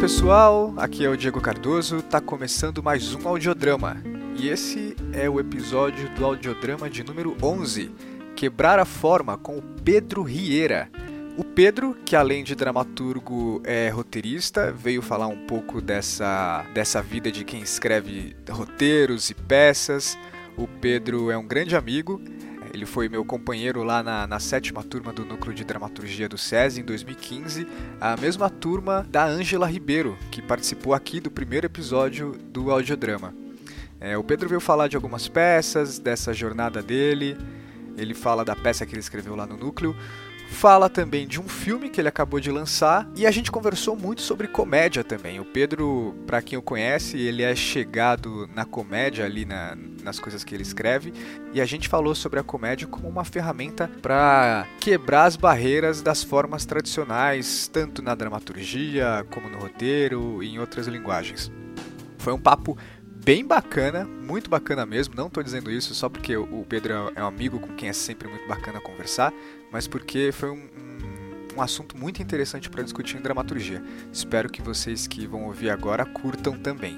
pessoal, 0.00 0.72
aqui 0.76 1.04
é 1.04 1.08
o 1.08 1.16
Diego 1.16 1.40
Cardoso, 1.40 2.00
tá 2.02 2.20
começando 2.20 2.80
mais 2.80 3.16
um 3.16 3.26
audiodrama. 3.26 4.00
E 4.36 4.48
esse 4.48 4.94
é 5.12 5.28
o 5.28 5.40
episódio 5.40 6.08
do 6.10 6.24
audiodrama 6.24 6.88
de 6.88 7.02
número 7.02 7.36
11, 7.42 7.90
Quebrar 8.36 8.78
a 8.78 8.84
Forma, 8.84 9.36
com 9.36 9.58
o 9.58 9.62
Pedro 9.62 10.22
Rieira. 10.22 10.88
O 11.36 11.42
Pedro, 11.42 11.96
que 12.04 12.14
além 12.14 12.44
de 12.44 12.54
dramaturgo 12.54 13.60
é 13.64 13.88
roteirista, 13.88 14.70
veio 14.70 15.02
falar 15.02 15.26
um 15.26 15.46
pouco 15.46 15.80
dessa, 15.80 16.64
dessa 16.72 17.02
vida 17.02 17.32
de 17.32 17.44
quem 17.44 17.60
escreve 17.60 18.36
roteiros 18.48 19.30
e 19.30 19.34
peças. 19.34 20.16
O 20.56 20.68
Pedro 20.68 21.28
é 21.28 21.36
um 21.36 21.46
grande 21.46 21.74
amigo, 21.74 22.22
ele 22.72 22.86
foi 22.86 23.08
meu 23.08 23.24
companheiro 23.24 23.82
lá 23.82 24.02
na, 24.02 24.26
na, 24.26 24.38
sétima 24.38 24.82
turma 24.82 25.12
do 25.12 25.24
Núcleo 25.24 25.54
de 25.54 25.64
Dramaturgia 25.64 26.28
do 26.28 26.38
SESI 26.38 26.80
em 26.80 26.84
2015, 26.84 27.66
a 28.00 28.16
mesma 28.16 28.50
turma 28.50 29.06
da 29.08 29.24
Ângela 29.24 29.66
Ribeiro, 29.66 30.16
que 30.30 30.42
participou 30.42 30.94
aqui 30.94 31.20
do 31.20 31.30
primeiro 31.30 31.66
episódio 31.66 32.32
do 32.32 32.70
audiodrama. 32.70 33.34
É, 34.00 34.16
o 34.16 34.22
Pedro 34.22 34.48
veio 34.48 34.60
falar 34.60 34.88
de 34.88 34.96
algumas 34.96 35.28
peças, 35.28 35.98
dessa 35.98 36.32
jornada 36.32 36.82
dele, 36.82 37.36
ele 37.96 38.14
fala 38.14 38.44
da 38.44 38.54
peça 38.54 38.86
que 38.86 38.92
ele 38.92 39.00
escreveu 39.00 39.34
lá 39.34 39.46
no 39.46 39.56
Núcleo, 39.56 39.96
fala 40.48 40.88
também 40.88 41.26
de 41.26 41.40
um 41.40 41.46
filme 41.48 41.88
que 41.88 42.00
ele 42.00 42.08
acabou 42.08 42.40
de 42.40 42.50
lançar 42.50 43.08
e 43.14 43.26
a 43.26 43.30
gente 43.30 43.50
conversou 43.52 43.94
muito 43.94 44.22
sobre 44.22 44.48
comédia 44.48 45.04
também. 45.04 45.38
O 45.38 45.44
Pedro, 45.44 46.16
para 46.26 46.42
quem 46.42 46.58
o 46.58 46.62
conhece, 46.62 47.18
ele 47.18 47.42
é 47.42 47.54
chegado 47.54 48.48
na 48.54 48.64
comédia 48.64 49.24
ali 49.24 49.44
na, 49.44 49.76
nas 50.02 50.18
coisas 50.18 50.42
que 50.42 50.54
ele 50.54 50.62
escreve 50.62 51.12
e 51.52 51.60
a 51.60 51.66
gente 51.66 51.88
falou 51.88 52.14
sobre 52.14 52.40
a 52.40 52.42
comédia 52.42 52.88
como 52.88 53.08
uma 53.08 53.24
ferramenta 53.24 53.88
para 54.02 54.66
quebrar 54.80 55.24
as 55.24 55.36
barreiras 55.36 56.02
das 56.02 56.24
formas 56.24 56.64
tradicionais, 56.64 57.68
tanto 57.68 58.02
na 58.02 58.14
dramaturgia 58.14 59.24
como 59.30 59.48
no 59.48 59.58
roteiro 59.58 60.42
e 60.42 60.54
em 60.54 60.58
outras 60.58 60.86
linguagens. 60.86 61.52
Foi 62.18 62.32
um 62.32 62.40
papo 62.40 62.76
bem 63.28 63.44
bacana, 63.44 64.04
muito 64.04 64.48
bacana 64.48 64.86
mesmo. 64.86 65.14
Não 65.14 65.26
estou 65.26 65.42
dizendo 65.42 65.70
isso 65.70 65.94
só 65.94 66.08
porque 66.08 66.36
o 66.36 66.64
Pedro 66.66 67.12
é 67.14 67.22
um 67.22 67.26
amigo 67.26 67.60
com 67.60 67.74
quem 67.74 67.88
é 67.88 67.92
sempre 67.92 68.26
muito 68.26 68.48
bacana 68.48 68.80
conversar, 68.80 69.32
mas 69.72 69.86
porque 69.86 70.30
foi 70.32 70.50
um, 70.50 70.54
um, 70.54 71.56
um 71.58 71.62
assunto 71.62 71.96
muito 71.96 72.22
interessante 72.22 72.68
para 72.70 72.82
discutir 72.82 73.16
em 73.16 73.20
dramaturgia. 73.20 73.82
Espero 74.12 74.48
que 74.48 74.62
vocês 74.62 75.06
que 75.06 75.26
vão 75.26 75.44
ouvir 75.44 75.70
agora 75.70 76.04
curtam 76.04 76.58
também. 76.58 76.96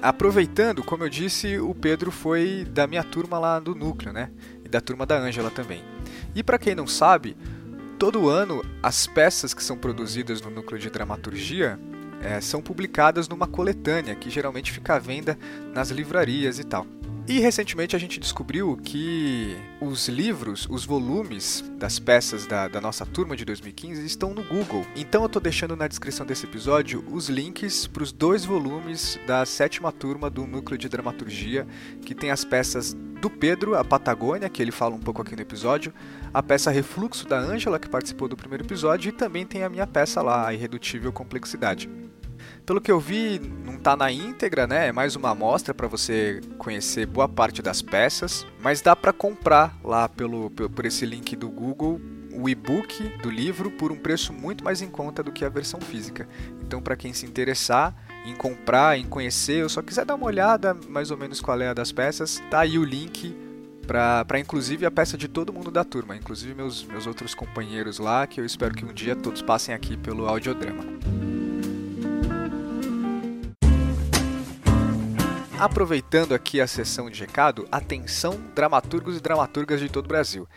Aproveitando, 0.00 0.82
como 0.82 1.04
eu 1.04 1.08
disse, 1.08 1.58
o 1.58 1.74
Pedro 1.74 2.10
foi 2.10 2.66
da 2.68 2.86
minha 2.88 3.04
turma 3.04 3.38
lá 3.38 3.60
do 3.60 3.72
núcleo, 3.72 4.12
né? 4.12 4.30
E 4.64 4.68
da 4.68 4.80
turma 4.80 5.06
da 5.06 5.16
Ângela 5.16 5.50
também. 5.50 5.84
E 6.34 6.42
para 6.42 6.58
quem 6.58 6.74
não 6.74 6.88
sabe, 6.88 7.36
todo 8.00 8.28
ano 8.28 8.64
as 8.82 9.06
peças 9.06 9.54
que 9.54 9.62
são 9.62 9.78
produzidas 9.78 10.42
no 10.42 10.50
núcleo 10.50 10.80
de 10.80 10.90
dramaturgia 10.90 11.78
é, 12.20 12.40
são 12.40 12.60
publicadas 12.60 13.28
numa 13.28 13.46
coletânea 13.46 14.14
que 14.16 14.28
geralmente 14.28 14.72
fica 14.72 14.94
à 14.94 14.98
venda 14.98 15.38
nas 15.72 15.90
livrarias 15.90 16.58
e 16.58 16.64
tal. 16.64 16.84
E 17.26 17.38
recentemente 17.38 17.94
a 17.94 17.98
gente 18.00 18.18
descobriu 18.18 18.76
que 18.82 19.56
os 19.80 20.08
livros, 20.08 20.66
os 20.68 20.84
volumes 20.84 21.64
das 21.78 21.98
peças 22.00 22.46
da, 22.46 22.66
da 22.66 22.80
nossa 22.80 23.06
turma 23.06 23.36
de 23.36 23.44
2015 23.44 24.04
estão 24.04 24.34
no 24.34 24.42
Google. 24.42 24.84
Então 24.96 25.22
eu 25.22 25.26
estou 25.26 25.40
deixando 25.40 25.76
na 25.76 25.86
descrição 25.86 26.26
desse 26.26 26.46
episódio 26.46 27.04
os 27.12 27.28
links 27.28 27.86
para 27.86 28.02
os 28.02 28.10
dois 28.10 28.44
volumes 28.44 29.20
da 29.24 29.46
sétima 29.46 29.92
turma 29.92 30.28
do 30.28 30.46
Núcleo 30.48 30.76
de 30.76 30.88
Dramaturgia, 30.88 31.64
que 32.04 32.14
tem 32.14 32.32
as 32.32 32.44
peças 32.44 32.92
do 32.92 33.30
Pedro, 33.30 33.76
a 33.76 33.84
Patagônia, 33.84 34.48
que 34.48 34.60
ele 34.60 34.72
fala 34.72 34.96
um 34.96 35.00
pouco 35.00 35.22
aqui 35.22 35.36
no 35.36 35.42
episódio, 35.42 35.94
a 36.34 36.42
peça 36.42 36.72
Refluxo 36.72 37.28
da 37.28 37.38
Ângela, 37.38 37.78
que 37.78 37.88
participou 37.88 38.26
do 38.26 38.36
primeiro 38.36 38.64
episódio, 38.64 39.10
e 39.10 39.12
também 39.12 39.46
tem 39.46 39.62
a 39.62 39.68
minha 39.68 39.86
peça 39.86 40.20
lá, 40.20 40.48
a 40.48 40.52
Irredutível 40.52 41.12
Complexidade. 41.12 41.88
Pelo 42.64 42.80
que 42.80 42.92
eu 42.92 43.00
vi, 43.00 43.40
não 43.64 43.74
está 43.74 43.96
na 43.96 44.12
íntegra, 44.12 44.66
né? 44.66 44.88
É 44.88 44.92
mais 44.92 45.16
uma 45.16 45.30
amostra 45.30 45.74
para 45.74 45.88
você 45.88 46.40
conhecer 46.58 47.06
boa 47.06 47.28
parte 47.28 47.60
das 47.60 47.82
peças, 47.82 48.46
mas 48.60 48.80
dá 48.80 48.94
para 48.94 49.12
comprar 49.12 49.76
lá 49.82 50.08
pelo, 50.08 50.48
por 50.50 50.86
esse 50.86 51.04
link 51.04 51.34
do 51.34 51.48
Google 51.48 52.00
o 52.34 52.48
e-book 52.48 53.08
do 53.22 53.30
livro 53.30 53.70
por 53.70 53.92
um 53.92 53.96
preço 53.96 54.32
muito 54.32 54.64
mais 54.64 54.80
em 54.80 54.88
conta 54.88 55.22
do 55.22 55.30
que 55.30 55.44
a 55.44 55.48
versão 55.48 55.80
física. 55.80 56.26
Então, 56.62 56.80
para 56.80 56.96
quem 56.96 57.12
se 57.12 57.26
interessar 57.26 57.94
em 58.24 58.34
comprar, 58.34 58.98
em 58.98 59.04
conhecer, 59.04 59.62
ou 59.62 59.68
só 59.68 59.82
quiser 59.82 60.04
dar 60.04 60.14
uma 60.14 60.26
olhada 60.26 60.74
mais 60.88 61.10
ou 61.10 61.16
menos 61.16 61.40
qual 61.40 61.60
é 61.60 61.68
a 61.68 61.74
das 61.74 61.92
peças, 61.92 62.42
tá 62.50 62.60
aí 62.60 62.78
o 62.78 62.84
link 62.84 63.36
para 63.86 64.38
inclusive 64.38 64.86
a 64.86 64.90
peça 64.90 65.18
de 65.18 65.28
todo 65.28 65.52
mundo 65.52 65.70
da 65.70 65.84
turma, 65.84 66.16
inclusive 66.16 66.54
meus, 66.54 66.84
meus 66.84 67.06
outros 67.06 67.34
companheiros 67.34 67.98
lá, 67.98 68.26
que 68.26 68.40
eu 68.40 68.46
espero 68.46 68.74
que 68.74 68.84
um 68.84 68.92
dia 68.92 69.14
todos 69.14 69.42
passem 69.42 69.74
aqui 69.74 69.96
pelo 69.96 70.26
audiodrama. 70.26 70.84
Aproveitando 75.62 76.34
aqui 76.34 76.60
a 76.60 76.66
sessão 76.66 77.08
de 77.08 77.20
recado, 77.20 77.68
atenção 77.70 78.36
dramaturgos 78.52 79.16
e 79.16 79.20
dramaturgas 79.20 79.78
de 79.78 79.88
todo 79.88 80.06
o 80.06 80.08
Brasil. 80.08 80.48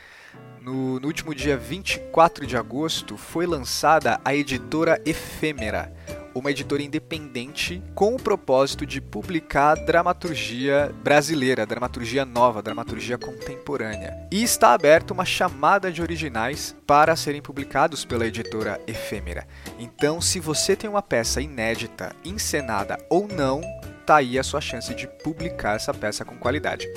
No, 0.59 0.99
no, 0.99 1.05
último 1.05 1.35
dia 1.35 1.55
24 1.55 2.47
de 2.47 2.57
agosto 2.57 3.15
foi 3.15 3.45
lançada 3.45 4.19
a 4.25 4.33
editora 4.33 4.99
Efêmera, 5.05 5.93
uma 6.33 6.49
editora 6.49 6.81
independente 6.81 7.83
com 7.93 8.15
o 8.15 8.19
propósito 8.19 8.83
de 8.83 8.99
publicar 8.99 9.75
dramaturgia 9.75 10.91
brasileira, 11.03 11.67
dramaturgia 11.67 12.25
nova, 12.25 12.63
dramaturgia 12.63 13.19
contemporânea. 13.19 14.27
E 14.31 14.41
está 14.41 14.73
aberta 14.73 15.13
uma 15.13 15.23
chamada 15.23 15.91
de 15.91 16.01
originais 16.01 16.75
para 16.87 17.15
serem 17.15 17.43
publicados 17.43 18.03
pela 18.03 18.25
editora 18.25 18.81
Efêmera. 18.87 19.47
Então, 19.77 20.19
se 20.19 20.39
você 20.39 20.75
tem 20.75 20.89
uma 20.89 21.03
peça 21.03 21.39
inédita, 21.41 22.15
encenada 22.25 22.97
ou 23.07 23.27
não, 23.27 23.61
tá 24.05 24.17
aí 24.17 24.37
a 24.37 24.43
sua 24.43 24.61
chance 24.61 24.93
de 24.93 25.07
publicar 25.23 25.75
essa 25.75 25.93
peça 25.93 26.23
com 26.23 26.37
qualidade. 26.37 26.87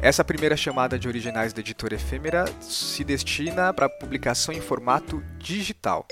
Essa 0.00 0.24
primeira 0.24 0.56
chamada 0.56 0.98
de 0.98 1.06
originais 1.06 1.52
da 1.52 1.60
editora 1.60 1.94
Efêmera 1.94 2.44
se 2.60 3.04
destina 3.04 3.72
para 3.72 3.88
publicação 3.88 4.52
em 4.52 4.60
formato 4.60 5.22
digital. 5.38 6.06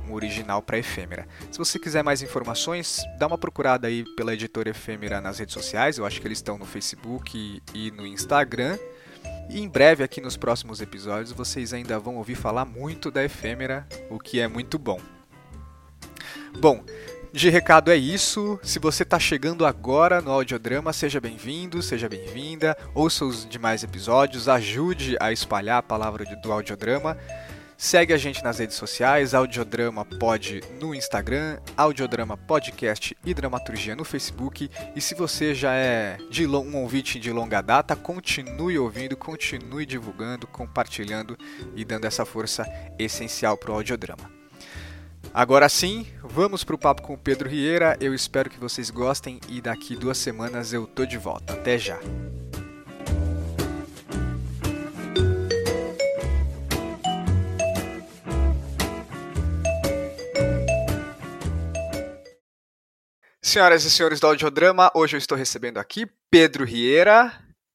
um 0.08 0.12
original 0.12 0.62
para 0.62 0.78
Efêmera. 0.78 1.26
Se 1.50 1.58
você 1.58 1.78
quiser 1.78 2.02
mais 2.02 2.22
informações, 2.22 3.02
dá 3.18 3.26
uma 3.26 3.38
procurada 3.38 3.88
aí 3.88 4.04
pela 4.16 4.34
editora 4.34 4.70
Efêmera 4.70 5.20
nas 5.20 5.38
redes 5.38 5.54
sociais. 5.54 5.98
Eu 5.98 6.06
acho 6.06 6.20
que 6.20 6.26
eles 6.26 6.38
estão 6.38 6.58
no 6.58 6.64
Facebook 6.64 7.62
e 7.74 7.90
no 7.90 8.06
Instagram. 8.06 8.78
E 9.48 9.60
em 9.60 9.68
breve, 9.68 10.02
aqui 10.02 10.20
nos 10.20 10.36
próximos 10.36 10.80
episódios, 10.80 11.32
vocês 11.32 11.72
ainda 11.72 11.98
vão 11.98 12.16
ouvir 12.16 12.34
falar 12.34 12.64
muito 12.64 13.10
da 13.10 13.24
Efêmera, 13.24 13.86
o 14.10 14.18
que 14.18 14.40
é 14.40 14.48
muito 14.48 14.78
bom. 14.78 15.00
Bom, 16.58 16.82
de 17.32 17.50
recado 17.50 17.90
é 17.90 17.96
isso. 17.96 18.60
Se 18.62 18.78
você 18.78 19.02
está 19.02 19.18
chegando 19.18 19.66
agora 19.66 20.20
no 20.20 20.30
audiodrama, 20.30 20.92
seja 20.92 21.20
bem-vindo, 21.20 21.82
seja 21.82 22.08
bem-vinda. 22.08 22.76
Ouça 22.94 23.24
os 23.24 23.44
demais 23.44 23.82
episódios, 23.82 24.48
ajude 24.48 25.16
a 25.18 25.32
espalhar 25.32 25.78
a 25.78 25.82
palavra 25.82 26.24
do 26.24 26.52
audiodrama. 26.52 27.18
Segue 27.76 28.12
a 28.12 28.16
gente 28.16 28.42
nas 28.42 28.58
redes 28.58 28.76
sociais, 28.76 29.34
Audiodrama 29.34 30.04
Pod 30.04 30.62
no 30.80 30.94
Instagram, 30.94 31.58
Audiodrama 31.76 32.36
Podcast 32.36 33.16
e 33.24 33.34
Dramaturgia 33.34 33.96
no 33.96 34.04
Facebook. 34.04 34.70
E 34.94 35.00
se 35.00 35.14
você 35.14 35.54
já 35.54 35.74
é 35.74 36.16
de 36.30 36.46
um 36.46 36.76
ouvinte 36.76 37.18
de 37.18 37.32
longa 37.32 37.60
data, 37.60 37.96
continue 37.96 38.78
ouvindo, 38.78 39.16
continue 39.16 39.84
divulgando, 39.84 40.46
compartilhando 40.46 41.36
e 41.74 41.84
dando 41.84 42.06
essa 42.06 42.24
força 42.24 42.64
essencial 42.98 43.56
para 43.56 43.72
o 43.72 43.74
audiodrama. 43.74 44.30
Agora 45.32 45.68
sim, 45.68 46.06
vamos 46.22 46.62
para 46.62 46.76
o 46.76 46.78
papo 46.78 47.02
com 47.02 47.14
o 47.14 47.18
Pedro 47.18 47.48
Rieira. 47.48 47.96
Eu 48.00 48.14
espero 48.14 48.48
que 48.48 48.60
vocês 48.60 48.88
gostem 48.88 49.40
e 49.48 49.60
daqui 49.60 49.96
duas 49.96 50.16
semanas 50.16 50.72
eu 50.72 50.86
tô 50.86 51.04
de 51.04 51.18
volta. 51.18 51.54
Até 51.54 51.76
já! 51.76 51.98
Senhoras 63.44 63.84
e 63.84 63.90
senhores 63.90 64.20
do 64.20 64.26
Audiodrama, 64.26 64.90
hoje 64.94 65.16
eu 65.16 65.18
estou 65.18 65.36
recebendo 65.36 65.76
aqui 65.76 66.06
Pedro 66.30 66.64
Rieira. 66.64 67.30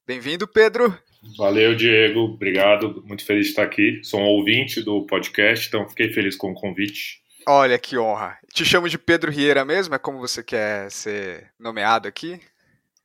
Bem-vindo, 0.06 0.48
Pedro. 0.48 0.98
Valeu, 1.38 1.76
Diego. 1.76 2.22
Obrigado. 2.22 3.04
Muito 3.06 3.24
feliz 3.24 3.46
de 3.46 3.50
estar 3.52 3.66
aqui. 3.66 4.02
Sou 4.04 4.20
um 4.20 4.26
ouvinte 4.26 4.82
do 4.82 5.06
podcast, 5.06 5.68
então 5.68 5.88
fiquei 5.88 6.12
feliz 6.12 6.36
com 6.36 6.50
o 6.50 6.56
convite. 6.56 7.22
Olha 7.48 7.78
que 7.78 8.00
honra. 8.00 8.40
Te 8.52 8.66
chamo 8.66 8.90
de 8.90 8.98
Pedro 8.98 9.30
Rieira 9.30 9.64
mesmo? 9.64 9.94
É 9.94 10.00
como 10.00 10.18
você 10.18 10.42
quer 10.42 10.90
ser 10.90 11.52
nomeado 11.60 12.08
aqui? 12.08 12.42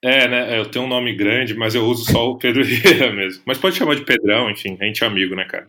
É, 0.01 0.27
né? 0.27 0.59
Eu 0.59 0.65
tenho 0.65 0.87
um 0.87 0.89
nome 0.89 1.15
grande, 1.15 1.53
mas 1.53 1.75
eu 1.75 1.85
uso 1.85 2.11
só 2.11 2.31
o 2.31 2.39
Pedro 2.39 2.65
Rieira 2.65 3.13
mesmo. 3.13 3.43
Mas 3.45 3.59
pode 3.59 3.77
chamar 3.77 3.97
de 3.97 4.07
Pedrão, 4.07 4.51
enfim, 4.51 4.79
a 4.81 4.87
gente 4.87 5.05
é 5.05 5.07
amigo, 5.07 5.37
né, 5.37 5.45
cara? 5.45 5.67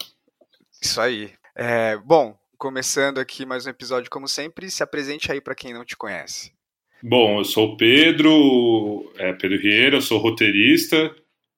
Isso 0.82 1.02
aí. 1.02 1.34
É, 1.54 1.98
bom, 1.98 2.40
começando 2.58 3.20
aqui 3.20 3.46
mais 3.46 3.68
um 3.68 3.70
episódio 3.70 4.10
como 4.10 4.30
sempre, 4.30 4.72
se 4.72 4.82
apresente 4.82 5.30
aí 5.30 5.42
para 5.42 5.56
quem 5.56 5.74
não 5.74 5.84
te 5.84 5.98
conhece. 5.98 6.56
Bom, 7.04 7.40
eu 7.40 7.46
sou 7.46 7.74
o 7.74 7.78
Pedro, 7.78 9.12
é, 9.18 9.34
Pedro 9.34 9.60
Rieira, 9.60 9.98
eu 9.98 10.02
sou 10.02 10.18
roteirista, 10.18 11.14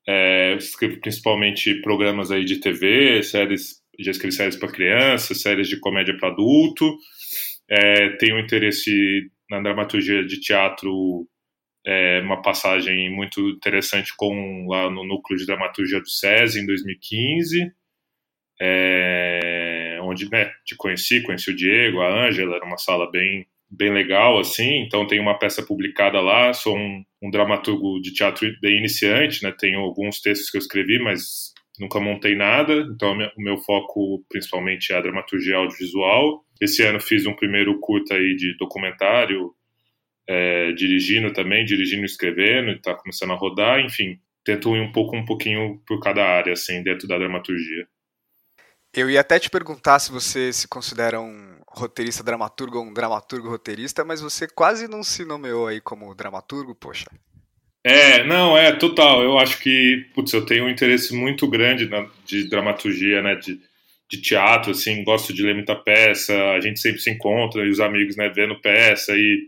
é, 0.07 0.55
escrevo 0.55 0.99
principalmente 0.99 1.75
programas 1.81 2.31
aí 2.31 2.43
de 2.43 2.59
TV, 2.59 3.21
séries, 3.23 3.81
já 3.99 4.11
escrevi 4.11 4.35
séries 4.35 4.55
para 4.55 4.71
crianças, 4.71 5.41
séries 5.41 5.67
de 5.67 5.79
comédia 5.79 6.17
para 6.17 6.29
adulto, 6.29 6.97
é, 7.69 8.09
tenho 8.17 8.39
interesse 8.39 9.29
na 9.49 9.61
dramaturgia 9.61 10.25
de 10.25 10.39
teatro, 10.41 11.27
é, 11.85 12.19
uma 12.21 12.41
passagem 12.41 13.09
muito 13.09 13.47
interessante 13.49 14.13
com 14.17 14.67
lá 14.67 14.89
no 14.89 15.05
núcleo 15.05 15.37
de 15.37 15.45
dramaturgia 15.45 15.99
do 15.99 16.09
SESI 16.09 16.61
em 16.61 16.65
2015, 16.65 17.71
é, 18.59 19.99
onde 20.01 20.29
né, 20.31 20.51
te 20.65 20.75
conheci, 20.75 21.21
conheci 21.21 21.51
o 21.51 21.55
Diego, 21.55 22.01
a 22.01 22.27
Ângela, 22.27 22.55
era 22.55 22.65
uma 22.65 22.77
sala 22.77 23.09
bem 23.09 23.47
bem 23.69 23.91
legal, 23.91 24.39
assim, 24.39 24.81
então 24.81 25.05
tem 25.05 25.19
uma 25.19 25.37
peça 25.37 25.61
publicada 25.61 26.21
lá, 26.21 26.53
sou 26.53 26.77
um, 26.77 27.03
um 27.21 27.29
dramaturgo 27.29 27.99
de 28.01 28.13
teatro 28.13 28.49
bem 28.61 28.77
iniciante, 28.77 29.43
né, 29.43 29.53
tenho 29.57 29.79
alguns 29.79 30.21
textos 30.21 30.49
que 30.49 30.57
eu 30.57 30.61
escrevi, 30.61 30.99
mas 30.99 31.53
nunca 31.79 31.99
montei 31.99 32.35
nada, 32.35 32.73
então 32.73 33.13
o 33.13 33.41
meu 33.41 33.57
foco 33.57 34.23
principalmente 34.29 34.91
é 34.91 34.97
a 34.97 35.01
dramaturgia 35.01 35.57
audiovisual. 35.57 36.43
Esse 36.59 36.83
ano 36.83 36.99
fiz 36.99 37.25
um 37.25 37.35
primeiro 37.35 37.79
curta 37.79 38.15
aí 38.15 38.35
de 38.35 38.57
documentário, 38.57 39.53
é, 40.27 40.71
dirigindo 40.71 41.31
também, 41.31 41.63
dirigindo 41.63 42.01
e 42.01 42.05
escrevendo, 42.05 42.71
está 42.71 42.95
começando 42.95 43.31
a 43.31 43.35
rodar, 43.35 43.79
enfim, 43.79 44.19
tento 44.43 44.75
ir 44.75 44.81
um 44.81 44.91
pouco, 44.91 45.15
um 45.15 45.25
pouquinho 45.25 45.81
por 45.85 45.99
cada 45.99 46.23
área, 46.25 46.53
assim, 46.53 46.81
dentro 46.81 47.07
da 47.07 47.17
dramaturgia. 47.17 47.87
Eu 48.93 49.09
ia 49.09 49.21
até 49.21 49.39
te 49.39 49.49
perguntar 49.49 49.99
se 49.99 50.11
você 50.11 50.51
se 50.51 50.67
considera 50.67 51.19
um 51.21 51.59
roteirista 51.77 52.23
dramaturgo 52.23 52.79
ou 52.79 52.85
um 52.85 52.93
dramaturgo 52.93 53.49
roteirista, 53.49 54.03
mas 54.03 54.21
você 54.21 54.47
quase 54.47 54.87
não 54.87 55.03
se 55.03 55.23
nomeou 55.23 55.67
aí 55.67 55.79
como 55.79 56.13
dramaturgo, 56.15 56.75
poxa. 56.75 57.05
É, 57.83 58.23
não, 58.25 58.57
é, 58.57 58.73
total. 58.73 59.23
Eu 59.23 59.37
acho 59.37 59.59
que, 59.59 60.05
putz, 60.13 60.33
eu 60.33 60.45
tenho 60.45 60.65
um 60.65 60.69
interesse 60.69 61.15
muito 61.15 61.47
grande 61.47 61.87
na, 61.87 62.05
de 62.25 62.49
dramaturgia, 62.49 63.21
né, 63.21 63.35
de, 63.35 63.59
de 64.11 64.21
teatro, 64.21 64.71
assim, 64.71 65.03
gosto 65.03 65.33
de 65.33 65.43
ler 65.43 65.55
muita 65.55 65.75
peça, 65.75 66.33
a 66.51 66.59
gente 66.59 66.79
sempre 66.79 66.99
se 66.99 67.09
encontra, 67.09 67.65
e 67.65 67.69
os 67.69 67.79
amigos, 67.79 68.17
né, 68.17 68.29
vendo 68.29 68.59
peça 68.59 69.15
e 69.15 69.47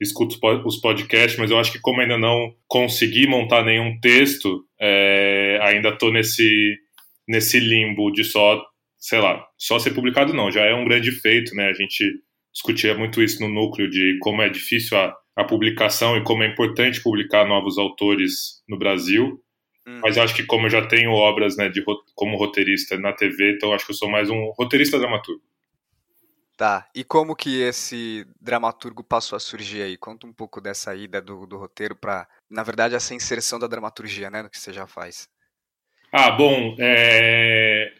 escuto 0.00 0.36
os 0.66 0.80
podcasts, 0.80 1.38
mas 1.38 1.50
eu 1.50 1.58
acho 1.58 1.72
que 1.72 1.80
como 1.80 2.00
ainda 2.00 2.18
não 2.18 2.52
consegui 2.66 3.26
montar 3.26 3.64
nenhum 3.64 3.98
texto, 4.00 4.64
é, 4.80 5.58
ainda 5.62 5.96
tô 5.96 6.10
nesse, 6.10 6.76
nesse 7.28 7.60
limbo 7.60 8.10
de 8.10 8.24
só 8.24 8.62
sei 9.00 9.18
lá, 9.18 9.42
só 9.56 9.78
ser 9.78 9.92
publicado 9.92 10.34
não, 10.34 10.52
já 10.52 10.62
é 10.62 10.74
um 10.74 10.84
grande 10.84 11.10
feito, 11.10 11.54
né? 11.54 11.68
A 11.68 11.72
gente 11.72 12.04
discutia 12.52 12.94
muito 12.94 13.22
isso 13.22 13.40
no 13.40 13.48
núcleo 13.48 13.88
de 13.88 14.18
como 14.20 14.42
é 14.42 14.48
difícil 14.50 14.98
a, 14.98 15.16
a 15.34 15.44
publicação 15.44 16.18
e 16.18 16.22
como 16.22 16.42
é 16.42 16.48
importante 16.48 17.02
publicar 17.02 17.46
novos 17.46 17.78
autores 17.78 18.62
no 18.68 18.78
Brasil. 18.78 19.42
Hum. 19.86 20.00
Mas 20.02 20.18
eu 20.18 20.22
acho 20.22 20.34
que 20.34 20.44
como 20.44 20.66
eu 20.66 20.70
já 20.70 20.86
tenho 20.86 21.12
obras, 21.12 21.56
né, 21.56 21.70
de, 21.70 21.82
como 22.14 22.36
roteirista 22.36 22.98
na 22.98 23.12
TV, 23.14 23.54
então 23.54 23.72
acho 23.72 23.86
que 23.86 23.92
eu 23.92 23.96
sou 23.96 24.10
mais 24.10 24.28
um 24.28 24.52
roteirista 24.58 24.98
dramaturgo. 24.98 25.42
Tá, 26.58 26.86
e 26.94 27.02
como 27.02 27.34
que 27.34 27.62
esse 27.62 28.26
dramaturgo 28.38 29.02
passou 29.02 29.34
a 29.34 29.40
surgir 29.40 29.80
aí? 29.80 29.96
Conta 29.96 30.26
um 30.26 30.32
pouco 30.32 30.60
dessa 30.60 30.94
ida 30.94 31.18
do, 31.18 31.46
do 31.46 31.56
roteiro 31.56 31.96
para, 31.96 32.28
na 32.50 32.62
verdade, 32.62 32.94
essa 32.94 33.14
inserção 33.14 33.58
da 33.58 33.66
dramaturgia, 33.66 34.28
né, 34.28 34.42
no 34.42 34.50
que 34.50 34.58
você 34.58 34.70
já 34.70 34.86
faz. 34.86 35.26
Ah, 36.12 36.30
bom, 36.32 36.76
é 36.78 37.99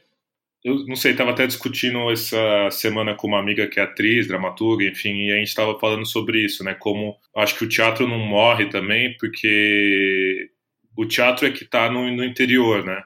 eu 0.63 0.87
não 0.87 0.97
sei, 0.97 1.13
estava 1.13 1.31
até 1.31 1.47
discutindo 1.47 2.11
essa 2.11 2.71
semana 2.71 3.15
com 3.15 3.27
uma 3.29 3.39
amiga 3.41 3.67
que 3.67 3.81
é 3.81 3.83
atriz, 3.83 4.27
dramaturga, 4.29 4.85
enfim, 4.85 5.27
e 5.27 5.33
a 5.33 5.37
gente 5.37 5.49
estava 5.49 5.79
falando 5.79 6.07
sobre 6.07 6.45
isso, 6.45 6.63
né? 6.63 6.75
Como 6.75 7.17
acho 7.35 7.57
que 7.57 7.65
o 7.65 7.69
teatro 7.69 8.07
não 8.07 8.19
morre 8.19 8.67
também, 8.69 9.17
porque 9.19 10.51
o 10.97 11.07
teatro 11.07 11.47
é 11.47 11.51
que 11.51 11.65
está 11.65 11.91
no, 11.91 12.11
no 12.15 12.25
interior, 12.25 12.85
né? 12.85 13.03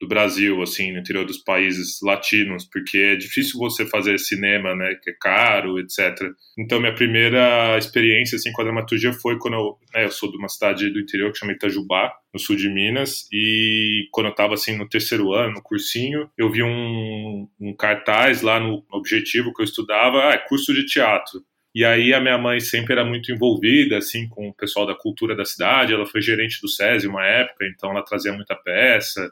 Do 0.00 0.06
Brasil, 0.06 0.60
assim, 0.62 0.92
no 0.92 0.98
interior 0.98 1.24
dos 1.24 1.38
países 1.38 1.98
latinos, 2.02 2.68
porque 2.70 2.98
é 2.98 3.16
difícil 3.16 3.58
você 3.58 3.86
fazer 3.86 4.18
cinema, 4.18 4.74
né, 4.74 4.94
que 5.02 5.10
é 5.10 5.14
caro, 5.18 5.78
etc. 5.78 6.14
Então, 6.58 6.80
minha 6.80 6.94
primeira 6.94 7.78
experiência, 7.78 8.36
assim, 8.36 8.52
com 8.52 8.60
a 8.60 8.64
dramaturgia 8.64 9.12
foi 9.12 9.38
quando 9.38 9.54
eu, 9.54 9.78
né, 9.94 10.04
eu 10.04 10.10
sou 10.10 10.30
de 10.30 10.36
uma 10.36 10.48
cidade 10.48 10.90
do 10.90 11.00
interior 11.00 11.32
que 11.32 11.38
chama 11.38 11.52
Itajubá, 11.52 12.12
no 12.32 12.38
sul 12.38 12.56
de 12.56 12.68
Minas, 12.68 13.26
e 13.32 14.08
quando 14.12 14.26
eu 14.26 14.32
estava, 14.32 14.54
assim, 14.54 14.76
no 14.76 14.88
terceiro 14.88 15.32
ano, 15.32 15.54
no 15.54 15.62
cursinho, 15.62 16.28
eu 16.36 16.50
vi 16.50 16.62
um, 16.62 17.48
um 17.58 17.74
cartaz 17.74 18.42
lá 18.42 18.60
no 18.60 18.84
objetivo 18.92 19.54
que 19.54 19.62
eu 19.62 19.64
estudava, 19.64 20.28
ah, 20.28 20.34
é 20.34 20.38
curso 20.38 20.74
de 20.74 20.84
teatro. 20.84 21.40
E 21.74 21.84
aí 21.84 22.14
a 22.14 22.20
minha 22.20 22.38
mãe 22.38 22.58
sempre 22.58 22.94
era 22.94 23.04
muito 23.04 23.30
envolvida, 23.30 23.98
assim, 23.98 24.26
com 24.28 24.48
o 24.48 24.54
pessoal 24.54 24.86
da 24.86 24.94
cultura 24.94 25.36
da 25.36 25.44
cidade, 25.44 25.92
ela 25.92 26.06
foi 26.06 26.22
gerente 26.22 26.58
do 26.60 26.68
SESI 26.68 27.06
uma 27.06 27.26
época, 27.26 27.66
então 27.66 27.90
ela 27.90 28.02
trazia 28.02 28.32
muita 28.32 28.54
peça, 28.54 29.30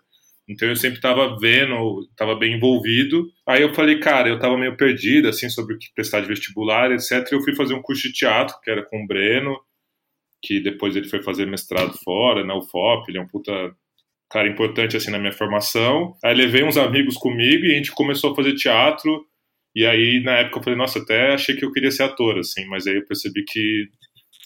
então 0.48 0.68
eu 0.68 0.76
sempre 0.76 0.98
estava 0.98 1.38
vendo, 1.38 2.06
estava 2.10 2.34
bem 2.34 2.54
envolvido. 2.54 3.26
Aí 3.46 3.62
eu 3.62 3.72
falei, 3.74 3.98
cara, 3.98 4.28
eu 4.28 4.36
estava 4.36 4.58
meio 4.58 4.76
perdido, 4.76 5.28
assim, 5.28 5.48
sobre 5.48 5.74
o 5.74 5.78
que 5.78 5.92
prestar 5.94 6.20
de 6.20 6.28
vestibular, 6.28 6.92
etc. 6.92 7.26
E 7.30 7.34
eu 7.34 7.40
fui 7.40 7.54
fazer 7.54 7.74
um 7.74 7.82
curso 7.82 8.02
de 8.02 8.12
teatro, 8.12 8.54
que 8.62 8.70
era 8.70 8.84
com 8.84 9.02
o 9.02 9.06
Breno, 9.06 9.58
que 10.42 10.60
depois 10.60 10.94
ele 10.94 11.08
foi 11.08 11.22
fazer 11.22 11.46
mestrado 11.46 11.94
fora, 12.04 12.44
na 12.44 12.56
UFOP, 12.56 13.08
ele 13.10 13.18
é 13.18 13.22
um 13.22 13.28
puta 13.28 13.52
cara 14.30 14.48
importante, 14.48 14.96
assim, 14.96 15.10
na 15.10 15.18
minha 15.18 15.32
formação. 15.32 16.14
Aí 16.22 16.34
levei 16.34 16.62
uns 16.64 16.76
amigos 16.76 17.16
comigo 17.16 17.64
e 17.64 17.72
a 17.72 17.76
gente 17.76 17.92
começou 17.92 18.32
a 18.32 18.36
fazer 18.36 18.54
teatro. 18.54 19.24
E 19.74 19.86
aí, 19.86 20.22
na 20.22 20.38
época, 20.38 20.58
eu 20.58 20.62
falei, 20.62 20.78
nossa, 20.78 20.98
até 20.98 21.32
achei 21.34 21.56
que 21.56 21.64
eu 21.64 21.72
queria 21.72 21.90
ser 21.90 22.04
ator, 22.04 22.38
assim, 22.38 22.66
mas 22.66 22.86
aí 22.86 22.96
eu 22.96 23.06
percebi 23.06 23.44
que 23.44 23.88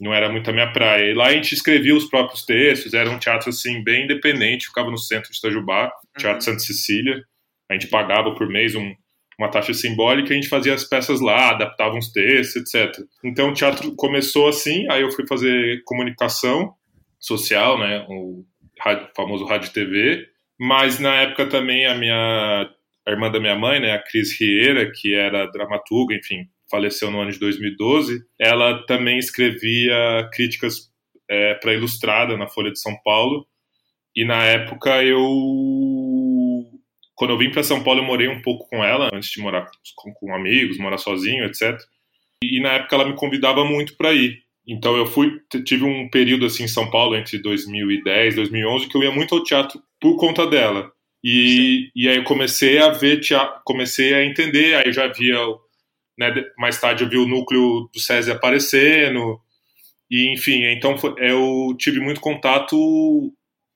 não 0.01 0.15
era 0.15 0.31
muito 0.31 0.49
a 0.49 0.53
minha 0.53 0.73
praia. 0.73 1.11
E 1.11 1.15
lá 1.15 1.27
a 1.27 1.33
gente 1.33 1.55
escrevia 1.55 1.95
os 1.95 2.09
próprios 2.09 2.45
textos, 2.45 2.95
era 2.95 3.11
um 3.11 3.19
teatro 3.19 3.51
assim 3.51 3.83
bem 3.83 4.05
independente, 4.05 4.67
ficava 4.67 4.91
no 4.91 4.99
centro 4.99 5.31
de 5.31 5.39
Itajubá, 5.39 5.91
Teatro 6.17 6.37
uhum. 6.37 6.41
Santa 6.41 6.59
Cecília. 6.61 7.23
A 7.71 7.75
gente 7.75 7.89
pagava 7.89 8.35
por 8.35 8.49
mês 8.49 8.75
um, 8.75 8.95
uma 9.39 9.51
taxa 9.51 9.73
simbólica, 9.73 10.31
e 10.31 10.33
a 10.33 10.41
gente 10.41 10.49
fazia 10.49 10.75
as 10.75 10.85
peças 10.85 11.21
lá, 11.21 11.51
adaptava 11.51 11.95
uns 11.95 12.11
textos, 12.11 12.75
etc. 12.75 12.93
Então 13.25 13.51
o 13.51 13.55
teatro 13.55 13.95
começou 13.95 14.49
assim, 14.49 14.87
aí 14.91 15.03
eu 15.03 15.11
fui 15.13 15.27
fazer 15.27 15.83
comunicação 15.85 16.75
social, 17.21 17.79
né, 17.79 18.05
o 18.09 18.45
famoso 19.15 19.45
rádio 19.45 19.73
TV, 19.73 20.27
mas 20.59 20.99
na 20.99 21.15
época 21.23 21.47
também 21.47 21.87
a 21.87 21.95
minha 21.95 22.69
a 23.07 23.11
irmã 23.11 23.31
da 23.31 23.41
minha 23.41 23.57
mãe, 23.57 23.81
né, 23.81 23.93
a 23.93 24.03
Cris 24.03 24.39
Rieira, 24.39 24.91
que 24.93 25.15
era 25.15 25.47
dramaturga, 25.47 26.15
enfim, 26.15 26.47
faleceu 26.71 27.11
no 27.11 27.21
ano 27.21 27.33
de 27.33 27.39
2012, 27.39 28.23
ela 28.39 28.85
também 28.87 29.19
escrevia 29.19 30.29
críticas 30.33 30.91
é, 31.29 31.55
para 31.55 31.75
Ilustrada 31.75 32.37
na 32.37 32.49
Folha 32.49 32.71
de 32.71 32.81
São 32.81 32.97
Paulo. 33.05 33.47
E 34.15 34.25
na 34.25 34.43
época 34.45 35.03
eu. 35.05 35.27
Quando 37.15 37.31
eu 37.31 37.39
vim 37.39 37.51
para 37.51 37.63
São 37.63 37.83
Paulo, 37.83 38.01
eu 38.01 38.05
morei 38.05 38.29
um 38.29 38.41
pouco 38.41 38.69
com 38.69 38.85
ela, 38.85 39.09
antes 39.13 39.31
de 39.31 39.41
morar 39.41 39.69
com, 39.97 40.13
com 40.15 40.35
amigos, 40.35 40.79
morar 40.79 40.99
sozinho, 40.99 41.45
etc. 41.45 41.77
E, 42.43 42.59
e 42.59 42.61
na 42.61 42.75
época 42.75 42.95
ela 42.95 43.09
me 43.09 43.17
convidava 43.17 43.65
muito 43.65 43.97
para 43.97 44.13
ir. 44.13 44.43
Então 44.67 44.97
eu 44.97 45.07
fui, 45.07 45.41
tive 45.65 45.85
um 45.85 46.09
período 46.11 46.47
assim 46.47 46.65
em 46.65 46.69
São 46.69 46.91
Paulo 46.91 47.17
entre 47.17 47.39
2010 47.39 48.35
e 48.35 48.37
2011 48.37 48.89
que 48.89 48.97
eu 48.97 49.03
ia 49.03 49.11
muito 49.11 49.35
ao 49.35 49.43
teatro 49.43 49.83
por 50.01 50.17
conta 50.17 50.47
dela. 50.47 50.93
E, 51.25 51.91
e 51.97 52.09
aí 52.09 52.17
eu 52.17 52.25
comecei 52.25 52.79
a 52.79 52.91
ver 52.91 53.21
teatro, 53.21 53.61
comecei 53.65 54.15
a 54.15 54.25
entender, 54.25 54.77
aí 54.77 54.87
eu 54.87 54.93
já 54.93 55.09
via 55.09 55.39
né, 56.19 56.35
mais 56.59 56.81
tarde 56.81 57.05
eu 57.05 57.09
vi 57.09 57.17
o 57.17 57.29
núcleo 57.29 57.89
do 57.93 58.01
SESI 58.01 58.33
aparecendo, 58.33 59.41
e 60.11 60.33
enfim, 60.33 60.65
então 60.65 60.97
eu 61.19 61.75
tive 61.79 62.01
muito 62.01 62.21
contato 62.21 62.77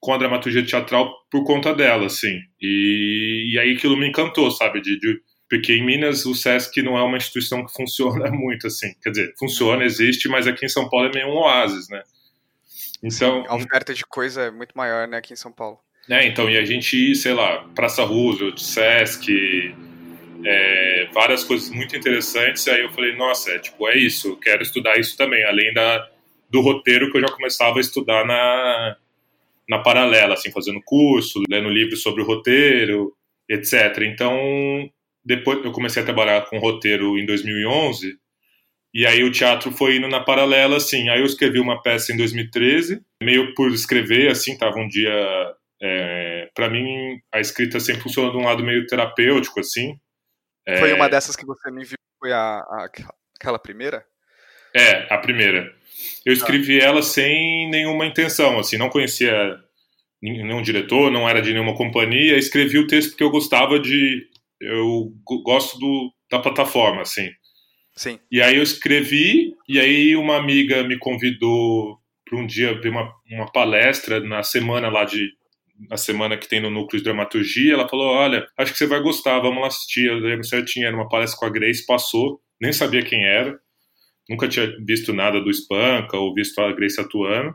com 0.01 0.13
a 0.13 0.19
dramaturgia 0.19 0.65
teatral 0.67 1.15
por 1.31 1.45
conta 1.45 1.73
dela, 1.73 2.07
assim, 2.07 2.41
e, 2.61 3.53
e 3.53 3.59
aí 3.59 3.75
aquilo 3.75 3.97
me 3.97 4.09
encantou, 4.09 4.51
sabe, 4.51 4.81
de, 4.81 4.99
de 4.99 5.21
Porque 5.49 5.73
em 5.75 5.85
Minas 5.87 6.27
o 6.27 6.35
SESC 6.35 6.83
não 6.83 6.99
é 6.99 7.03
uma 7.03 7.17
instituição 7.17 7.65
que 7.65 7.73
funciona 7.73 8.29
muito 8.33 8.67
assim. 8.67 8.93
Quer 9.03 9.11
dizer, 9.11 9.35
funciona, 9.39 9.85
existe, 9.85 10.29
mas 10.29 10.47
aqui 10.47 10.67
em 10.67 10.69
São 10.69 10.89
Paulo 10.89 11.07
é 11.07 11.13
meio 11.13 11.29
um 11.29 11.37
oásis, 11.37 11.89
né? 11.89 12.03
Então, 13.03 13.43
Sim, 13.43 13.49
a 13.49 13.55
oferta 13.55 13.95
de 13.95 14.05
coisa 14.05 14.43
é 14.43 14.51
muito 14.51 14.73
maior, 14.77 15.07
né, 15.07 15.19
aqui 15.19 15.33
em 15.33 15.37
São 15.37 15.53
Paulo. 15.53 15.79
É, 16.09 16.27
então, 16.27 16.51
e 16.51 16.57
a 16.57 16.65
gente 16.65 17.15
sei 17.15 17.33
lá, 17.33 17.69
Praça 17.75 18.03
Roosevelt, 18.03 18.59
Sesc, 18.59 19.73
é, 20.45 21.09
várias 21.13 21.45
coisas 21.45 21.71
muito 21.71 21.97
interessantes. 21.97 22.67
Aí 22.69 22.83
eu 22.83 22.91
falei, 22.91 23.15
nossa, 23.17 23.51
é, 23.53 23.59
tipo, 23.59 23.89
é 23.89 23.97
isso, 23.97 24.29
eu 24.29 24.37
quero 24.37 24.63
estudar 24.63 24.99
isso 24.99 25.17
também, 25.17 25.45
além 25.45 25.73
da, 25.73 26.09
do 26.51 26.61
roteiro 26.61 27.11
que 27.11 27.19
eu 27.19 27.23
já 27.23 27.29
começava 27.29 27.79
a 27.79 27.81
estudar 27.81 28.25
na, 28.27 28.97
na 29.69 29.79
paralela, 29.79 30.35
assim, 30.35 30.51
fazendo 30.51 30.81
curso, 30.85 31.43
lendo 31.49 31.69
livros 31.69 32.03
sobre 32.03 32.23
o 32.23 32.27
roteiro, 32.27 33.13
etc. 33.49 33.99
Então, 34.03 34.39
depois 35.25 35.65
eu 35.65 35.73
comecei 35.73 36.03
a 36.03 36.05
trabalhar 36.05 36.43
com 36.47 36.59
roteiro 36.59 37.19
em 37.19 37.25
2011, 37.27 38.17
e 38.95 39.07
aí 39.07 39.25
o 39.25 39.33
teatro 39.33 39.73
foi 39.73 39.97
indo 39.97 40.09
na 40.09 40.21
paralela, 40.21 40.77
assim. 40.77 41.09
Aí 41.09 41.21
eu 41.21 41.27
escrevi 41.27 41.59
uma 41.59 41.81
peça 41.81 42.13
em 42.13 42.17
2013, 42.17 43.01
meio 43.23 43.55
por 43.55 43.71
escrever, 43.73 44.31
assim, 44.31 44.57
tava 44.57 44.79
um 44.79 44.89
dia. 44.89 45.55
É, 45.85 46.49
para 46.55 46.69
mim, 46.69 47.19
a 47.33 47.41
escrita 47.41 47.81
sempre 47.81 48.03
funciona 48.03 48.31
de 48.31 48.37
um 48.37 48.45
lado 48.45 48.63
meio 48.63 48.87
terapêutico, 48.87 49.61
assim. 49.61 49.97
É... 50.67 50.79
Foi 50.79 50.93
uma 50.93 51.09
dessas 51.09 51.37
que 51.37 51.47
você 51.47 51.71
me 51.71 51.85
viu, 51.85 51.97
foi 52.19 52.33
a, 52.33 52.59
a, 52.59 52.89
aquela 53.37 53.59
primeira? 53.59 54.05
É, 54.75 55.13
a 55.13 55.19
primeira. 55.19 55.73
Eu 56.25 56.33
escrevi 56.33 56.81
ah. 56.81 56.85
ela 56.85 57.03
sem 57.03 57.69
nenhuma 57.71 58.07
intenção, 58.07 58.59
assim, 58.59 58.77
não 58.77 58.89
conhecia 58.89 59.59
nenhum 60.23 60.63
diretor, 60.63 61.11
não 61.11 61.29
era 61.29 61.43
de 61.43 61.53
nenhuma 61.53 61.75
companhia, 61.75 62.39
escrevi 62.39 62.79
o 62.79 62.87
texto 62.87 63.11
porque 63.11 63.25
eu 63.25 63.31
gostava 63.31 63.79
de. 63.79 64.27
Eu 64.61 65.13
gosto 65.43 65.77
do, 65.79 66.13
da 66.31 66.39
plataforma, 66.39 67.03
assim. 67.03 67.29
Sim. 67.97 68.19
E 68.31 68.41
aí 68.41 68.57
eu 68.57 68.63
escrevi, 68.63 69.53
e 69.69 69.81
aí 69.81 70.17
uma 70.17 70.37
amiga 70.37 70.85
me 70.85 70.97
convidou 70.99 71.99
para 72.25 72.39
um 72.39 72.47
dia 72.47 72.81
ver 72.81 72.89
uma, 72.89 73.13
uma 73.31 73.51
palestra 73.51 74.21
na 74.21 74.43
semana 74.43 74.89
lá 74.89 75.05
de. 75.05 75.31
Na 75.89 75.97
semana 75.97 76.37
que 76.37 76.49
tem 76.49 76.61
no 76.61 76.71
núcleo 76.71 76.99
de 76.99 77.05
dramaturgia, 77.05 77.75
ela 77.75 77.89
falou: 77.89 78.07
Olha, 78.07 78.47
acho 78.57 78.73
que 78.73 78.79
você 78.79 78.87
vai 78.87 79.01
gostar, 79.01 79.41
vamos 79.41 79.61
lá 79.61 79.69
assistir. 79.69 80.07
Eu 80.07 80.17
lembro 80.17 80.45
certinho, 80.45 80.87
era 80.87 80.97
uma 80.97 81.09
palestra 81.09 81.39
com 81.39 81.47
a 81.47 81.51
Grace, 81.51 81.85
passou, 81.87 82.41
nem 82.61 82.73
sabia 82.73 83.03
quem 83.03 83.25
era, 83.25 83.59
nunca 84.29 84.49
tinha 84.49 84.75
visto 84.85 85.13
nada 85.13 85.41
do 85.41 85.53
Spanca 85.53 86.17
ou 86.17 86.35
visto 86.35 86.59
a 86.61 86.73
Grace 86.73 87.01
atuando. 87.01 87.55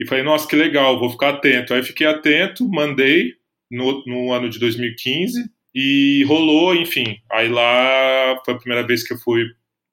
E 0.00 0.06
falei, 0.06 0.22
nossa, 0.22 0.46
que 0.46 0.56
legal, 0.56 0.98
vou 0.98 1.10
ficar 1.10 1.30
atento. 1.30 1.72
Aí 1.72 1.82
fiquei 1.82 2.06
atento, 2.06 2.68
mandei 2.68 3.32
no, 3.70 4.04
no 4.06 4.32
ano 4.32 4.48
de 4.48 4.58
2015 4.58 5.50
e 5.74 6.24
rolou, 6.24 6.74
enfim. 6.74 7.16
Aí 7.32 7.48
lá 7.48 8.40
foi 8.44 8.54
a 8.54 8.58
primeira 8.58 8.86
vez 8.86 9.06
que 9.06 9.14
eu 9.14 9.18
fui 9.18 9.44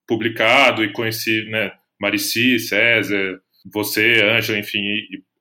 publicado 0.07 0.83
e 0.83 0.91
conheci, 0.91 1.45
né, 1.49 1.71
Marici, 1.99 2.59
César, 2.59 3.41
você, 3.65 4.21
Ângela, 4.23 4.57
enfim, 4.57 4.83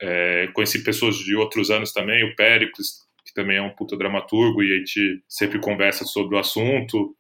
é, 0.01 0.49
conheci 0.55 0.83
pessoas 0.83 1.17
de 1.17 1.35
outros 1.35 1.71
anos 1.71 1.93
também, 1.93 2.25
o 2.25 2.35
Péricles, 2.37 3.03
que 3.25 3.35
também 3.35 3.57
é 3.57 3.63
um 3.63 3.75
puta 3.75 3.97
dramaturgo, 3.97 4.63
e 4.63 4.75
a 4.75 4.79
gente 4.79 5.23
sempre 5.29 5.59
conversa 5.59 6.05
sobre 6.05 6.37
o 6.37 6.39
assunto. 6.39 7.17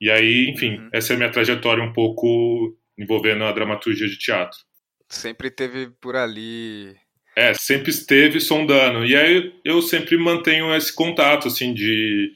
E 0.00 0.10
aí, 0.10 0.50
enfim, 0.50 0.78
uhum. 0.78 0.88
essa 0.92 1.12
é 1.12 1.16
a 1.16 1.18
minha 1.18 1.30
trajetória 1.30 1.82
um 1.82 1.92
pouco 1.92 2.76
envolvendo 2.98 3.44
a 3.44 3.52
dramaturgia 3.52 4.08
de 4.08 4.18
teatro. 4.18 4.58
Sempre 5.08 5.50
teve 5.50 5.90
por 6.00 6.16
ali. 6.16 6.94
É, 7.36 7.54
sempre 7.54 7.90
esteve 7.90 8.40
sondando. 8.40 9.04
E 9.04 9.14
aí 9.14 9.54
eu 9.64 9.80
sempre 9.82 10.16
mantenho 10.16 10.74
esse 10.74 10.94
contato, 10.94 11.48
assim, 11.48 11.72
de 11.72 12.34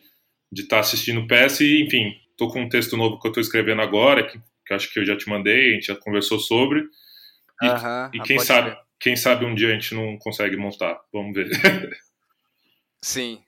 de 0.53 0.63
estar 0.63 0.77
tá 0.77 0.81
assistindo 0.81 1.27
peça 1.27 1.63
e, 1.63 1.83
enfim, 1.83 2.13
tô 2.37 2.49
com 2.49 2.63
um 2.63 2.69
texto 2.69 2.97
novo 2.97 3.21
que 3.21 3.27
eu 3.27 3.31
estou 3.31 3.41
escrevendo 3.41 3.83
agora, 3.83 4.27
que, 4.27 4.39
que 4.67 4.75
acho 4.75 4.93
que 4.93 4.99
eu 4.99 5.05
já 5.05 5.17
te 5.17 5.29
mandei, 5.29 5.71
a 5.71 5.75
gente 5.75 5.87
já 5.87 5.97
conversou 5.97 6.39
sobre. 6.39 6.83
E, 7.63 8.17
e 8.17 8.23
quem 8.23 8.39
sabe, 8.39 8.77
quem 8.99 9.17
sabe 9.17 9.45
um 9.45 9.55
dia 9.55 9.69
a 9.69 9.73
gente 9.73 9.95
não 9.95 10.19
consegue 10.19 10.57
montar. 10.57 10.99
Vamos 11.13 11.35
ver. 11.35 11.49
Sim. 13.03 13.43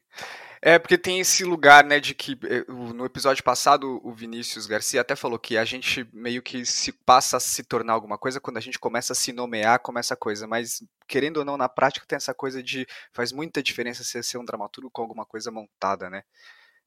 É, 0.65 0.79
porque 0.79 0.97
tem 0.97 1.19
esse 1.19 1.43
lugar, 1.43 1.85
né, 1.85 1.99
de 1.99 2.15
que 2.15 2.39
eh, 2.45 2.65
no 2.69 3.05
episódio 3.05 3.43
passado 3.43 4.01
o 4.05 4.15
Vinícius 4.15 4.65
Garcia 4.65 5.01
até 5.01 5.17
falou 5.17 5.37
que 5.37 5.59
a 5.59 5.65
gente 5.65 6.09
meio 6.13 6.41
que 6.41 6.65
se 6.65 6.93
passa 6.93 7.37
a 7.37 7.41
se 7.41 7.65
tornar 7.65 7.95
alguma 7.95 8.17
coisa 8.17 8.41
quando 8.41 8.59
a 8.59 8.61
gente 8.61 8.79
começa 8.79 9.13
a 9.13 9.17
se 9.17 9.33
nomear 9.33 9.81
como 9.81 9.99
essa 9.99 10.15
coisa, 10.15 10.47
mas 10.47 10.81
querendo 11.09 11.39
ou 11.39 11.45
não, 11.45 11.57
na 11.57 11.69
prática 11.69 12.07
tem 12.07 12.15
essa 12.15 12.33
coisa 12.33 12.63
de 12.63 12.87
faz 13.13 13.33
muita 13.33 13.61
diferença 13.61 14.05
você 14.05 14.23
ser 14.23 14.39
um 14.39 14.45
dramaturgo 14.45 14.89
com 14.89 15.03
alguma 15.03 15.27
coisa 15.27 15.51
montada, 15.51 16.09
né? 16.09 16.23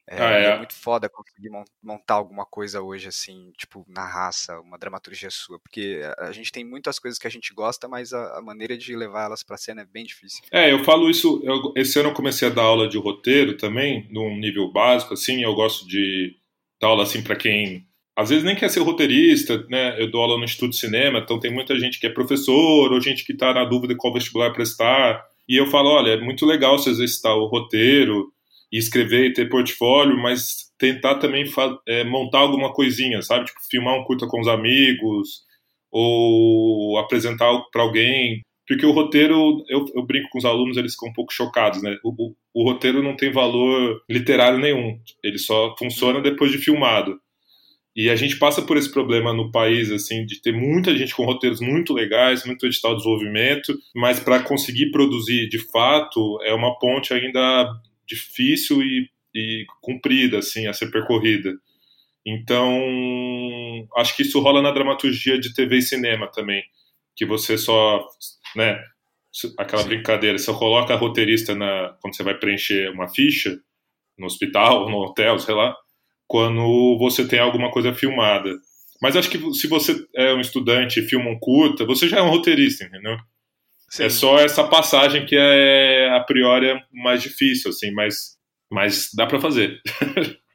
É, 0.07 0.21
ah, 0.21 0.31
é. 0.31 0.45
é. 0.45 0.57
muito 0.57 0.73
foda 0.73 1.09
conseguir 1.09 1.49
montar 1.81 2.15
alguma 2.15 2.45
coisa 2.45 2.81
hoje, 2.81 3.07
assim, 3.07 3.51
tipo, 3.57 3.83
na 3.87 4.05
raça, 4.05 4.59
uma 4.59 4.77
dramaturgia 4.77 5.29
sua, 5.31 5.59
porque 5.59 6.01
a 6.19 6.31
gente 6.31 6.51
tem 6.51 6.63
muitas 6.63 6.99
coisas 6.99 7.17
que 7.17 7.25
a 7.25 7.31
gente 7.31 7.53
gosta, 7.53 7.87
mas 7.87 8.13
a, 8.13 8.37
a 8.37 8.41
maneira 8.41 8.77
de 8.77 8.95
levar 8.95 9.25
elas 9.25 9.43
pra 9.43 9.57
cena 9.57 9.81
é 9.81 9.85
bem 9.85 10.05
difícil. 10.05 10.43
É, 10.51 10.71
eu 10.71 10.83
falo 10.83 11.09
isso, 11.09 11.41
eu, 11.43 11.73
esse 11.75 11.97
ano 11.99 12.09
eu 12.09 12.13
comecei 12.13 12.47
a 12.47 12.51
dar 12.51 12.63
aula 12.63 12.87
de 12.87 12.97
roteiro 12.97 13.57
também, 13.57 14.07
num 14.11 14.37
nível 14.37 14.71
básico, 14.71 15.13
assim, 15.15 15.41
eu 15.41 15.55
gosto 15.55 15.87
de 15.87 16.35
dar 16.79 16.89
aula, 16.89 17.03
assim, 17.03 17.23
para 17.23 17.35
quem 17.35 17.87
às 18.15 18.29
vezes 18.29 18.45
nem 18.45 18.55
quer 18.55 18.69
ser 18.69 18.79
roteirista, 18.79 19.65
né? 19.69 20.01
Eu 20.01 20.09
dou 20.09 20.21
aula 20.21 20.37
no 20.37 20.45
Instituto 20.45 20.69
de 20.69 20.77
Cinema, 20.77 21.19
então 21.19 21.37
tem 21.37 21.51
muita 21.51 21.77
gente 21.77 21.99
que 21.99 22.07
é 22.07 22.09
professor 22.09 22.93
ou 22.93 23.01
gente 23.01 23.25
que 23.25 23.33
está 23.33 23.53
na 23.53 23.65
dúvida 23.65 23.93
qual 23.97 24.13
vestibular 24.13 24.53
prestar. 24.53 25.21
E 25.47 25.59
eu 25.59 25.67
falo, 25.67 25.89
olha, 25.89 26.11
é 26.11 26.21
muito 26.21 26.45
legal 26.45 26.77
você 26.77 26.91
exercitar 26.91 27.35
o 27.35 27.47
roteiro, 27.47 28.31
e 28.75 28.77
escrever 28.77 29.27
e 29.27 29.33
ter 29.33 29.47
portfólio, 29.47 30.17
mas 30.17 30.69
tentar 30.77 31.15
também 31.15 31.45
é, 31.87 32.03
montar 32.03 32.39
alguma 32.39 32.73
coisinha, 32.73 33.21
sabe? 33.21 33.45
Tipo, 33.45 33.59
filmar 33.71 33.97
um 33.97 34.03
curta 34.03 34.27
com 34.27 34.41
os 34.41 34.49
amigos 34.49 35.45
ou 35.89 36.97
apresentar 36.97 37.57
para 37.71 37.83
alguém. 37.83 38.41
Porque 38.67 38.85
o 38.85 38.91
roteiro, 38.91 39.63
eu, 39.69 39.85
eu, 39.95 40.05
brinco 40.05 40.27
com 40.29 40.39
os 40.39 40.43
alunos, 40.43 40.75
eles 40.75 40.91
ficam 40.91 41.07
um 41.07 41.13
pouco 41.13 41.31
chocados, 41.31 41.81
né? 41.81 41.95
O, 42.03 42.09
o, 42.09 42.35
o 42.53 42.69
roteiro 42.69 43.01
não 43.01 43.15
tem 43.15 43.31
valor 43.31 44.01
literário 44.09 44.59
nenhum, 44.59 44.99
ele 45.23 45.37
só 45.37 45.73
funciona 45.79 46.19
depois 46.19 46.51
de 46.51 46.57
filmado. 46.57 47.17
E 47.95 48.09
a 48.09 48.15
gente 48.17 48.37
passa 48.37 48.61
por 48.61 48.75
esse 48.75 48.91
problema 48.91 49.31
no 49.31 49.51
país, 49.51 49.89
assim, 49.89 50.25
de 50.25 50.41
ter 50.41 50.51
muita 50.51 50.93
gente 50.97 51.15
com 51.15 51.23
roteiros 51.23 51.61
muito 51.61 51.93
legais, 51.93 52.45
muito 52.45 52.65
edital 52.65 52.91
de 52.91 52.97
desenvolvimento, 52.97 53.73
mas 53.95 54.19
para 54.19 54.43
conseguir 54.43 54.91
produzir 54.91 55.47
de 55.47 55.59
fato 55.71 56.37
é 56.43 56.53
uma 56.53 56.77
ponte 56.77 57.13
ainda 57.13 57.71
difícil 58.07 58.81
e, 58.81 59.09
e 59.33 59.65
comprida 59.81 60.39
assim 60.39 60.67
a 60.67 60.73
ser 60.73 60.91
percorrida. 60.91 61.53
Então, 62.25 63.87
acho 63.97 64.15
que 64.15 64.23
isso 64.23 64.39
rola 64.39 64.61
na 64.61 64.71
dramaturgia 64.71 65.39
de 65.39 65.53
TV 65.53 65.77
e 65.77 65.81
cinema 65.81 66.27
também, 66.27 66.63
que 67.15 67.25
você 67.25 67.57
só, 67.57 68.03
né, 68.55 68.81
aquela 69.57 69.83
Sim. 69.83 69.89
brincadeira, 69.89 70.37
você 70.37 70.51
coloca 70.53 70.93
a 70.93 70.97
roteirista 70.97 71.53
na 71.53 71.95
quando 72.01 72.15
você 72.15 72.23
vai 72.23 72.35
preencher 72.35 72.89
uma 72.91 73.07
ficha 73.07 73.59
no 74.17 74.25
hospital, 74.25 74.89
no 74.89 74.97
hotel, 74.97 75.37
sei 75.37 75.53
lá, 75.53 75.75
quando 76.27 76.97
você 76.97 77.27
tem 77.27 77.39
alguma 77.39 77.69
coisa 77.69 77.93
filmada. 77.93 78.49
Mas 79.01 79.15
acho 79.15 79.29
que 79.29 79.53
se 79.53 79.67
você 79.67 80.03
é 80.15 80.33
um 80.33 80.39
estudante 80.39 80.99
e 80.99 81.03
filma 81.03 81.29
um 81.29 81.37
curta, 81.37 81.85
você 81.85 82.07
já 82.07 82.17
é 82.17 82.21
um 82.21 82.29
roteirista, 82.29 82.85
entendeu? 82.85 83.17
Sim. 83.89 84.03
É 84.03 84.09
só 84.09 84.39
essa 84.39 84.63
passagem 84.63 85.25
que 85.25 85.35
é 85.37 86.09
a 86.15 86.19
priori 86.21 86.69
é 86.69 86.83
mais 86.91 87.21
difícil, 87.21 87.69
assim, 87.69 87.91
mas, 87.91 88.37
mas 88.71 89.09
dá 89.13 89.25
para 89.25 89.39
fazer. 89.39 89.79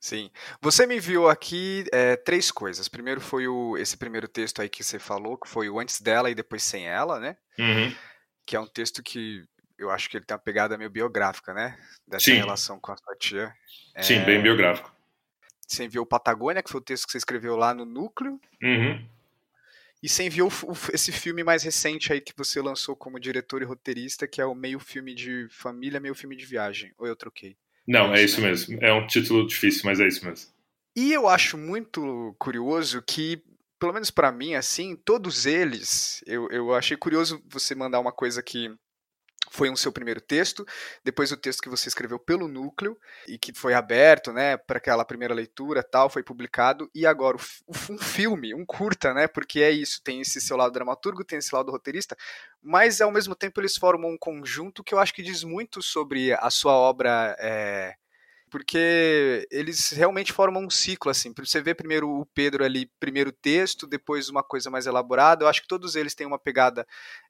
Sim. 0.00 0.30
Você 0.60 0.86
me 0.86 1.00
viu 1.00 1.30
aqui 1.30 1.84
é, 1.90 2.14
três 2.14 2.50
coisas. 2.50 2.88
Primeiro 2.88 3.22
foi 3.22 3.48
o, 3.48 3.74
esse 3.78 3.96
primeiro 3.96 4.28
texto 4.28 4.60
aí 4.60 4.68
que 4.68 4.84
você 4.84 4.98
falou, 4.98 5.38
que 5.38 5.48
foi 5.48 5.70
o 5.70 5.80
antes 5.80 5.98
dela 5.98 6.30
e 6.30 6.34
depois 6.34 6.62
sem 6.62 6.86
ela, 6.86 7.18
né? 7.18 7.38
Uhum. 7.58 7.94
Que 8.46 8.54
é 8.54 8.60
um 8.60 8.66
texto 8.66 9.02
que 9.02 9.42
eu 9.78 9.90
acho 9.90 10.10
que 10.10 10.18
ele 10.18 10.26
tem 10.26 10.34
uma 10.34 10.42
pegada 10.42 10.76
meio 10.76 10.90
biográfica, 10.90 11.54
né? 11.54 11.78
Dessa 12.06 12.26
Sim. 12.26 12.34
relação 12.34 12.78
com 12.78 12.92
a 12.92 12.96
sua 12.98 13.16
tia. 13.16 13.54
Sim, 14.02 14.16
é... 14.16 14.24
bem 14.26 14.42
biográfico. 14.42 14.94
Você 15.66 15.84
enviou 15.84 16.04
Patagônia, 16.04 16.62
que 16.62 16.70
foi 16.70 16.80
o 16.82 16.84
texto 16.84 17.06
que 17.06 17.12
você 17.12 17.18
escreveu 17.18 17.56
lá 17.56 17.72
no 17.72 17.86
núcleo. 17.86 18.38
Uhum. 18.62 19.08
E 20.04 20.08
você 20.10 20.24
enviou 20.24 20.50
esse 20.92 21.10
filme 21.10 21.42
mais 21.42 21.62
recente 21.62 22.12
aí 22.12 22.20
que 22.20 22.34
você 22.36 22.60
lançou 22.60 22.94
como 22.94 23.18
diretor 23.18 23.62
e 23.62 23.64
roteirista, 23.64 24.28
que 24.28 24.38
é 24.38 24.44
o 24.44 24.54
meio 24.54 24.78
filme 24.78 25.14
de 25.14 25.48
família, 25.48 25.98
meio 25.98 26.14
filme 26.14 26.36
de 26.36 26.44
viagem. 26.44 26.92
Ou 26.98 27.06
eu 27.06 27.16
troquei? 27.16 27.56
Não, 27.88 28.14
é, 28.14 28.20
é 28.20 28.24
isso, 28.24 28.38
né? 28.38 28.48
mesmo. 28.48 28.78
É 28.82 28.92
um 28.92 29.06
título 29.06 29.46
difícil, 29.46 29.80
mas 29.86 30.00
é 30.00 30.06
isso 30.06 30.22
mesmo. 30.22 30.52
E 30.94 31.10
eu 31.10 31.26
acho 31.26 31.56
muito 31.56 32.36
curioso 32.38 33.00
que, 33.00 33.42
pelo 33.78 33.94
menos 33.94 34.10
para 34.10 34.30
mim, 34.30 34.54
assim, 34.54 34.94
todos 34.94 35.46
eles, 35.46 36.22
eu, 36.26 36.50
eu 36.50 36.74
achei 36.74 36.98
curioso 36.98 37.42
você 37.48 37.74
mandar 37.74 37.98
uma 37.98 38.12
coisa 38.12 38.42
que 38.42 38.70
foi 39.54 39.70
um 39.70 39.76
seu 39.76 39.92
primeiro 39.92 40.20
texto, 40.20 40.66
depois 41.04 41.30
o 41.30 41.36
texto 41.36 41.62
que 41.62 41.68
você 41.68 41.88
escreveu 41.88 42.18
pelo 42.18 42.48
núcleo 42.48 42.98
e 43.28 43.38
que 43.38 43.54
foi 43.54 43.72
aberto, 43.72 44.32
né, 44.32 44.56
para 44.56 44.78
aquela 44.78 45.04
primeira 45.04 45.32
leitura, 45.32 45.80
tal, 45.80 46.10
foi 46.10 46.24
publicado 46.24 46.90
e 46.92 47.06
agora 47.06 47.36
um 47.88 47.96
filme, 47.96 48.52
um 48.52 48.66
curta, 48.66 49.14
né, 49.14 49.28
porque 49.28 49.60
é 49.60 49.70
isso, 49.70 50.02
tem 50.02 50.20
esse 50.20 50.40
seu 50.40 50.56
lado 50.56 50.72
dramaturgo, 50.72 51.24
tem 51.24 51.38
esse 51.38 51.54
lado 51.54 51.70
roteirista, 51.70 52.16
mas 52.60 53.00
ao 53.00 53.12
mesmo 53.12 53.36
tempo 53.36 53.60
eles 53.60 53.76
formam 53.76 54.10
um 54.10 54.18
conjunto 54.18 54.82
que 54.82 54.92
eu 54.92 54.98
acho 54.98 55.14
que 55.14 55.22
diz 55.22 55.44
muito 55.44 55.80
sobre 55.80 56.32
a 56.32 56.50
sua 56.50 56.72
obra 56.72 57.36
é, 57.38 57.94
porque 58.50 59.46
eles 59.52 59.90
realmente 59.90 60.32
formam 60.32 60.64
um 60.64 60.70
ciclo, 60.70 61.10
assim. 61.10 61.32
Você 61.36 61.60
vê 61.60 61.74
primeiro 61.74 62.08
o 62.08 62.24
Pedro 62.26 62.64
ali, 62.64 62.88
primeiro 63.00 63.32
texto, 63.32 63.84
depois 63.84 64.28
uma 64.28 64.44
coisa 64.44 64.70
mais 64.70 64.86
elaborada. 64.86 65.44
Eu 65.44 65.48
acho 65.48 65.62
que 65.62 65.66
todos 65.66 65.96
eles 65.96 66.14
têm 66.14 66.24
uma 66.24 66.38
pegada 66.38 66.86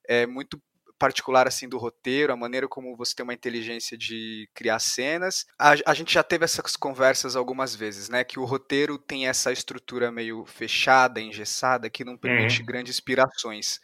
é, 0.06 0.26
muito 0.26 0.60
particular 1.04 1.46
assim 1.46 1.68
do 1.68 1.76
roteiro, 1.76 2.32
a 2.32 2.36
maneira 2.36 2.66
como 2.66 2.96
você 2.96 3.14
tem 3.14 3.24
uma 3.24 3.34
inteligência 3.34 3.94
de 3.94 4.48
criar 4.54 4.78
cenas. 4.78 5.44
A, 5.58 5.74
a, 5.84 5.92
gente 5.92 6.14
já 6.14 6.22
teve 6.22 6.46
essas 6.46 6.76
conversas 6.76 7.36
algumas 7.36 7.76
vezes, 7.76 8.08
né? 8.08 8.24
Que 8.24 8.38
o 8.38 8.44
roteiro 8.46 8.96
tem 8.96 9.28
essa 9.28 9.52
estrutura 9.52 10.10
meio 10.10 10.46
fechada, 10.46 11.20
engessada, 11.20 11.90
que 11.90 12.06
não 12.06 12.16
permite 12.16 12.60
uhum. 12.60 12.66
grandes 12.66 12.96
inspirações. 12.96 13.80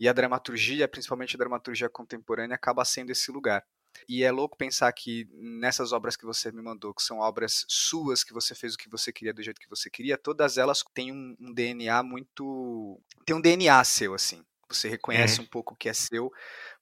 E 0.00 0.08
a 0.08 0.12
dramaturgia, 0.12 0.88
principalmente 0.88 1.36
a 1.36 1.38
dramaturgia 1.38 1.88
contemporânea, 1.88 2.56
acaba 2.56 2.84
sendo 2.84 3.12
esse 3.12 3.30
lugar. 3.30 3.62
E 4.08 4.24
é 4.24 4.32
louco 4.32 4.56
pensar 4.56 4.92
que 4.92 5.28
nessas 5.32 5.92
obras 5.92 6.16
que 6.16 6.26
você 6.26 6.50
me 6.50 6.60
mandou, 6.60 6.92
que 6.92 7.02
são 7.02 7.20
obras 7.20 7.64
suas, 7.68 8.24
que 8.24 8.32
você 8.32 8.56
fez 8.56 8.74
o 8.74 8.78
que 8.78 8.90
você 8.90 9.12
queria 9.12 9.32
do 9.32 9.42
jeito 9.42 9.60
que 9.60 9.70
você 9.70 9.88
queria, 9.88 10.18
todas 10.18 10.58
elas 10.58 10.82
têm 10.92 11.12
um, 11.12 11.36
um 11.40 11.54
DNA 11.54 12.02
muito. 12.02 13.00
tem 13.24 13.36
um 13.36 13.40
DNA 13.40 13.84
seu, 13.84 14.14
assim. 14.14 14.44
Você 14.68 14.88
reconhece 14.88 15.38
uhum. 15.38 15.44
um 15.44 15.48
pouco 15.48 15.74
o 15.74 15.76
que 15.76 15.88
é 15.88 15.92
seu, 15.92 16.32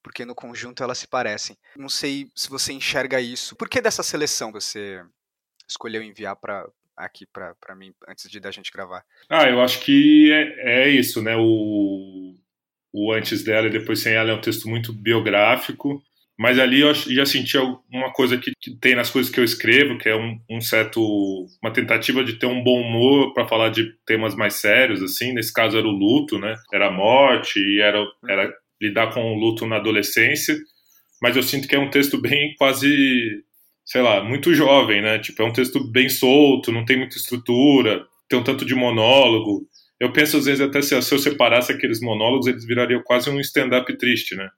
porque 0.02 0.24
no 0.24 0.34
conjunto 0.34 0.82
elas 0.82 0.98
se 0.98 1.06
parecem. 1.06 1.56
Não 1.76 1.88
sei 1.88 2.30
se 2.34 2.48
você 2.48 2.72
enxerga 2.72 3.20
isso. 3.20 3.54
Por 3.56 3.68
que 3.68 3.80
dessa 3.80 4.02
seleção 4.02 4.50
você 4.50 5.02
escolheu 5.68 6.02
enviar 6.02 6.36
para 6.36 6.66
aqui 6.96 7.26
para 7.26 7.74
mim 7.74 7.92
antes 8.08 8.30
de 8.30 8.38
da 8.40 8.50
gente 8.50 8.70
gravar? 8.70 9.04
Ah, 9.28 9.48
eu 9.48 9.60
acho 9.60 9.80
que 9.80 10.32
é, 10.32 10.84
é 10.84 10.88
isso, 10.88 11.22
né? 11.22 11.36
O, 11.36 12.36
o 12.92 13.12
antes 13.12 13.42
dela 13.42 13.66
e 13.66 13.72
depois 13.72 14.00
sem 14.00 14.14
ela 14.14 14.30
é 14.30 14.34
um 14.34 14.40
texto 14.40 14.68
muito 14.68 14.92
biográfico. 14.92 16.02
Mas 16.38 16.58
ali 16.58 16.80
eu 16.80 16.92
já 16.92 17.24
senti 17.24 17.56
uma 17.92 18.12
coisa 18.12 18.36
que, 18.36 18.50
tem 18.80 18.96
nas 18.96 19.08
coisas 19.08 19.30
que 19.30 19.38
eu 19.38 19.44
escrevo, 19.44 19.98
que 19.98 20.08
é 20.08 20.16
um, 20.16 20.38
um 20.50 20.60
certo 20.60 21.00
uma 21.62 21.72
tentativa 21.72 22.24
de 22.24 22.34
ter 22.34 22.46
um 22.46 22.62
bom 22.62 22.80
humor 22.80 23.32
para 23.32 23.46
falar 23.46 23.68
de 23.68 23.92
temas 24.04 24.34
mais 24.34 24.54
sérios, 24.54 25.00
assim. 25.00 25.32
Nesse 25.32 25.52
caso 25.52 25.78
era 25.78 25.86
o 25.86 25.92
luto, 25.92 26.38
né? 26.38 26.56
Era 26.72 26.88
a 26.88 26.92
morte 26.92 27.60
e 27.60 27.80
era, 27.80 28.04
era 28.28 28.52
lidar 28.82 29.12
com 29.12 29.20
o 29.32 29.38
luto 29.38 29.64
na 29.66 29.76
adolescência. 29.76 30.56
Mas 31.22 31.36
eu 31.36 31.42
sinto 31.42 31.68
que 31.68 31.76
é 31.76 31.78
um 31.78 31.90
texto 31.90 32.20
bem 32.20 32.54
quase, 32.58 33.44
sei 33.84 34.02
lá, 34.02 34.22
muito 34.24 34.52
jovem, 34.54 35.00
né? 35.00 35.20
Tipo, 35.20 35.42
é 35.42 35.46
um 35.46 35.52
texto 35.52 35.88
bem 35.92 36.08
solto, 36.08 36.72
não 36.72 36.84
tem 36.84 36.98
muita 36.98 37.16
estrutura, 37.16 38.04
tem 38.28 38.38
um 38.38 38.44
tanto 38.44 38.64
de 38.64 38.74
monólogo. 38.74 39.68
Eu 40.00 40.12
penso 40.12 40.36
às 40.36 40.46
vezes 40.46 40.60
até 40.60 40.82
se, 40.82 41.00
se 41.00 41.14
eu 41.14 41.18
separasse 41.20 41.70
aqueles 41.70 42.00
monólogos, 42.00 42.48
eles 42.48 42.66
virariam 42.66 43.02
quase 43.04 43.30
um 43.30 43.38
stand-up 43.38 43.96
triste, 43.96 44.34
né? 44.34 44.50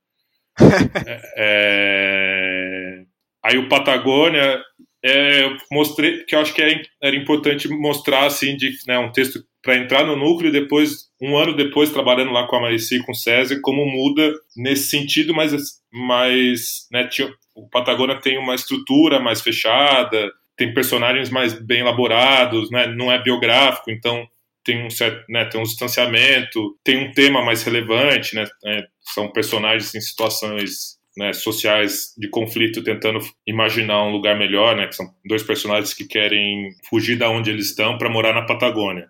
É... 1.36 3.02
Aí 3.44 3.58
o 3.58 3.68
Patagônia, 3.68 4.60
é, 5.04 5.44
eu 5.44 5.56
mostrei 5.70 6.24
que 6.24 6.34
eu 6.34 6.40
acho 6.40 6.52
que 6.52 6.60
era, 6.60 6.82
era 7.00 7.14
importante 7.14 7.68
mostrar 7.68 8.26
assim 8.26 8.56
de 8.56 8.72
né, 8.88 8.98
um 8.98 9.12
texto 9.12 9.40
para 9.62 9.76
entrar 9.76 10.04
no 10.04 10.16
núcleo 10.16 10.48
e 10.48 10.52
depois 10.52 11.06
um 11.22 11.36
ano 11.36 11.54
depois 11.54 11.90
trabalhando 11.90 12.32
lá 12.32 12.46
com 12.46 12.56
a 12.56 12.60
Marici 12.60 13.04
com 13.04 13.12
o 13.12 13.14
César 13.14 13.60
como 13.62 13.86
muda 13.86 14.32
nesse 14.56 14.88
sentido 14.88 15.32
mas 15.32 15.52
mas 15.92 16.88
né, 16.90 17.06
tinha, 17.06 17.32
o 17.54 17.68
Patagônia 17.68 18.20
tem 18.20 18.36
uma 18.36 18.54
estrutura 18.54 19.20
mais 19.20 19.40
fechada 19.40 20.32
tem 20.56 20.74
personagens 20.74 21.30
mais 21.30 21.52
bem 21.52 21.80
elaborados 21.80 22.70
né, 22.70 22.88
não 22.88 23.10
é 23.10 23.22
biográfico 23.22 23.90
então 23.90 24.26
tem 24.66 24.84
um 24.84 24.90
certo, 24.90 25.24
né, 25.30 25.44
tem 25.44 25.60
um 25.60 25.64
distanciamento, 25.64 26.76
tem 26.82 26.98
um 26.98 27.12
tema 27.12 27.40
mais 27.40 27.62
relevante, 27.62 28.34
né, 28.34 28.44
é, 28.64 28.84
são 29.12 29.30
personagens 29.30 29.94
em 29.94 30.00
situações 30.00 30.96
né, 31.16 31.32
sociais 31.32 32.12
de 32.18 32.28
conflito 32.28 32.84
tentando 32.84 33.20
imaginar 33.46 34.04
um 34.04 34.10
lugar 34.10 34.38
melhor, 34.38 34.76
né, 34.76 34.86
que 34.86 34.94
são 34.94 35.06
dois 35.24 35.42
personagens 35.42 35.94
que 35.94 36.06
querem 36.06 36.70
fugir 36.88 37.16
da 37.16 37.30
onde 37.30 37.50
eles 37.50 37.70
estão 37.70 37.96
para 37.96 38.10
morar 38.10 38.34
na 38.34 38.44
Patagônia. 38.44 39.08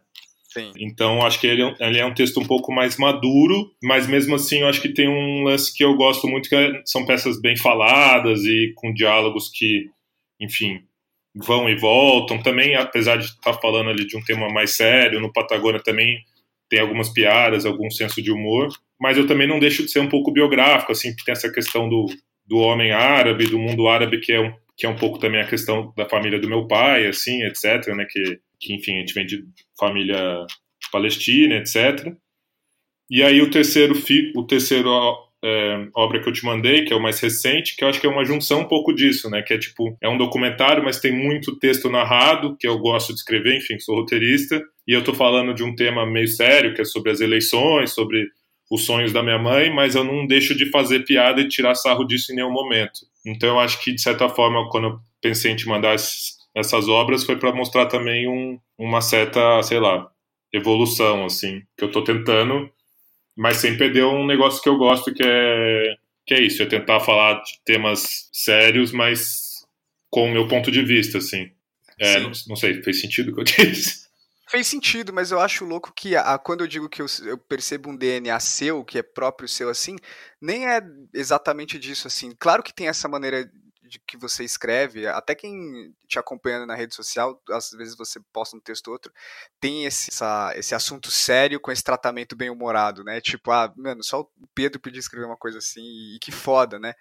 Sim. 0.57 0.73
Então, 0.79 1.21
acho 1.27 1.39
que 1.39 1.47
ele, 1.47 1.63
é 1.63 1.75
ele, 1.81 1.99
é 1.99 2.07
um 2.07 2.15
texto 2.15 2.41
um 2.41 2.47
pouco 2.47 2.73
mais 2.73 2.97
maduro, 2.97 3.71
mas 3.83 4.07
mesmo 4.07 4.37
assim, 4.37 4.61
eu 4.61 4.69
acho 4.69 4.81
que 4.81 4.89
tem 4.89 5.07
um 5.07 5.43
lance 5.43 5.75
que 5.77 5.85
eu 5.85 5.95
gosto 5.97 6.27
muito, 6.27 6.49
que 6.49 6.55
é, 6.55 6.81
são 6.87 7.05
peças 7.05 7.39
bem 7.39 7.57
faladas 7.57 8.43
e 8.45 8.73
com 8.75 8.95
diálogos 8.95 9.51
que, 9.53 9.91
enfim, 10.41 10.81
vão 11.35 11.69
e 11.69 11.77
voltam. 11.77 12.43
Também, 12.43 12.75
apesar 12.75 13.17
de 13.17 13.27
estar 13.27 13.53
tá 13.53 13.61
falando 13.61 13.91
ali 13.91 14.07
de 14.07 14.17
um 14.17 14.23
tema 14.23 14.49
mais 14.49 14.75
sério, 14.75 15.21
no 15.21 15.31
Patagônia 15.31 15.83
também 15.83 16.21
tem 16.71 16.81
algumas 16.81 17.11
piadas, 17.11 17.67
algum 17.67 17.91
senso 17.91 18.23
de 18.23 18.33
humor. 18.33 18.69
Mas 19.01 19.17
eu 19.17 19.27
também 19.27 19.47
não 19.47 19.59
deixo 19.59 19.85
de 19.85 19.91
ser 19.91 20.01
um 20.01 20.09
pouco 20.09 20.33
biográfico, 20.33 20.93
assim, 20.93 21.11
porque 21.11 21.25
tem 21.25 21.33
essa 21.33 21.53
questão 21.53 21.89
do, 21.89 22.07
do 22.47 22.59
homem 22.59 22.93
árabe, 22.93 23.47
do 23.47 23.59
mundo 23.59 23.89
árabe, 23.89 24.21
que 24.21 24.33
é 24.33 24.41
um, 24.41 24.53
que 24.77 24.87
é 24.87 24.89
um 24.89 24.97
pouco 24.97 25.19
também 25.19 25.41
a 25.41 25.47
questão 25.47 25.93
da 25.97 26.09
família 26.09 26.39
do 26.39 26.49
meu 26.49 26.67
pai, 26.67 27.07
assim, 27.07 27.43
etc., 27.45 27.89
né, 27.95 28.07
que, 28.09 28.39
que 28.61 28.75
enfim, 28.75 28.97
a 28.97 29.01
gente 29.01 29.15
vem 29.15 29.27
de 29.27 29.45
família 29.79 30.47
palestina, 30.91 31.57
etc. 31.57 32.15
E 33.11 33.23
aí 33.23 33.41
o 33.41 33.51
terceiro, 33.51 33.95
o 34.35 34.45
terceiro 34.45 34.91
é, 35.45 35.89
obra 35.95 36.21
que 36.21 36.29
eu 36.29 36.33
te 36.33 36.45
mandei, 36.45 36.85
que 36.85 36.93
é 36.93 36.97
o 36.97 37.03
mais 37.03 37.21
recente, 37.21 37.77
que 37.77 37.85
eu 37.85 37.89
acho 37.89 38.01
que 38.01 38.07
é 38.07 38.11
uma 38.11 38.25
junção 38.25 38.61
um 38.61 38.69
pouco 38.69 38.93
disso, 38.93 39.31
né? 39.31 39.43
Que 39.43 39.55
é 39.55 39.59
tipo, 39.59 39.97
é 40.01 40.09
um 40.09 40.19
documentário, 40.19 40.83
mas 40.83 41.01
tem 41.01 41.13
muito 41.13 41.59
texto 41.59 41.89
narrado, 41.89 42.57
que 42.59 42.67
eu 42.67 42.79
gosto 42.79 43.13
de 43.13 43.19
escrever, 43.21 43.57
enfim, 43.57 43.79
sou 43.79 43.97
roteirista, 43.97 44.61
e 44.87 44.93
eu 44.93 45.05
tô 45.05 45.15
falando 45.15 45.55
de 45.55 45.63
um 45.63 45.75
tema 45.75 46.05
meio 46.05 46.29
sério, 46.29 46.75
que 46.75 46.81
é 46.81 46.85
sobre 46.85 47.11
as 47.11 47.21
eleições, 47.21 47.93
sobre 47.93 48.27
os 48.71 48.85
sonhos 48.85 49.13
da 49.13 49.23
minha 49.23 49.39
mãe, 49.39 49.73
mas 49.73 49.95
eu 49.95 50.05
não 50.05 50.27
deixo 50.27 50.55
de 50.55 50.71
fazer 50.71 51.05
piada 51.05 51.41
e 51.41 51.49
tirar 51.49 51.75
sarro 51.75 52.05
disso 52.05 52.33
em 52.33 52.37
nenhum 52.37 52.53
momento. 52.53 53.01
Então 53.25 53.51
eu 53.51 53.59
acho 53.61 53.83
que, 53.83 53.93
de 53.93 54.01
certa 54.01 54.29
forma, 54.29 54.69
quando 54.71 54.89
eu 54.89 54.99
pensei 55.21 55.53
em 55.53 55.57
te 55.57 55.69
mandar 55.69 55.95
essas 55.95 56.89
obras, 56.89 57.25
foi 57.25 57.37
para 57.37 57.53
mostrar 57.53 57.87
também 57.87 58.29
um, 58.29 58.59
uma 58.79 59.01
certa, 59.01 59.63
sei 59.63 59.79
lá, 59.79 60.09
evolução, 60.53 61.25
assim, 61.25 61.63
que 61.77 61.85
eu 61.85 61.91
tô 61.91 62.03
tentando 62.03 62.71
mas 63.37 63.59
sem 63.59 63.77
perder 63.77 64.05
um 64.05 64.27
negócio 64.27 64.63
que 64.63 64.69
eu 64.69 64.79
gosto, 64.79 65.13
que 65.13 65.23
é, 65.23 65.95
que 66.25 66.33
é 66.33 66.41
isso, 66.41 66.63
é 66.63 66.67
tentar 66.67 67.01
falar 67.01 67.43
de 67.43 67.61
temas 67.65 68.31
sérios, 68.33 68.93
mas 68.93 69.67
com 70.09 70.31
o 70.31 70.33
meu 70.33 70.49
ponto 70.49 70.71
de 70.71 70.83
vista, 70.83 71.19
assim. 71.19 71.51
É, 72.01 72.19
não, 72.21 72.33
não, 72.49 72.57
sei, 72.57 72.83
fez 72.83 73.01
sentido 73.01 73.33
o 73.33 73.35
que 73.35 73.41
eu 73.41 73.45
disse? 73.67 74.06
Fez 74.49 74.69
sentido, 74.69 75.13
mas 75.13 75.33
eu 75.33 75.41
acho 75.41 75.65
louco 75.65 75.93
que 75.93 76.15
a, 76.15 76.39
quando 76.39 76.61
eu 76.61 76.69
digo 76.69 76.89
que 76.89 77.03
eu, 77.03 77.07
eu, 77.25 77.37
percebo 77.37 77.91
um 77.91 77.97
DNA 77.97 78.39
seu, 78.39 78.85
que 78.85 78.99
é 78.99 79.03
próprio 79.03 79.49
seu 79.49 79.69
assim, 79.69 79.97
nem 80.41 80.69
é 80.69 80.81
exatamente 81.13 81.79
disso 81.81 82.07
assim. 82.07 82.33
Claro 82.39 82.63
que 82.63 82.73
tem 82.73 82.87
essa 82.87 83.09
maneira 83.09 83.51
de 83.89 84.01
que 84.01 84.17
você 84.17 84.45
escreve, 84.45 85.07
até 85.07 85.35
quem 85.35 85.95
te 86.07 86.19
acompanha 86.19 86.67
na 86.67 86.75
rede 86.75 86.95
social, 86.95 87.41
às 87.51 87.71
vezes 87.71 87.97
você 87.97 88.21
posta 88.33 88.57
um 88.57 88.61
texto 88.61 88.89
ou 88.89 88.95
outro, 88.95 89.13
tem 89.61 89.85
esse, 89.85 90.11
essa, 90.11 90.53
esse 90.57 90.75
assunto 90.75 91.11
sério 91.11 91.61
com 91.61 91.71
esse 91.71 91.83
tratamento 91.83 92.37
bem 92.37 92.51
humorado, 92.51 93.03
né? 93.05 93.21
Tipo, 93.21 93.51
ah, 93.51 93.73
mano, 93.77 94.03
só 94.03 94.21
o 94.21 94.31
Pedro 94.55 94.81
podia 94.81 95.01
escrever 95.01 95.27
uma 95.27 95.37
coisa 95.37 95.59
assim, 95.59 95.83
e 96.15 96.19
que 96.21 96.33
foda, 96.33 96.79
né? 96.79 96.95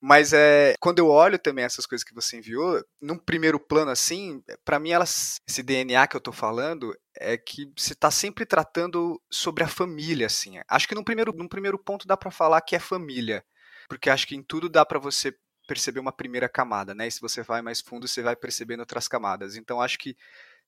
Mas 0.00 0.32
é, 0.32 0.74
quando 0.78 1.00
eu 1.00 1.08
olho 1.08 1.38
também 1.38 1.64
essas 1.64 1.84
coisas 1.84 2.04
que 2.04 2.14
você 2.14 2.38
enviou, 2.38 2.82
num 3.02 3.18
primeiro 3.18 3.58
plano 3.58 3.90
assim, 3.90 4.42
para 4.64 4.78
mim 4.78 4.90
elas, 4.90 5.40
esse 5.48 5.62
DNA 5.62 6.06
que 6.06 6.16
eu 6.16 6.20
tô 6.20 6.30
falando 6.30 6.96
é 7.16 7.36
que 7.36 7.70
você 7.76 7.94
tá 7.94 8.10
sempre 8.10 8.46
tratando 8.46 9.20
sobre 9.28 9.64
a 9.64 9.68
família, 9.68 10.26
assim. 10.26 10.54
Acho 10.68 10.86
que 10.86 10.94
num 10.94 11.02
primeiro, 11.02 11.32
num 11.32 11.48
primeiro 11.48 11.78
ponto 11.78 12.06
dá 12.06 12.16
para 12.16 12.30
falar 12.30 12.60
que 12.60 12.76
é 12.76 12.78
família, 12.78 13.44
porque 13.88 14.08
acho 14.08 14.26
que 14.26 14.36
em 14.36 14.42
tudo 14.42 14.68
dá 14.68 14.86
para 14.86 15.00
você 15.00 15.34
perceber 15.66 16.00
uma 16.00 16.12
primeira 16.12 16.48
camada, 16.48 16.94
né? 16.94 17.08
E 17.08 17.10
se 17.10 17.20
você 17.20 17.42
vai 17.42 17.60
mais 17.60 17.80
fundo, 17.80 18.06
você 18.06 18.22
vai 18.22 18.36
percebendo 18.36 18.80
outras 18.80 19.08
camadas. 19.08 19.56
Então 19.56 19.80
acho 19.80 19.98
que 19.98 20.16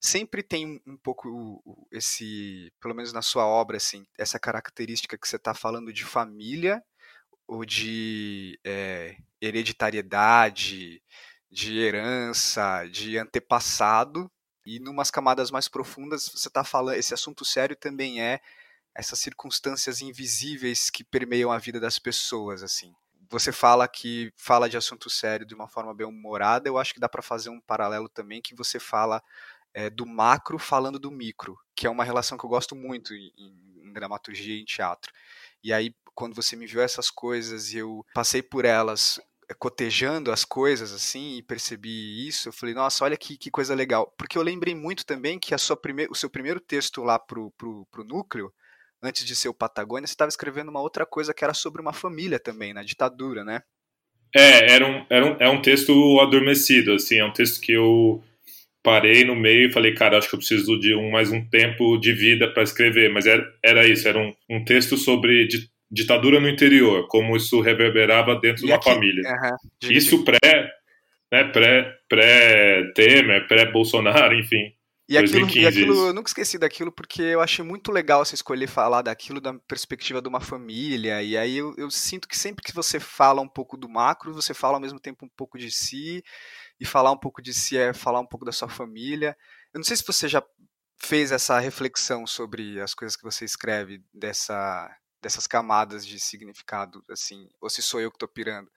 sempre 0.00 0.42
tem 0.42 0.80
um 0.86 0.96
pouco 0.96 1.62
esse, 1.92 2.72
pelo 2.80 2.94
menos 2.94 3.12
na 3.12 3.22
sua 3.22 3.46
obra, 3.46 3.76
assim, 3.76 4.04
essa 4.18 4.38
característica 4.38 5.16
que 5.16 5.28
você 5.28 5.36
está 5.36 5.54
falando 5.54 5.92
de 5.92 6.04
família 6.04 6.82
ou 7.50 7.64
de 7.64 8.60
é, 8.64 9.16
hereditariedade, 9.40 11.02
de 11.50 11.78
herança, 11.80 12.86
de 12.86 13.18
antepassado. 13.18 14.30
E 14.64 14.78
numas 14.78 15.10
camadas 15.10 15.50
mais 15.50 15.66
profundas, 15.66 16.28
você 16.28 16.46
está 16.46 16.62
falando, 16.62 16.94
esse 16.94 17.12
assunto 17.12 17.44
sério 17.44 17.74
também 17.74 18.22
é 18.22 18.40
essas 18.94 19.18
circunstâncias 19.18 20.00
invisíveis 20.00 20.90
que 20.90 21.02
permeiam 21.02 21.50
a 21.50 21.58
vida 21.58 21.80
das 21.80 21.98
pessoas, 21.98 22.62
assim 22.62 22.94
você 23.32 23.52
fala 23.52 23.86
que 23.86 24.32
fala 24.36 24.68
de 24.68 24.76
assunto 24.76 25.08
sério 25.08 25.46
de 25.46 25.54
uma 25.54 25.68
forma 25.68 25.94
bem 25.94 26.04
humorada, 26.04 26.68
eu 26.68 26.76
acho 26.76 26.92
que 26.92 26.98
dá 26.98 27.08
para 27.08 27.22
fazer 27.22 27.48
um 27.48 27.60
paralelo 27.60 28.08
também 28.08 28.42
que 28.42 28.56
você 28.56 28.80
fala 28.80 29.22
é, 29.72 29.88
do 29.88 30.04
macro 30.04 30.58
falando 30.58 30.98
do 30.98 31.12
micro, 31.12 31.56
que 31.76 31.86
é 31.86 31.90
uma 31.90 32.02
relação 32.02 32.36
que 32.36 32.44
eu 32.44 32.50
gosto 32.50 32.74
muito 32.74 33.14
em, 33.14 33.32
em 33.36 33.92
dramaturgia 33.92 34.56
e 34.56 34.62
em 34.62 34.64
teatro. 34.64 35.12
E 35.62 35.72
aí, 35.72 35.94
quando 36.14 36.34
você 36.34 36.56
me 36.56 36.66
viu 36.66 36.80
essas 36.80 37.10
coisas 37.10 37.72
e 37.72 37.78
eu 37.78 38.04
passei 38.14 38.42
por 38.42 38.64
elas 38.64 39.20
eh, 39.48 39.54
cotejando 39.54 40.32
as 40.32 40.44
coisas 40.44 40.92
assim 40.92 41.36
e 41.36 41.42
percebi 41.42 42.26
isso, 42.26 42.48
eu 42.48 42.52
falei, 42.52 42.74
nossa, 42.74 43.04
olha 43.04 43.16
que, 43.16 43.36
que 43.36 43.50
coisa 43.50 43.74
legal. 43.74 44.12
Porque 44.16 44.38
eu 44.38 44.42
lembrei 44.42 44.74
muito 44.74 45.04
também 45.04 45.38
que 45.38 45.54
a 45.54 45.58
sua 45.58 45.76
prime 45.76 46.06
o 46.10 46.14
seu 46.14 46.30
primeiro 46.30 46.60
texto 46.60 47.02
lá 47.02 47.18
pro, 47.18 47.50
pro, 47.52 47.86
pro 47.90 48.04
núcleo 48.04 48.52
antes 49.02 49.24
de 49.24 49.34
ser 49.34 49.48
o 49.48 49.54
Patagônia, 49.54 50.06
você 50.06 50.12
estava 50.12 50.28
escrevendo 50.28 50.68
uma 50.68 50.80
outra 50.80 51.06
coisa 51.06 51.32
que 51.32 51.42
era 51.42 51.54
sobre 51.54 51.80
uma 51.80 51.92
família 51.92 52.38
também, 52.38 52.74
na 52.74 52.82
ditadura, 52.82 53.44
né? 53.44 53.62
É, 54.34 54.74
era 54.74 54.86
um, 54.86 55.06
era 55.10 55.26
um, 55.26 55.36
é 55.40 55.48
um 55.48 55.60
texto 55.60 56.20
adormecido, 56.20 56.92
assim, 56.92 57.16
é 57.16 57.24
um 57.24 57.32
texto 57.32 57.60
que 57.60 57.72
eu 57.72 58.22
parei 58.82 59.24
no 59.24 59.34
meio 59.34 59.68
e 59.68 59.72
falei, 59.72 59.92
cara, 59.92 60.18
acho 60.18 60.28
que 60.28 60.34
eu 60.34 60.38
preciso 60.38 60.78
de 60.78 60.94
um, 60.94 61.10
mais 61.10 61.32
um 61.32 61.44
tempo 61.48 61.98
de 61.98 62.12
vida 62.12 62.48
para 62.52 62.62
escrever, 62.62 63.10
mas 63.10 63.26
era, 63.26 63.44
era 63.62 63.86
isso, 63.86 64.06
era 64.06 64.18
um, 64.18 64.32
um 64.48 64.64
texto 64.64 64.96
sobre 64.96 65.48
ditadura 65.90 66.40
no 66.40 66.48
interior, 66.48 67.06
como 67.08 67.36
isso 67.36 67.60
reverberava 67.60 68.36
dentro 68.36 68.62
e 68.62 68.66
de 68.66 68.72
uma 68.72 68.76
aqui, 68.76 68.90
família. 68.90 69.22
Uh 69.22 69.34
-huh, 69.34 69.92
isso 69.92 70.24
pré, 70.24 70.70
né, 71.32 71.44
pré, 71.44 71.92
pré-Temer, 72.08 73.46
pré-Bolsonaro, 73.48 74.34
enfim. 74.34 74.72
E 75.10 75.18
aquilo, 75.18 75.58
e 75.58 75.66
aquilo, 75.66 76.06
eu 76.06 76.14
nunca 76.14 76.28
esqueci 76.28 76.56
daquilo 76.56 76.92
porque 76.92 77.20
eu 77.20 77.40
achei 77.40 77.64
muito 77.64 77.90
legal 77.90 78.24
você 78.24 78.36
escolher 78.36 78.68
falar 78.68 79.02
daquilo 79.02 79.40
da 79.40 79.52
perspectiva 79.66 80.22
de 80.22 80.28
uma 80.28 80.40
família. 80.40 81.20
E 81.20 81.36
aí 81.36 81.56
eu, 81.56 81.74
eu, 81.76 81.90
sinto 81.90 82.28
que 82.28 82.38
sempre 82.38 82.62
que 82.62 82.72
você 82.72 83.00
fala 83.00 83.42
um 83.42 83.48
pouco 83.48 83.76
do 83.76 83.88
macro, 83.88 84.32
você 84.32 84.54
fala 84.54 84.74
ao 84.74 84.80
mesmo 84.80 85.00
tempo 85.00 85.26
um 85.26 85.28
pouco 85.36 85.58
de 85.58 85.68
si. 85.68 86.22
E 86.78 86.86
falar 86.86 87.10
um 87.10 87.18
pouco 87.18 87.42
de 87.42 87.52
si 87.52 87.76
é 87.76 87.92
falar 87.92 88.20
um 88.20 88.26
pouco 88.26 88.46
da 88.46 88.52
sua 88.52 88.68
família. 88.68 89.36
Eu 89.74 89.78
não 89.78 89.84
sei 89.84 89.96
se 89.96 90.04
você 90.06 90.28
já 90.28 90.40
fez 91.02 91.32
essa 91.32 91.58
reflexão 91.58 92.24
sobre 92.24 92.80
as 92.80 92.94
coisas 92.94 93.16
que 93.16 93.24
você 93.24 93.44
escreve, 93.44 94.00
dessa, 94.14 94.88
dessas 95.22 95.46
camadas 95.46 96.06
de 96.06 96.18
significado, 96.18 97.02
assim, 97.10 97.48
ou 97.60 97.68
se 97.68 97.82
sou 97.82 98.00
eu 98.00 98.10
que 98.10 98.16
estou 98.16 98.28
pirando. 98.28 98.68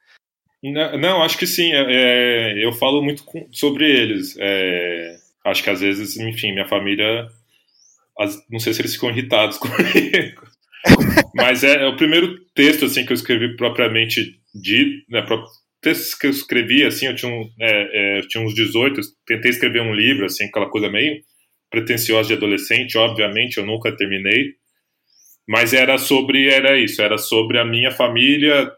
Não, 0.63 0.97
não, 0.97 1.23
acho 1.23 1.37
que 1.37 1.45
sim. 1.45 1.73
É, 1.73 1.85
é 1.89 2.65
eu 2.65 2.71
falo 2.71 3.01
muito 3.01 3.23
com, 3.25 3.47
sobre 3.51 3.85
eles. 3.89 4.35
É, 4.39 5.17
acho 5.45 5.61
que 5.63 5.69
às 5.69 5.81
vezes, 5.81 6.17
enfim, 6.17 6.53
minha 6.53 6.67
família, 6.67 7.27
as, 8.17 8.37
não 8.49 8.59
sei 8.59 8.73
se 8.73 8.81
eles 8.81 8.93
ficam 8.93 9.09
irritados 9.09 9.57
comigo, 9.59 10.47
mas 11.35 11.63
é, 11.63 11.83
é, 11.83 11.87
o 11.87 11.97
primeiro 11.97 12.39
texto 12.55 12.85
assim 12.85 13.05
que 13.05 13.11
eu 13.11 13.15
escrevi 13.15 13.55
propriamente 13.55 14.39
de, 14.53 15.03
né, 15.09 15.25
textos 15.81 16.15
que 16.15 16.27
eu 16.27 16.31
escrevi 16.31 16.85
assim, 16.85 17.07
eu 17.07 17.15
tinha, 17.15 17.31
um, 17.31 17.49
é, 17.59 18.15
é, 18.15 18.19
eu 18.19 18.27
tinha 18.27 18.43
uns 18.43 18.53
18, 18.53 19.01
tentei 19.25 19.51
escrever 19.51 19.81
um 19.81 19.93
livro 19.93 20.25
assim, 20.25 20.45
aquela 20.45 20.69
coisa 20.69 20.89
meio 20.89 21.21
pretensiosa 21.69 22.29
de 22.29 22.35
adolescente, 22.35 22.97
obviamente 22.97 23.57
eu 23.57 23.65
nunca 23.65 23.95
terminei, 23.95 24.53
mas 25.47 25.73
era 25.73 25.97
sobre 25.97 26.49
era 26.49 26.77
isso, 26.77 27.01
era 27.01 27.17
sobre 27.17 27.59
a 27.59 27.65
minha 27.65 27.91
família 27.91 28.71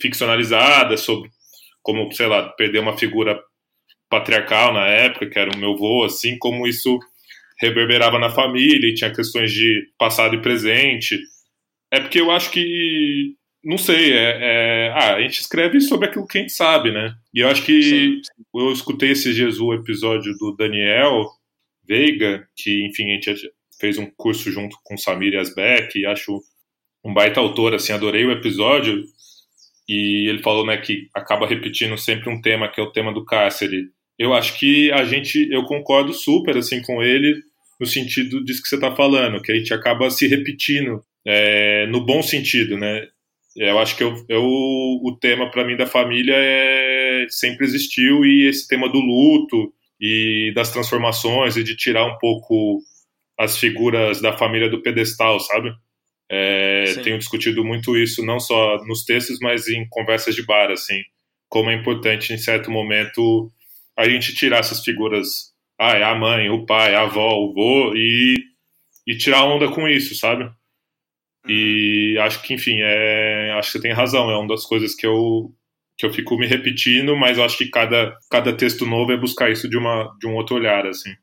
ficcionalizada, 0.00 0.96
sobre 0.96 1.30
como, 1.82 2.12
sei 2.12 2.26
lá, 2.26 2.48
perder 2.50 2.80
uma 2.80 2.96
figura 2.96 3.40
patriarcal 4.10 4.72
na 4.72 4.86
época, 4.86 5.28
que 5.28 5.38
era 5.38 5.50
o 5.54 5.58
meu 5.58 5.72
avô, 5.72 6.04
assim, 6.04 6.36
como 6.38 6.66
isso 6.66 6.98
reverberava 7.60 8.18
na 8.18 8.30
família 8.30 8.88
e 8.88 8.94
tinha 8.94 9.12
questões 9.12 9.52
de 9.52 9.90
passado 9.98 10.34
e 10.34 10.42
presente. 10.42 11.18
É 11.90 12.00
porque 12.00 12.20
eu 12.20 12.30
acho 12.30 12.50
que, 12.50 13.34
não 13.64 13.78
sei, 13.78 14.12
é, 14.12 14.38
é 14.40 14.92
ah, 14.94 15.14
a 15.16 15.20
gente 15.22 15.40
escreve 15.40 15.80
sobre 15.80 16.08
aquilo 16.08 16.26
que 16.26 16.38
a 16.38 16.40
gente 16.42 16.52
sabe, 16.52 16.92
né? 16.92 17.14
E 17.34 17.40
eu 17.40 17.48
acho 17.48 17.64
que 17.64 17.82
sim, 17.82 18.22
sim. 18.22 18.44
eu 18.54 18.72
escutei 18.72 19.10
esses 19.10 19.34
dias 19.34 19.58
o 19.58 19.72
episódio 19.74 20.34
do 20.38 20.54
Daniel 20.56 21.26
Veiga, 21.86 22.46
que, 22.56 22.86
enfim, 22.86 23.10
a 23.10 23.14
gente 23.14 23.50
fez 23.80 23.98
um 23.98 24.10
curso 24.16 24.50
junto 24.50 24.76
com 24.84 24.96
Samir 24.96 25.38
Asbeck, 25.38 25.98
e 25.98 26.06
acho 26.06 26.40
um 27.04 27.12
baita 27.12 27.40
autor, 27.40 27.74
assim, 27.74 27.92
adorei 27.92 28.24
o 28.24 28.32
episódio, 28.32 29.02
e 29.88 30.28
ele 30.28 30.42
falou, 30.42 30.66
né, 30.66 30.76
que 30.76 31.08
acaba 31.14 31.46
repetindo 31.46 31.96
sempre 31.96 32.28
um 32.28 32.40
tema, 32.40 32.68
que 32.68 32.80
é 32.80 32.84
o 32.84 32.92
tema 32.92 33.12
do 33.12 33.24
cárcere, 33.24 33.90
eu 34.18 34.34
acho 34.34 34.58
que 34.58 34.90
a 34.92 35.04
gente, 35.04 35.48
eu 35.50 35.64
concordo 35.64 36.12
super 36.12 36.56
assim 36.56 36.82
com 36.82 37.02
ele 37.02 37.40
no 37.80 37.86
sentido 37.86 38.44
disso 38.44 38.62
que 38.62 38.68
você 38.68 38.74
está 38.74 38.94
falando, 38.94 39.40
que 39.40 39.52
a 39.52 39.54
gente 39.54 39.72
acaba 39.72 40.10
se 40.10 40.26
repetindo 40.26 41.00
é, 41.24 41.86
no 41.86 42.04
bom 42.04 42.20
sentido, 42.22 42.76
né? 42.76 43.06
Eu 43.56 43.78
acho 43.78 43.96
que 43.96 44.02
eu, 44.02 44.14
eu 44.28 44.42
o 44.42 45.16
tema 45.20 45.50
para 45.50 45.64
mim 45.64 45.76
da 45.76 45.86
família 45.86 46.34
é, 46.36 47.26
sempre 47.28 47.64
existiu 47.64 48.24
e 48.24 48.48
esse 48.48 48.66
tema 48.66 48.88
do 48.88 48.98
luto 48.98 49.72
e 50.00 50.52
das 50.54 50.70
transformações 50.70 51.56
e 51.56 51.62
de 51.62 51.76
tirar 51.76 52.04
um 52.04 52.18
pouco 52.18 52.80
as 53.38 53.56
figuras 53.56 54.20
da 54.20 54.36
família 54.36 54.68
do 54.68 54.82
pedestal, 54.82 55.38
sabe? 55.38 55.72
É, 56.30 56.94
tenho 57.02 57.18
discutido 57.18 57.64
muito 57.64 57.96
isso 57.96 58.24
não 58.24 58.38
só 58.38 58.84
nos 58.84 59.04
textos, 59.04 59.38
mas 59.40 59.68
em 59.68 59.88
conversas 59.88 60.34
de 60.34 60.44
bar, 60.44 60.70
assim, 60.70 61.00
como 61.48 61.70
é 61.70 61.74
importante 61.74 62.32
em 62.32 62.38
certo 62.38 62.70
momento 62.70 63.50
a 63.96 64.08
gente 64.08 64.34
tirar 64.34 64.58
essas 64.58 64.84
figuras, 64.84 65.52
ah, 65.78 65.96
é 65.96 66.02
a 66.02 66.14
mãe, 66.14 66.50
o 66.50 66.66
pai, 66.66 66.94
a 66.94 67.02
avó, 67.02 67.36
o 67.36 67.54
vô, 67.54 67.94
e, 67.94 68.36
e 69.06 69.16
tirar 69.16 69.44
onda 69.44 69.70
com 69.70 69.88
isso, 69.88 70.14
sabe? 70.14 70.50
E 71.48 72.14
uhum. 72.16 72.22
acho 72.24 72.42
que, 72.42 72.54
enfim, 72.54 72.78
é, 72.80 73.52
acho 73.58 73.72
que 73.72 73.78
você 73.78 73.82
tem 73.82 73.92
razão, 73.92 74.30
é 74.30 74.36
uma 74.36 74.48
das 74.48 74.64
coisas 74.64 74.94
que 74.94 75.06
eu, 75.06 75.52
que 75.96 76.04
eu 76.04 76.12
fico 76.12 76.36
me 76.36 76.46
repetindo, 76.46 77.16
mas 77.16 77.38
acho 77.38 77.56
que 77.56 77.70
cada, 77.70 78.14
cada 78.30 78.52
texto 78.52 78.84
novo 78.84 79.12
é 79.12 79.16
buscar 79.16 79.50
isso 79.50 79.68
de, 79.68 79.76
uma, 79.76 80.14
de 80.20 80.26
um 80.26 80.34
outro 80.34 80.56
olhar, 80.56 80.86
assim. 80.86 81.14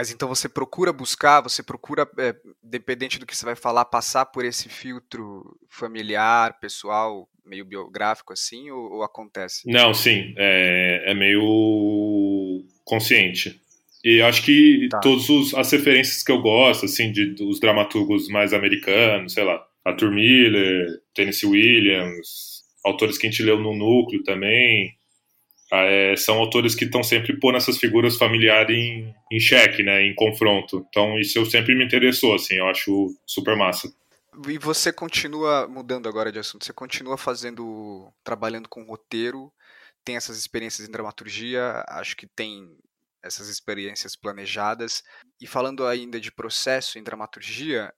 Mas 0.00 0.10
então 0.10 0.26
você 0.26 0.48
procura 0.48 0.94
buscar, 0.94 1.42
você 1.42 1.62
procura, 1.62 2.08
é, 2.18 2.34
dependente 2.62 3.18
do 3.18 3.26
que 3.26 3.36
você 3.36 3.44
vai 3.44 3.54
falar, 3.54 3.84
passar 3.84 4.24
por 4.24 4.46
esse 4.46 4.66
filtro 4.66 5.44
familiar, 5.68 6.58
pessoal, 6.58 7.28
meio 7.44 7.66
biográfico 7.66 8.32
assim, 8.32 8.70
ou, 8.70 8.92
ou 8.92 9.02
acontece? 9.02 9.70
Não, 9.70 9.92
sim, 9.92 10.32
é, 10.38 11.02
é 11.04 11.12
meio 11.12 12.64
consciente. 12.82 13.60
E 14.02 14.22
acho 14.22 14.42
que 14.42 14.88
tá. 14.90 15.00
todas 15.00 15.52
as 15.52 15.70
referências 15.70 16.22
que 16.22 16.32
eu 16.32 16.40
gosto, 16.40 16.86
assim, 16.86 17.12
de, 17.12 17.34
dos 17.34 17.60
dramaturgos 17.60 18.26
mais 18.28 18.54
americanos, 18.54 19.34
sei 19.34 19.44
lá, 19.44 19.62
Arthur 19.84 20.12
Miller, 20.12 20.86
Tennessee 21.14 21.46
Williams, 21.46 22.62
autores 22.82 23.18
que 23.18 23.26
a 23.26 23.30
gente 23.30 23.42
leu 23.42 23.60
no 23.60 23.76
núcleo 23.76 24.24
também, 24.24 24.94
é, 25.72 26.16
são 26.16 26.38
autores 26.38 26.74
que 26.74 26.84
estão 26.84 27.02
sempre 27.02 27.38
pondo 27.38 27.56
essas 27.56 27.78
figuras 27.78 28.16
familiares 28.16 28.76
em, 28.76 29.14
em 29.30 29.40
xeque, 29.40 29.82
né, 29.82 30.02
em 30.02 30.14
confronto. 30.14 30.84
Então 30.88 31.18
isso 31.18 31.44
sempre 31.46 31.74
me 31.74 31.84
interessou, 31.84 32.34
assim, 32.34 32.56
eu 32.56 32.66
acho 32.66 33.14
super 33.26 33.56
massa. 33.56 33.92
E 34.48 34.58
você 34.58 34.92
continua 34.92 35.68
mudando 35.68 36.08
agora 36.08 36.32
de 36.32 36.38
assunto, 36.38 36.64
você 36.64 36.72
continua 36.72 37.16
fazendo, 37.16 38.12
trabalhando 38.24 38.68
com 38.68 38.84
roteiro, 38.84 39.52
tem 40.04 40.16
essas 40.16 40.38
experiências 40.38 40.88
em 40.88 40.92
dramaturgia, 40.92 41.84
acho 41.88 42.16
que 42.16 42.26
tem 42.26 42.76
essas 43.22 43.48
experiências 43.48 44.16
planejadas. 44.16 45.02
E 45.40 45.46
falando 45.46 45.86
ainda 45.86 46.18
de 46.18 46.32
processo 46.32 46.98
em 46.98 47.02
dramaturgia, 47.02 47.92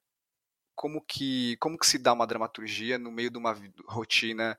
como 0.74 1.00
que, 1.00 1.56
como 1.58 1.78
que 1.78 1.87
se 1.87 1.98
dá 1.98 2.12
uma 2.12 2.26
dramaturgia 2.26 2.98
no 2.98 3.12
meio 3.12 3.30
de 3.30 3.38
uma 3.38 3.56
rotina 3.87 4.58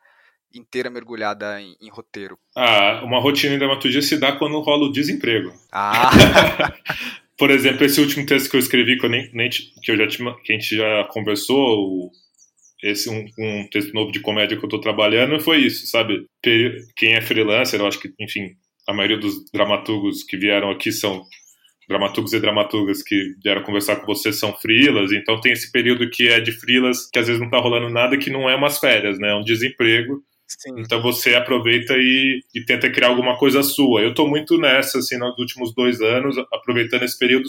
inteira 0.54 0.90
mergulhada 0.90 1.62
em, 1.62 1.76
em, 1.82 1.90
roteiro? 1.90 2.38
Ah, 2.56 3.02
uma 3.04 3.20
rotina 3.20 3.56
em 3.56 3.60
dramaturgia 3.60 4.02
se 4.02 4.18
dá 4.18 4.34
quando 4.34 4.60
rola 4.60 4.86
o 4.86 4.92
desemprego. 4.92 5.52
Ah! 5.72 6.12
Por 7.38 7.50
exemplo, 7.50 7.84
esse 7.84 8.00
último 8.00 8.26
texto 8.26 8.50
que 8.50 8.56
eu 8.56 8.60
escrevi, 8.60 8.98
que, 8.98 9.06
eu 9.06 9.10
nem, 9.10 9.30
nem, 9.34 9.50
que, 9.50 9.92
eu 9.92 9.98
já 9.98 10.08
tinha, 10.08 10.34
que 10.44 10.54
a 10.54 10.56
gente 10.56 10.78
já 10.78 11.04
conversou, 11.06 12.12
esse 12.84 13.10
um, 13.10 13.26
um, 13.40 13.68
texto 13.72 13.94
novo 13.94 14.12
de 14.12 14.20
comédia 14.20 14.58
que 14.58 14.64
eu 14.64 14.68
estou 14.68 14.80
trabalhando, 14.80 15.40
foi 15.40 15.58
isso, 15.58 15.88
sabe? 15.88 16.26
Quem 16.96 17.14
é 17.14 17.22
freelancer, 17.22 17.80
eu 17.80 17.88
acho 17.88 18.00
que, 18.00 18.14
enfim, 18.20 18.52
a 18.88 18.94
maioria 18.94 19.18
dos 19.18 19.50
dramaturgos 19.52 20.24
que 20.24 20.38
vieram 20.38 20.70
aqui 20.70 20.92
são 20.92 21.24
dramaturgos 21.88 22.34
e 22.34 22.40
dramaturgas 22.40 23.02
que 23.02 23.34
vieram 23.44 23.64
conversar 23.64 23.98
com 23.98 24.06
você 24.06 24.32
são 24.32 24.54
frilas, 24.54 25.12
então 25.12 25.40
tem 25.42 25.52
esse 25.52 25.72
período 25.72 26.10
que 26.10 26.28
é 26.28 26.40
de 26.40 26.52
frilas, 26.52 27.10
que 27.10 27.20
às 27.20 27.28
vezes 27.28 27.40
não 27.40 27.48
está 27.48 27.60
rolando 27.60 27.90
nada, 27.90 28.18
que 28.18 28.30
não 28.30 28.50
é 28.50 28.56
umas 28.56 28.80
férias, 28.80 29.20
né? 29.20 29.32
É 29.32 29.36
um 29.36 29.44
desemprego 29.44 30.24
Sim. 30.58 30.74
Então 30.78 31.02
você 31.02 31.36
aproveita 31.36 31.94
e, 31.98 32.40
e, 32.54 32.66
tenta 32.66 32.92
criar 32.92 33.08
alguma 33.08 33.38
coisa 33.38 33.64
sua. 33.64 34.02
Eu 34.02 34.10
estou 34.10 34.28
muito 34.28 34.58
nessa, 34.58 35.00
assim, 35.00 35.18
nos 35.18 35.38
últimos 35.38 35.74
dois 35.74 36.02
anos, 36.02 36.38
aproveitando 36.52 37.04
esse 37.04 37.18
período 37.18 37.48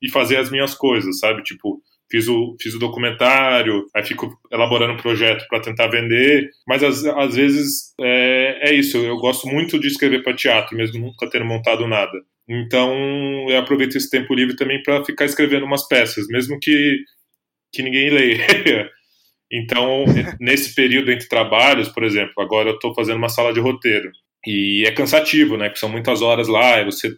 e 0.00 0.10
fazer 0.10 0.36
as 0.36 0.50
minhas 0.50 0.74
coisas, 0.74 1.18
sabe? 1.18 1.42
Tipo, 1.42 1.80
fiz 2.10 2.28
o, 2.28 2.54
fiz 2.60 2.74
o 2.74 2.78
documentário, 2.78 3.86
aí 3.94 4.04
fico 4.04 4.38
elaborando 4.50 4.92
um 4.92 4.98
projeto 4.98 5.46
para 5.48 5.60
tentar 5.60 5.86
vender, 5.86 6.50
mas 6.68 6.82
às, 6.82 7.04
às 7.06 7.34
vezes 7.34 7.94
é, 7.98 8.70
é 8.70 8.74
isso, 8.74 8.98
eu 8.98 9.16
gosto 9.16 9.48
muito 9.48 9.80
de 9.80 9.86
escrever 9.86 10.22
para 10.22 10.36
teatro, 10.36 10.76
mesmo 10.76 11.00
nunca 11.00 11.30
ter 11.30 11.42
montado 11.42 11.86
nada. 11.86 12.12
Então 12.46 12.92
eu 13.48 13.58
aproveito 13.58 13.96
esse 13.96 14.10
tempo 14.10 14.34
livre 14.34 14.54
também 14.56 14.82
para 14.82 15.02
ficar 15.04 15.24
escrevendo 15.24 15.64
umas 15.64 15.88
peças, 15.88 16.26
mesmo 16.28 16.58
que, 16.60 16.98
que 17.72 17.82
ninguém 17.82 18.10
leia. 18.10 18.90
Então, 19.52 20.04
nesse 20.40 20.74
período 20.74 21.12
entre 21.12 21.28
trabalhos, 21.28 21.88
por 21.88 22.02
exemplo, 22.02 22.32
agora 22.38 22.70
eu 22.70 22.74
estou 22.74 22.94
fazendo 22.94 23.18
uma 23.18 23.28
sala 23.28 23.52
de 23.52 23.60
roteiro. 23.60 24.10
E 24.46 24.84
é 24.86 24.90
cansativo, 24.90 25.56
né? 25.56 25.66
Porque 25.66 25.78
são 25.78 25.90
muitas 25.90 26.22
horas 26.22 26.48
lá 26.48 26.80
e 26.80 26.86
você 26.86 27.14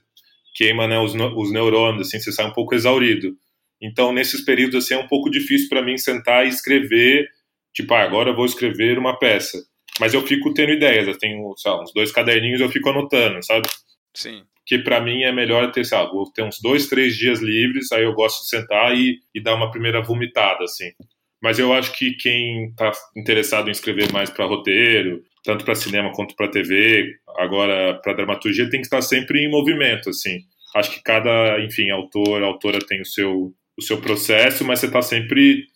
queima 0.55 0.87
né, 0.87 0.99
os, 0.99 1.14
os 1.14 1.53
neurônios, 1.53 2.09
assim, 2.09 2.18
você 2.18 2.33
sai 2.33 2.47
um 2.47 2.53
pouco 2.53 2.75
exaurido. 2.75 3.37
Então, 3.81 4.12
nesses 4.12 4.40
períodos, 4.40 4.85
assim, 4.85 4.94
é 4.94 4.99
um 4.99 5.09
pouco 5.09 5.31
difícil 5.31 5.68
para 5.68 5.83
mim 5.83 5.97
sentar 5.97 6.44
e 6.44 6.49
escrever, 6.49 7.29
tipo, 7.73 7.92
ah, 7.94 8.03
agora 8.03 8.31
eu 8.31 8.37
vou 8.37 8.47
escrever 8.47 8.99
uma 8.99 9.18
peça. 9.18 9.59
Mas 10.01 10.12
eu 10.14 10.27
fico 10.27 10.53
tendo 10.53 10.73
ideias, 10.73 11.07
eu 11.07 11.18
tenho, 11.18 11.55
sei 11.57 11.70
lá, 11.70 11.83
uns 11.83 11.92
dois 11.92 12.11
caderninhos 12.11 12.61
eu 12.61 12.68
fico 12.68 12.88
anotando, 12.88 13.44
sabe? 13.44 13.68
Sim. 14.14 14.42
Que 14.66 14.79
para 14.79 15.01
mim 15.01 15.23
é 15.23 15.33
melhor 15.33 15.70
ter, 15.70 15.85
sei 15.85 15.99
lá, 15.99 16.05
vou 16.11 16.31
ter 16.33 16.42
uns 16.42 16.61
dois, 16.61 16.88
três 16.88 17.16
dias 17.16 17.40
livres, 17.40 17.92
aí 17.92 18.05
eu 18.05 18.12
gosto 18.12 18.42
de 18.42 18.49
sentar 18.49 18.97
e, 18.97 19.20
e 19.35 19.40
dar 19.40 19.55
uma 19.55 19.70
primeira 19.70 20.03
vomitada, 20.03 20.64
assim. 20.64 20.90
Mas 21.44 21.59
eu 21.59 21.74
acho 21.74 21.92
que 21.92 22.12
quem 22.12 22.70
está 22.70 22.90
interessado 23.14 23.68
em 23.68 23.70
escrever 23.70 24.11
mais 24.11 24.30
para 24.30 24.46
roteiro, 24.46 25.22
tanto 25.44 25.62
para 25.62 25.74
cinema 25.74 26.11
quanto 26.11 26.35
para 26.35 26.50
TV, 26.50 27.16
agora 27.37 28.00
para 28.02 28.14
dramaturgia, 28.14 28.70
tem 28.70 28.80
que 28.80 28.87
estar 28.87 29.02
sempre 29.02 29.44
em 29.44 29.50
movimento, 29.50 30.09
assim. 30.09 30.38
Acho 30.74 30.92
que 30.92 31.02
cada, 31.02 31.61
enfim, 31.62 31.90
autor, 31.90 32.42
autora 32.42 32.78
tem 32.78 33.02
o 33.02 33.04
seu, 33.04 33.52
o 33.76 33.83
seu 33.83 34.00
processo, 34.00 34.64
mas 34.64 34.78
você 34.78 34.87
está 34.87 35.02
sempre. 35.02 35.66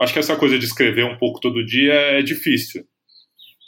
Acho 0.00 0.12
que 0.12 0.18
essa 0.18 0.34
coisa 0.34 0.58
de 0.58 0.64
escrever 0.64 1.04
um 1.04 1.16
pouco 1.16 1.38
todo 1.38 1.64
dia 1.64 1.94
é 1.94 2.20
difícil, 2.20 2.84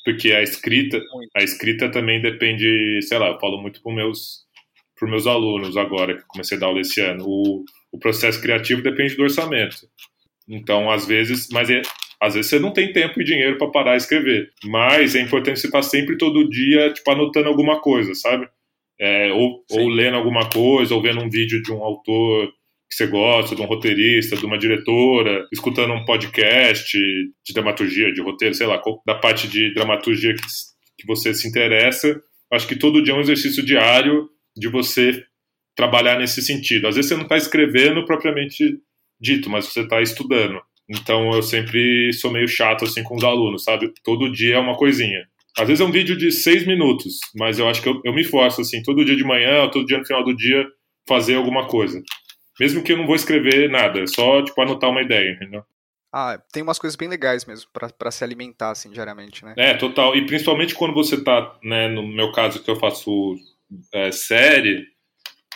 porque 0.05 0.33
a 0.33 0.43
escrita, 0.43 1.01
a 1.37 1.45
escrita 1.45 1.89
também 1.89 2.21
depende, 2.21 2.99
sei 3.03 3.19
lá, 3.19 3.29
eu 3.29 3.39
falo 3.39 3.63
muito 3.63 3.81
para 3.81 3.95
meus 3.95 4.45
para 4.99 5.09
meus 5.09 5.29
alunos 5.29 5.77
agora 5.77 6.17
que 6.17 6.25
comecei 6.27 6.57
a 6.57 6.61
dar 6.61 6.67
aula 6.67 6.81
esse 6.81 7.01
ano. 7.01 7.25
O, 7.25 7.65
o 7.93 7.99
processo 8.01 8.43
criativo 8.43 8.83
depende 8.83 9.15
do 9.15 9.23
orçamento. 9.23 9.87
Então, 10.49 10.91
às 10.91 11.07
vezes, 11.07 11.49
mas 11.53 11.71
é, 11.71 11.83
às 12.21 12.35
vezes 12.35 12.51
você 12.51 12.59
não 12.59 12.73
tem 12.73 12.93
tempo 12.93 13.21
e 13.21 13.25
dinheiro 13.25 13.59
para 13.59 13.71
parar 13.71 13.95
e 13.95 13.99
escrever. 13.99 14.51
Mas 14.65 15.15
é 15.15 15.21
importante 15.21 15.61
você 15.61 15.67
estar 15.67 15.83
sempre 15.83 16.17
todo 16.17 16.49
dia, 16.49 16.93
tipo, 16.93 17.11
anotando 17.11 17.49
alguma 17.49 17.81
coisa, 17.81 18.15
sabe? 18.15 18.49
É, 18.99 19.31
ou, 19.33 19.65
ou 19.71 19.89
lendo 19.89 20.17
alguma 20.17 20.49
coisa, 20.49 20.95
ou 20.95 21.03
vendo 21.03 21.23
um 21.23 21.29
vídeo 21.29 21.63
de 21.63 21.73
um 21.73 21.83
autor 21.83 22.49
que 22.89 22.97
você 22.97 23.07
gosta, 23.09 23.55
de 23.55 23.61
um 23.61 23.67
roteirista, 23.67 24.37
de 24.37 24.47
uma 24.47 24.59
diretora, 24.59 25.47
escutando 25.53 25.93
um 25.93 26.05
podcast 26.05 26.97
de 26.97 27.53
dramaturgia, 27.53 28.13
de 28.13 28.23
roteiro, 28.23 28.55
sei 28.55 28.67
lá, 28.67 28.81
da 29.05 29.17
parte 29.17 29.49
de 29.49 29.75
dramaturgia 29.75 30.35
que, 30.35 30.43
que 30.99 31.07
você 31.07 31.35
se 31.35 31.49
interessa. 31.49 32.19
Acho 32.53 32.69
que 32.69 32.79
todo 32.79 33.03
dia 33.03 33.13
é 33.13 33.17
um 33.17 33.21
exercício 33.21 33.65
diário 33.65 34.29
de 34.57 34.69
você 34.69 35.23
trabalhar 35.77 36.19
nesse 36.19 36.41
sentido. 36.41 36.87
Às 36.87 36.95
vezes 36.95 37.09
você 37.09 37.17
não 37.17 37.25
está 37.25 37.37
escrevendo 37.37 38.05
propriamente 38.05 38.79
dito, 39.21 39.51
mas 39.51 39.67
você 39.67 39.81
está 39.81 40.01
estudando. 40.01 40.61
Então 40.89 41.33
eu 41.33 41.43
sempre 41.43 42.13
sou 42.13 42.31
meio 42.31 42.47
chato 42.47 42.85
assim 42.85 43.03
com 43.03 43.17
os 43.17 43.25
alunos, 43.25 43.65
sabe? 43.65 43.93
Todo 44.05 44.31
dia 44.31 44.57
é 44.57 44.59
uma 44.59 44.77
coisinha. 44.77 45.27
Às 45.59 45.67
vezes 45.67 45.81
é 45.81 45.85
um 45.85 45.93
vídeo 45.93 46.17
de 46.17 46.31
seis 46.31 46.67
minutos, 46.67 47.19
mas 47.35 47.59
eu 47.59 47.69
acho 47.69 47.83
que 47.83 47.89
eu, 47.89 48.01
eu 48.05 48.13
me 48.13 48.23
forço 48.23 48.61
assim, 48.61 48.83
todo 48.83 49.05
dia 49.05 49.17
de 49.17 49.25
manhã, 49.25 49.69
todo 49.69 49.87
dia 49.87 49.99
no 49.99 50.07
final 50.07 50.23
do 50.23 50.37
dia, 50.37 50.67
fazer 51.09 51.35
alguma 51.35 51.67
coisa. 51.67 52.01
Mesmo 52.61 52.83
que 52.83 52.93
eu 52.93 52.99
não 52.99 53.07
vou 53.07 53.17
escrever 53.17 53.71
nada, 53.71 54.01
é 54.01 54.07
só 54.07 54.43
tipo 54.43 54.61
anotar 54.61 54.91
uma 54.91 55.03
ideia, 55.03 55.33
entendeu? 55.33 55.63
Ah, 56.13 56.41
tem 56.53 56.63
umas 56.63 56.79
coisas 56.79 56.97
bem 56.97 57.09
legais 57.09 57.45
mesmo 57.45 57.69
para 57.73 58.11
se 58.11 58.25
alimentar 58.25 58.71
assim 58.71 58.91
diariamente, 58.91 59.45
né? 59.45 59.55
É, 59.59 59.75
total. 59.75 60.17
E 60.17 60.25
principalmente 60.25 60.75
quando 60.75 60.95
você 60.95 61.23
tá, 61.23 61.59
né, 61.63 61.89
no 61.89 62.07
meu 62.07 62.33
caso 62.33 62.63
que 62.63 62.71
eu 62.71 62.77
faço 62.77 63.37
é, 63.93 64.11
série, 64.13 64.87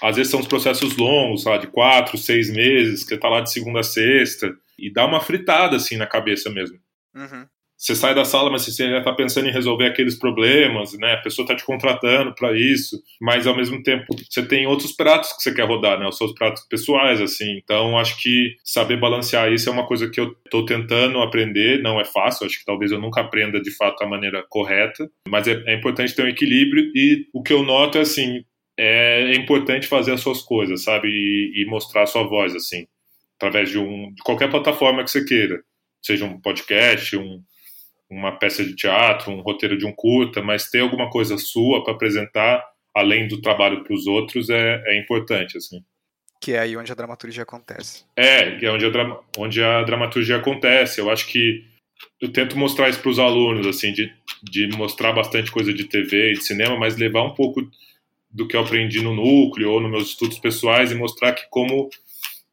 às 0.02 0.16
vezes 0.16 0.30
são 0.30 0.40
os 0.40 0.46
processos 0.46 0.96
longos, 0.96 1.44
lá 1.44 1.56
de 1.56 1.66
quatro, 1.66 2.16
seis 2.18 2.50
meses, 2.50 3.04
que 3.04 3.16
tá 3.16 3.28
lá 3.28 3.40
de 3.40 3.52
segunda 3.52 3.80
a 3.80 3.84
sexta 3.84 4.52
e 4.78 4.92
dá 4.92 5.06
uma 5.06 5.20
fritada 5.20 5.76
assim 5.76 5.96
na 5.96 6.06
cabeça 6.06 6.50
mesmo. 6.50 6.78
Uhum. 7.14 7.46
Você 7.80 7.94
sai 7.94 8.14
da 8.14 8.26
sala, 8.26 8.50
mas 8.50 8.66
você 8.66 8.90
já 8.90 8.98
está 8.98 9.10
pensando 9.10 9.48
em 9.48 9.52
resolver 9.52 9.86
aqueles 9.86 10.14
problemas, 10.14 10.92
né? 10.98 11.14
A 11.14 11.22
pessoa 11.22 11.44
está 11.44 11.56
te 11.56 11.64
contratando 11.64 12.34
para 12.34 12.52
isso, 12.52 13.00
mas 13.18 13.46
ao 13.46 13.56
mesmo 13.56 13.82
tempo 13.82 14.04
você 14.28 14.46
tem 14.46 14.66
outros 14.66 14.92
pratos 14.92 15.32
que 15.32 15.42
você 15.42 15.54
quer 15.54 15.66
rodar, 15.66 15.98
né? 15.98 16.06
Os 16.06 16.18
seus 16.18 16.34
pratos 16.34 16.62
pessoais, 16.68 17.22
assim. 17.22 17.56
Então, 17.56 17.98
acho 17.98 18.20
que 18.20 18.54
saber 18.62 18.98
balancear 18.98 19.50
isso 19.50 19.70
é 19.70 19.72
uma 19.72 19.86
coisa 19.86 20.10
que 20.10 20.20
eu 20.20 20.36
estou 20.44 20.66
tentando 20.66 21.22
aprender. 21.22 21.80
Não 21.80 21.98
é 21.98 22.04
fácil, 22.04 22.46
acho 22.46 22.58
que 22.58 22.66
talvez 22.66 22.92
eu 22.92 23.00
nunca 23.00 23.22
aprenda 23.22 23.58
de 23.58 23.74
fato 23.74 23.98
da 23.98 24.06
maneira 24.06 24.44
correta, 24.50 25.08
mas 25.26 25.48
é, 25.48 25.62
é 25.66 25.74
importante 25.74 26.14
ter 26.14 26.22
um 26.22 26.28
equilíbrio. 26.28 26.84
E 26.94 27.28
o 27.32 27.42
que 27.42 27.54
eu 27.54 27.62
noto 27.62 27.96
é 27.96 28.02
assim: 28.02 28.44
é, 28.80 29.32
é 29.32 29.34
importante 29.36 29.86
fazer 29.86 30.12
as 30.12 30.20
suas 30.20 30.42
coisas, 30.42 30.84
sabe? 30.84 31.08
E, 31.08 31.62
e 31.62 31.66
mostrar 31.66 32.02
a 32.02 32.06
sua 32.06 32.24
voz, 32.24 32.54
assim 32.54 32.86
através 33.40 33.70
de, 33.70 33.78
um, 33.78 34.12
de 34.12 34.22
qualquer 34.22 34.50
plataforma 34.50 35.02
que 35.02 35.10
você 35.10 35.24
queira, 35.24 35.62
seja 36.02 36.26
um 36.26 36.38
podcast, 36.38 37.16
um, 37.16 37.42
uma 38.10 38.38
peça 38.38 38.62
de 38.62 38.76
teatro, 38.76 39.32
um 39.32 39.40
roteiro 39.40 39.78
de 39.78 39.86
um 39.86 39.92
curta, 39.92 40.42
mas 40.42 40.68
ter 40.68 40.80
alguma 40.80 41.08
coisa 41.08 41.38
sua 41.38 41.82
para 41.82 41.94
apresentar, 41.94 42.62
além 42.94 43.26
do 43.26 43.40
trabalho 43.40 43.82
para 43.82 43.94
os 43.94 44.06
outros, 44.06 44.50
é, 44.50 44.82
é 44.86 45.00
importante, 45.00 45.56
assim. 45.56 45.82
Que 46.38 46.52
é 46.52 46.58
aí 46.58 46.76
onde 46.76 46.92
a 46.92 46.94
dramaturgia 46.94 47.42
acontece. 47.42 48.04
É, 48.14 48.56
que 48.58 48.66
é 48.66 48.70
onde 48.70 48.84
a, 48.84 49.20
onde 49.38 49.62
a 49.62 49.82
dramaturgia 49.82 50.36
acontece. 50.36 51.00
Eu 51.00 51.10
acho 51.10 51.26
que 51.26 51.64
eu 52.20 52.30
tento 52.32 52.58
mostrar 52.58 52.88
isso 52.88 53.00
para 53.00 53.10
os 53.10 53.18
alunos, 53.18 53.66
assim, 53.66 53.92
de, 53.92 54.12
de 54.42 54.68
mostrar 54.68 55.12
bastante 55.12 55.50
coisa 55.50 55.72
de 55.72 55.84
TV 55.84 56.32
e 56.32 56.34
de 56.34 56.44
cinema, 56.44 56.78
mas 56.78 56.96
levar 56.96 57.22
um 57.22 57.34
pouco 57.34 57.62
do 58.30 58.46
que 58.46 58.56
eu 58.56 58.60
aprendi 58.60 59.02
no 59.02 59.14
núcleo 59.14 59.70
ou 59.70 59.80
nos 59.80 59.90
meus 59.90 60.08
estudos 60.10 60.38
pessoais 60.38 60.92
e 60.92 60.94
mostrar 60.94 61.32
que 61.32 61.42
como 61.50 61.88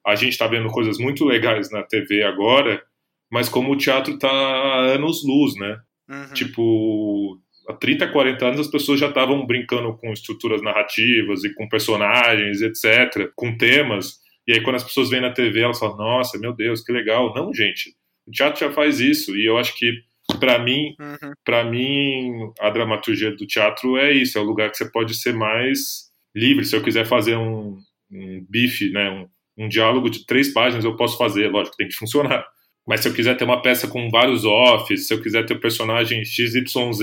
a 0.05 0.15
gente 0.15 0.31
está 0.31 0.47
vendo 0.47 0.69
coisas 0.69 0.97
muito 0.97 1.25
legais 1.25 1.69
na 1.69 1.83
TV 1.83 2.23
agora, 2.23 2.81
mas 3.29 3.49
como 3.49 3.71
o 3.71 3.77
teatro 3.77 4.15
está 4.15 4.29
há 4.29 4.79
anos 4.93 5.23
luz, 5.25 5.55
né? 5.55 5.79
Uhum. 6.09 6.33
Tipo, 6.33 7.39
há 7.67 7.73
30, 7.73 8.07
40 8.07 8.45
anos 8.45 8.59
as 8.61 8.67
pessoas 8.67 8.99
já 8.99 9.09
estavam 9.09 9.45
brincando 9.45 9.95
com 9.97 10.13
estruturas 10.13 10.61
narrativas 10.61 11.43
e 11.43 11.53
com 11.53 11.67
personagens, 11.67 12.61
etc., 12.61 13.29
com 13.35 13.57
temas. 13.57 14.19
E 14.47 14.53
aí 14.53 14.61
quando 14.61 14.77
as 14.77 14.83
pessoas 14.83 15.09
vêm 15.09 15.21
na 15.21 15.33
TV, 15.33 15.59
elas 15.61 15.77
falam: 15.77 15.97
"Nossa, 15.97 16.39
meu 16.39 16.53
Deus, 16.53 16.81
que 16.81 16.91
legal". 16.93 17.33
Não, 17.35 17.53
gente. 17.53 17.93
O 18.25 18.31
teatro 18.31 18.59
já 18.61 18.71
faz 18.71 18.99
isso 18.99 19.35
e 19.35 19.45
eu 19.45 19.57
acho 19.57 19.75
que 19.77 19.91
para 20.39 20.59
mim, 20.59 20.95
uhum. 20.99 21.31
para 21.43 21.63
mim 21.63 22.51
a 22.59 22.69
dramaturgia 22.69 23.35
do 23.35 23.47
teatro 23.47 23.97
é 23.97 24.11
isso, 24.11 24.37
é 24.37 24.41
o 24.41 24.45
lugar 24.45 24.69
que 24.69 24.77
você 24.77 24.89
pode 24.91 25.15
ser 25.15 25.33
mais 25.33 26.11
livre. 26.35 26.65
Se 26.65 26.75
eu 26.75 26.83
quiser 26.83 27.05
fazer 27.05 27.35
um, 27.37 27.77
um 28.11 28.45
bife, 28.49 28.91
né, 28.91 29.09
um, 29.09 29.65
um 29.65 29.69
diálogo 29.69 30.09
de 30.09 30.25
três 30.25 30.53
páginas 30.53 30.85
eu 30.85 30.95
posso 30.95 31.17
fazer, 31.17 31.49
lógico, 31.49 31.77
tem 31.77 31.87
que 31.87 31.95
funcionar. 31.95 32.45
Mas 32.85 33.01
se 33.01 33.09
eu 33.09 33.13
quiser 33.13 33.35
ter 33.35 33.43
uma 33.43 33.61
peça 33.61 33.87
com 33.87 34.09
vários 34.09 34.45
offs, 34.45 35.07
se 35.07 35.13
eu 35.13 35.21
quiser 35.21 35.45
ter 35.45 35.55
o 35.55 35.59
personagem 35.59 36.23
XYZ, 36.23 37.01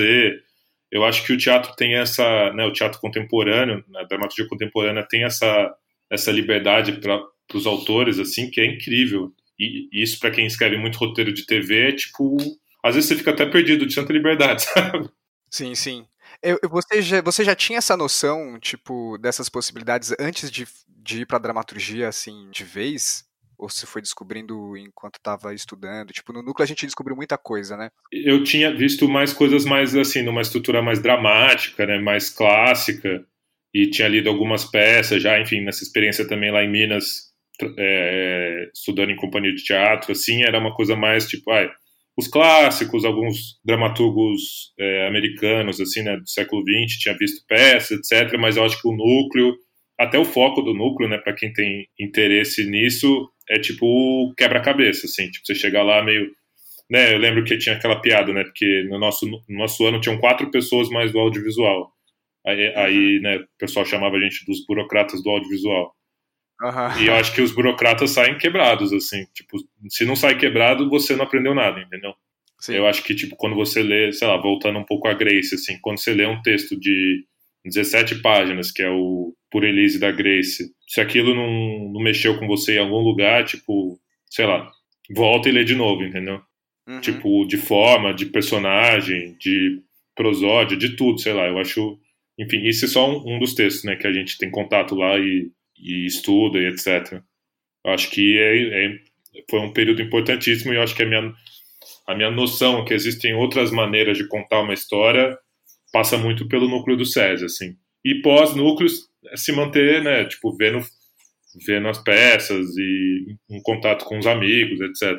eu 0.90 1.04
acho 1.04 1.26
que 1.26 1.32
o 1.32 1.36
teatro 1.36 1.74
tem 1.76 1.96
essa, 1.96 2.52
né, 2.52 2.64
o 2.64 2.72
teatro 2.72 3.00
contemporâneo, 3.00 3.84
a 3.96 4.04
dramaturgia 4.04 4.48
contemporânea 4.48 5.06
tem 5.08 5.24
essa, 5.24 5.74
essa 6.10 6.30
liberdade 6.30 6.92
para 6.92 7.20
os 7.52 7.66
autores, 7.66 8.18
assim, 8.18 8.50
que 8.50 8.60
é 8.60 8.64
incrível. 8.64 9.32
E, 9.58 9.88
e 9.92 10.02
isso 10.02 10.18
para 10.18 10.30
quem 10.30 10.46
escreve 10.46 10.76
muito 10.76 10.98
roteiro 10.98 11.32
de 11.32 11.44
TV 11.44 11.88
é 11.88 11.92
tipo, 11.92 12.36
às 12.84 12.94
vezes 12.94 13.08
você 13.08 13.16
fica 13.16 13.30
até 13.30 13.46
perdido 13.46 13.86
de 13.86 13.94
tanta 13.94 14.12
liberdade, 14.12 14.62
sabe? 14.68 15.08
Sim, 15.50 15.74
sim. 15.74 16.06
Eu, 16.42 16.58
você, 16.68 17.00
já, 17.00 17.22
você 17.22 17.42
já 17.42 17.54
tinha 17.54 17.78
essa 17.78 17.96
noção, 17.96 18.58
tipo, 18.60 19.16
dessas 19.18 19.48
possibilidades 19.48 20.12
antes 20.20 20.50
de, 20.50 20.66
de 20.88 21.22
ir 21.22 21.26
pra 21.26 21.38
dramaturgia, 21.38 22.08
assim, 22.08 22.50
de 22.50 22.62
vez? 22.62 23.24
Ou 23.56 23.70
se 23.70 23.86
foi 23.86 24.02
descobrindo 24.02 24.76
enquanto 24.76 25.16
estava 25.16 25.54
estudando? 25.54 26.12
Tipo, 26.12 26.32
no 26.32 26.42
núcleo 26.42 26.64
a 26.64 26.66
gente 26.66 26.84
descobriu 26.84 27.16
muita 27.16 27.38
coisa, 27.38 27.76
né? 27.76 27.88
Eu 28.12 28.44
tinha 28.44 28.74
visto 28.76 29.08
mais 29.08 29.32
coisas 29.32 29.64
mais, 29.64 29.96
assim, 29.96 30.22
numa 30.22 30.42
estrutura 30.42 30.82
mais 30.82 31.00
dramática, 31.00 31.86
né? 31.86 31.98
Mais 31.98 32.28
clássica. 32.28 33.24
E 33.72 33.88
tinha 33.88 34.08
lido 34.08 34.28
algumas 34.28 34.64
peças 34.64 35.22
já, 35.22 35.40
enfim, 35.40 35.62
nessa 35.62 35.82
experiência 35.82 36.28
também 36.28 36.52
lá 36.52 36.62
em 36.62 36.70
Minas, 36.70 37.32
é, 37.78 38.70
estudando 38.74 39.10
em 39.10 39.16
companhia 39.16 39.54
de 39.54 39.64
teatro, 39.64 40.12
assim, 40.12 40.42
era 40.42 40.58
uma 40.58 40.74
coisa 40.74 40.94
mais 40.94 41.26
tipo, 41.26 41.50
ai, 41.50 41.70
os 42.16 42.28
clássicos, 42.28 43.04
alguns 43.04 43.58
dramaturgos 43.64 44.72
é, 44.78 45.08
americanos, 45.08 45.80
assim, 45.80 46.02
né, 46.02 46.16
do 46.16 46.28
século 46.28 46.62
XX, 46.62 46.98
tinha 46.98 47.16
visto 47.16 47.44
peças, 47.46 47.98
etc., 47.98 48.38
mas 48.38 48.56
eu 48.56 48.64
acho 48.64 48.80
que 48.80 48.88
o 48.88 48.92
núcleo, 48.96 49.56
até 49.98 50.18
o 50.18 50.24
foco 50.24 50.62
do 50.62 50.74
núcleo, 50.74 51.08
né, 51.08 51.18
para 51.18 51.34
quem 51.34 51.52
tem 51.52 51.88
interesse 51.98 52.64
nisso, 52.68 53.28
é 53.50 53.58
tipo 53.58 54.32
quebra-cabeça, 54.36 55.06
assim, 55.06 55.28
tipo, 55.30 55.44
você 55.46 55.54
chega 55.54 55.82
lá 55.82 56.04
meio, 56.04 56.30
né, 56.88 57.12
eu 57.14 57.18
lembro 57.18 57.44
que 57.44 57.58
tinha 57.58 57.74
aquela 57.74 58.00
piada, 58.00 58.32
né, 58.32 58.44
porque 58.44 58.84
no 58.88 58.98
nosso, 58.98 59.26
no 59.26 59.42
nosso 59.48 59.84
ano 59.84 60.00
tinham 60.00 60.18
quatro 60.18 60.50
pessoas 60.50 60.88
mais 60.90 61.12
do 61.12 61.18
audiovisual, 61.18 61.90
aí, 62.46 62.74
aí 62.76 63.20
né, 63.20 63.38
o 63.38 63.46
pessoal 63.58 63.84
chamava 63.84 64.16
a 64.16 64.20
gente 64.20 64.44
dos 64.46 64.64
burocratas 64.66 65.22
do 65.22 65.30
audiovisual, 65.30 65.92
Uhum. 66.64 67.02
E 67.02 67.06
eu 67.08 67.14
acho 67.14 67.34
que 67.34 67.42
os 67.42 67.52
burocratas 67.52 68.12
saem 68.12 68.38
quebrados, 68.38 68.90
assim. 68.90 69.26
Tipo, 69.34 69.58
se 69.90 70.06
não 70.06 70.16
sai 70.16 70.38
quebrado, 70.38 70.88
você 70.88 71.14
não 71.14 71.24
aprendeu 71.24 71.54
nada, 71.54 71.78
entendeu? 71.80 72.14
Sim. 72.58 72.76
Eu 72.76 72.86
acho 72.86 73.04
que, 73.04 73.14
tipo, 73.14 73.36
quando 73.36 73.54
você 73.54 73.82
lê, 73.82 74.10
sei 74.12 74.26
lá, 74.26 74.38
voltando 74.38 74.78
um 74.78 74.84
pouco 74.84 75.06
a 75.06 75.12
Grace, 75.12 75.54
assim, 75.54 75.78
quando 75.82 75.98
você 75.98 76.14
lê 76.14 76.26
um 76.26 76.40
texto 76.40 76.78
de 76.80 77.26
17 77.66 78.22
páginas, 78.22 78.72
que 78.72 78.82
é 78.82 78.88
o 78.88 79.34
Por 79.50 79.62
Elise 79.64 79.98
da 79.98 80.10
Grace, 80.10 80.72
se 80.88 81.00
aquilo 81.02 81.34
não, 81.34 81.92
não 81.92 82.00
mexeu 82.00 82.38
com 82.38 82.46
você 82.46 82.76
em 82.76 82.78
algum 82.78 83.00
lugar, 83.00 83.44
tipo, 83.44 83.98
sei 84.30 84.46
lá, 84.46 84.70
volta 85.14 85.50
e 85.50 85.52
lê 85.52 85.64
de 85.64 85.74
novo, 85.74 86.02
entendeu? 86.02 86.40
Uhum. 86.88 87.00
Tipo, 87.00 87.44
de 87.44 87.58
forma, 87.58 88.14
de 88.14 88.26
personagem, 88.26 89.36
de 89.38 89.82
prosódia, 90.14 90.78
de 90.78 90.96
tudo, 90.96 91.18
sei 91.18 91.34
lá. 91.34 91.46
Eu 91.46 91.58
acho. 91.58 91.98
Enfim, 92.38 92.66
isso 92.66 92.86
é 92.86 92.88
só 92.88 93.10
um, 93.10 93.36
um 93.36 93.38
dos 93.38 93.52
textos, 93.52 93.84
né, 93.84 93.96
que 93.96 94.06
a 94.06 94.12
gente 94.12 94.38
tem 94.38 94.50
contato 94.50 94.94
lá 94.94 95.18
e 95.18 95.50
e 95.76 96.06
estuda 96.06 96.58
e 96.58 96.66
etc. 96.66 97.20
Eu 97.84 97.92
acho 97.92 98.10
que 98.10 98.38
é, 98.38 98.86
é, 98.86 98.98
foi 99.50 99.60
um 99.60 99.72
período 99.72 100.02
importantíssimo 100.02 100.72
e 100.72 100.76
eu 100.76 100.82
acho 100.82 100.94
que 100.94 101.02
a 101.02 101.06
minha, 101.06 101.32
a 102.06 102.14
minha 102.14 102.30
noção 102.30 102.84
que 102.84 102.94
existem 102.94 103.34
outras 103.34 103.70
maneiras 103.70 104.16
de 104.16 104.26
contar 104.28 104.60
uma 104.60 104.74
história 104.74 105.36
passa 105.92 106.16
muito 106.16 106.48
pelo 106.48 106.68
núcleo 106.68 106.96
do 106.96 107.04
SESI, 107.06 107.44
assim. 107.44 107.76
E 108.04 108.20
pós-núcleos, 108.20 109.08
é 109.26 109.36
se 109.36 109.52
manter, 109.52 110.02
né, 110.02 110.24
tipo, 110.24 110.54
vendo, 110.56 110.80
vendo 111.66 111.88
as 111.88 111.98
peças 111.98 112.76
e 112.76 113.36
em 113.48 113.62
contato 113.62 114.04
com 114.04 114.18
os 114.18 114.26
amigos, 114.26 114.80
etc. 114.80 115.18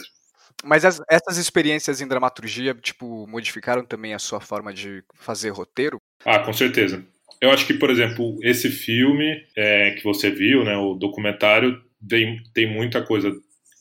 Mas 0.63 0.83
as, 0.85 0.99
essas 1.09 1.37
experiências 1.37 2.01
em 2.01 2.07
dramaturgia, 2.07 2.73
tipo, 2.75 3.27
modificaram 3.27 3.85
também 3.85 4.13
a 4.13 4.19
sua 4.19 4.39
forma 4.39 4.73
de 4.73 5.03
fazer 5.15 5.49
roteiro? 5.49 5.97
Ah, 6.23 6.39
com 6.39 6.53
certeza. 6.53 7.05
Eu 7.45 7.51
acho 7.51 7.67
que, 7.67 7.75
por 7.75 7.91
exemplo, 7.91 8.39
esse 8.41 8.71
filme 8.71 9.45
é, 9.55 9.91
que 9.91 10.03
você 10.03 10.31
viu, 10.31 10.63
né, 10.63 10.75
o 10.77 10.95
documentário, 10.95 11.79
tem, 12.09 12.41
tem 12.55 12.65
muita 12.65 13.03
coisa 13.03 13.31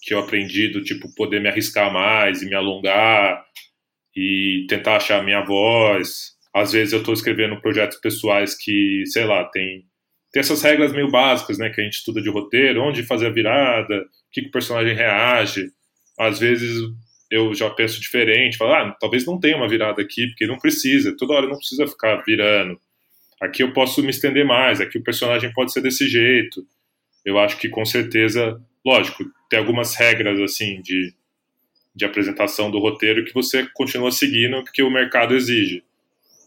que 0.03 0.13
eu 0.13 0.19
aprendi 0.19 0.69
do 0.69 0.85
tipo 0.85 1.09
poder 1.15 1.41
me 1.41 1.49
arriscar 1.49 1.91
mais 1.91 2.43
e 2.43 2.47
me 2.47 2.55
alongar 2.55 3.43
e 4.15 4.67
tentar 4.69 4.97
achar 4.97 5.21
a 5.21 5.23
minha 5.23 5.43
voz. 5.43 6.35
Às 6.55 6.73
vezes 6.73 6.93
eu 6.93 6.99
estou 6.99 7.15
escrevendo 7.15 7.59
projetos 7.59 7.97
pessoais 7.97 8.55
que, 8.55 9.05
sei 9.07 9.25
lá, 9.25 9.47
tem, 9.47 9.87
tem 10.31 10.41
essas 10.41 10.61
regras 10.61 10.93
meio 10.93 11.11
básicas, 11.11 11.57
né, 11.57 11.71
que 11.71 11.81
a 11.81 11.85
gente 11.85 11.95
estuda 11.95 12.21
de 12.21 12.29
roteiro, 12.29 12.83
onde 12.83 13.03
fazer 13.03 13.29
a 13.29 13.33
virada, 13.33 13.97
o 13.97 14.05
que, 14.31 14.43
que 14.43 14.49
o 14.49 14.53
personagem 14.53 14.95
reage. 14.95 15.71
Às 16.19 16.39
vezes 16.39 16.83
eu 17.31 17.55
já 17.55 17.71
penso 17.71 17.99
diferente, 17.99 18.59
falo, 18.59 18.75
ah, 18.75 18.97
talvez 19.01 19.25
não 19.25 19.41
tenha 19.41 19.57
uma 19.57 19.71
virada 19.71 20.03
aqui, 20.03 20.27
porque 20.27 20.47
não 20.47 20.59
precisa, 20.59 21.17
toda 21.17 21.33
hora 21.33 21.49
não 21.49 21.57
precisa 21.57 21.87
ficar 21.87 22.23
virando. 22.27 22.79
Aqui 23.41 23.63
eu 23.63 23.73
posso 23.73 24.03
me 24.03 24.11
estender 24.11 24.45
mais, 24.45 24.81
aqui 24.81 24.99
o 24.99 25.03
personagem 25.03 25.53
pode 25.53 25.73
ser 25.73 25.81
desse 25.81 26.09
jeito. 26.09 26.65
Eu 27.25 27.39
acho 27.39 27.57
que 27.59 27.69
com 27.69 27.85
certeza, 27.85 28.61
lógico, 28.85 29.25
tem 29.49 29.59
algumas 29.59 29.95
regras 29.95 30.39
assim 30.41 30.81
de, 30.83 31.13
de 31.95 32.05
apresentação 32.05 32.71
do 32.71 32.79
roteiro 32.79 33.25
que 33.25 33.35
você 33.35 33.67
continua 33.75 34.11
seguindo 34.11 34.63
porque 34.63 34.83
o 34.83 34.91
mercado 34.91 35.35
exige. 35.35 35.83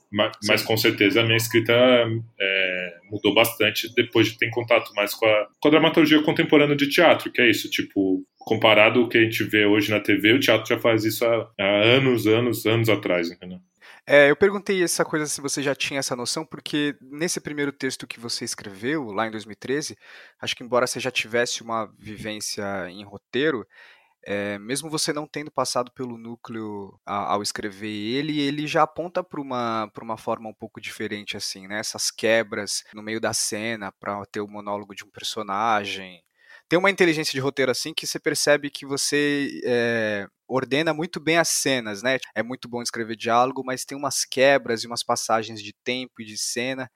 Mas, 0.10 0.38
mas 0.46 0.64
com 0.64 0.78
certeza 0.78 1.20
a 1.20 1.24
minha 1.24 1.36
escrita 1.38 1.74
é, 2.40 2.98
mudou 3.12 3.34
bastante 3.34 3.94
depois 3.94 4.28
de 4.28 4.38
ter 4.38 4.50
contato 4.50 4.94
mais 4.96 5.14
com 5.14 5.26
a, 5.26 5.48
com 5.60 5.68
a 5.68 5.72
dramaturgia 5.72 6.22
contemporânea 6.22 6.76
de 6.76 6.88
teatro, 6.88 7.32
que 7.32 7.42
é 7.42 7.50
isso, 7.50 7.70
tipo, 7.70 8.26
comparado 8.40 9.02
o 9.02 9.10
que 9.10 9.18
a 9.18 9.22
gente 9.22 9.44
vê 9.44 9.66
hoje 9.66 9.92
na 9.92 10.00
TV, 10.00 10.34
o 10.34 10.40
teatro 10.40 10.68
já 10.68 10.80
faz 10.80 11.04
isso 11.04 11.26
há, 11.26 11.52
há 11.60 11.84
anos, 11.84 12.26
anos, 12.26 12.66
anos 12.66 12.88
atrás, 12.88 13.30
entendeu? 13.30 13.60
É, 14.10 14.32
eu 14.32 14.38
perguntei 14.38 14.82
essa 14.82 15.04
coisa 15.04 15.26
se 15.26 15.42
você 15.42 15.62
já 15.62 15.76
tinha 15.76 16.00
essa 16.00 16.16
noção, 16.16 16.46
porque 16.46 16.96
nesse 17.02 17.42
primeiro 17.42 17.74
texto 17.74 18.08
que 18.08 18.22
você 18.22 18.46
escreveu, 18.46 19.12
lá 19.12 19.28
em 19.28 19.32
2013, 19.32 19.98
acho 20.40 20.56
que 20.56 20.64
embora 20.64 20.88
você 20.88 20.98
já 20.98 21.12
tivesse 21.12 21.62
uma 21.62 21.86
vivência 22.00 22.90
em 22.90 23.04
roteiro, 23.04 23.68
é, 24.26 24.58
mesmo 24.60 24.90
você 24.90 25.14
não 25.14 25.28
tendo 25.28 25.52
passado 25.52 25.92
pelo 25.92 26.18
núcleo 26.18 27.00
a, 27.06 27.34
ao 27.34 27.44
escrever 27.44 27.90
ele, 27.90 28.40
ele 28.42 28.68
já 28.68 28.84
aponta 28.84 29.24
para 29.24 29.42
uma, 29.42 29.92
uma 30.02 30.18
forma 30.18 30.50
um 30.50 30.54
pouco 30.54 30.82
diferente, 30.82 31.38
assim, 31.38 31.68
né? 31.68 31.80
Essas 31.80 32.12
quebras 32.12 32.84
no 32.94 33.04
meio 33.04 33.20
da 33.22 33.34
cena 33.34 33.92
para 34.00 34.26
ter 34.28 34.42
o 34.42 34.48
monólogo 34.48 34.96
de 34.96 35.04
um 35.04 35.10
personagem, 35.12 36.24
tem 36.70 36.80
uma 36.80 36.92
inteligência 36.92 37.32
de 37.34 37.40
roteiro 37.40 37.72
assim 37.72 37.94
que 37.94 38.08
você 38.08 38.20
percebe 38.20 38.70
que 38.70 38.86
você 38.86 39.62
é, 39.66 40.28
ordena 40.48 40.94
muito 40.94 41.20
bem 41.20 41.38
as 41.38 41.50
cenas, 41.50 42.02
né? 42.02 42.18
É 42.36 42.42
muito 42.42 42.68
bom 42.68 42.82
escrever 42.82 43.16
diálogo, 43.16 43.64
mas 43.66 43.86
tem 43.86 43.98
umas 43.98 44.24
quebras 44.26 44.84
e 44.84 44.88
umas 44.88 45.04
passagens 45.04 45.62
de 45.62 45.74
tempo 45.84 46.22
e 46.22 46.26
de 46.26 46.38
cena 46.38 46.90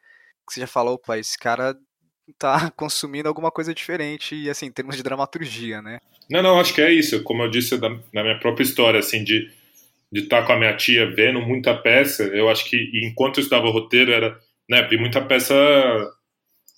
que 0.47 0.53
você 0.53 0.61
já 0.61 0.67
falou, 0.67 0.95
opa, 0.95 1.17
esse 1.17 1.37
cara 1.37 1.75
tá 2.37 2.71
consumindo 2.75 3.29
alguma 3.29 3.51
coisa 3.51 3.73
diferente, 3.73 4.35
e 4.35 4.49
assim, 4.49 4.65
em 4.65 4.71
termos 4.71 4.97
de 4.97 5.03
dramaturgia, 5.03 5.81
né? 5.81 5.99
Não, 6.29 6.41
não, 6.41 6.59
acho 6.59 6.73
que 6.73 6.81
é 6.81 6.91
isso. 6.91 7.23
Como 7.23 7.43
eu 7.43 7.49
disse 7.49 7.77
na 7.77 8.23
minha 8.23 8.39
própria 8.39 8.63
história, 8.63 8.99
assim, 8.99 9.23
de 9.23 9.49
de 10.11 10.21
estar 10.21 10.41
tá 10.41 10.47
com 10.47 10.53
a 10.53 10.57
minha 10.57 10.75
tia 10.75 11.09
vendo 11.09 11.39
muita 11.41 11.73
peça, 11.73 12.23
eu 12.23 12.49
acho 12.49 12.65
que 12.65 12.77
enquanto 13.05 13.37
eu 13.37 13.43
estudava 13.43 13.69
roteiro 13.69 14.11
era, 14.11 14.37
né, 14.69 14.85
vi 14.87 14.97
muita 14.97 15.21
peça 15.21 15.55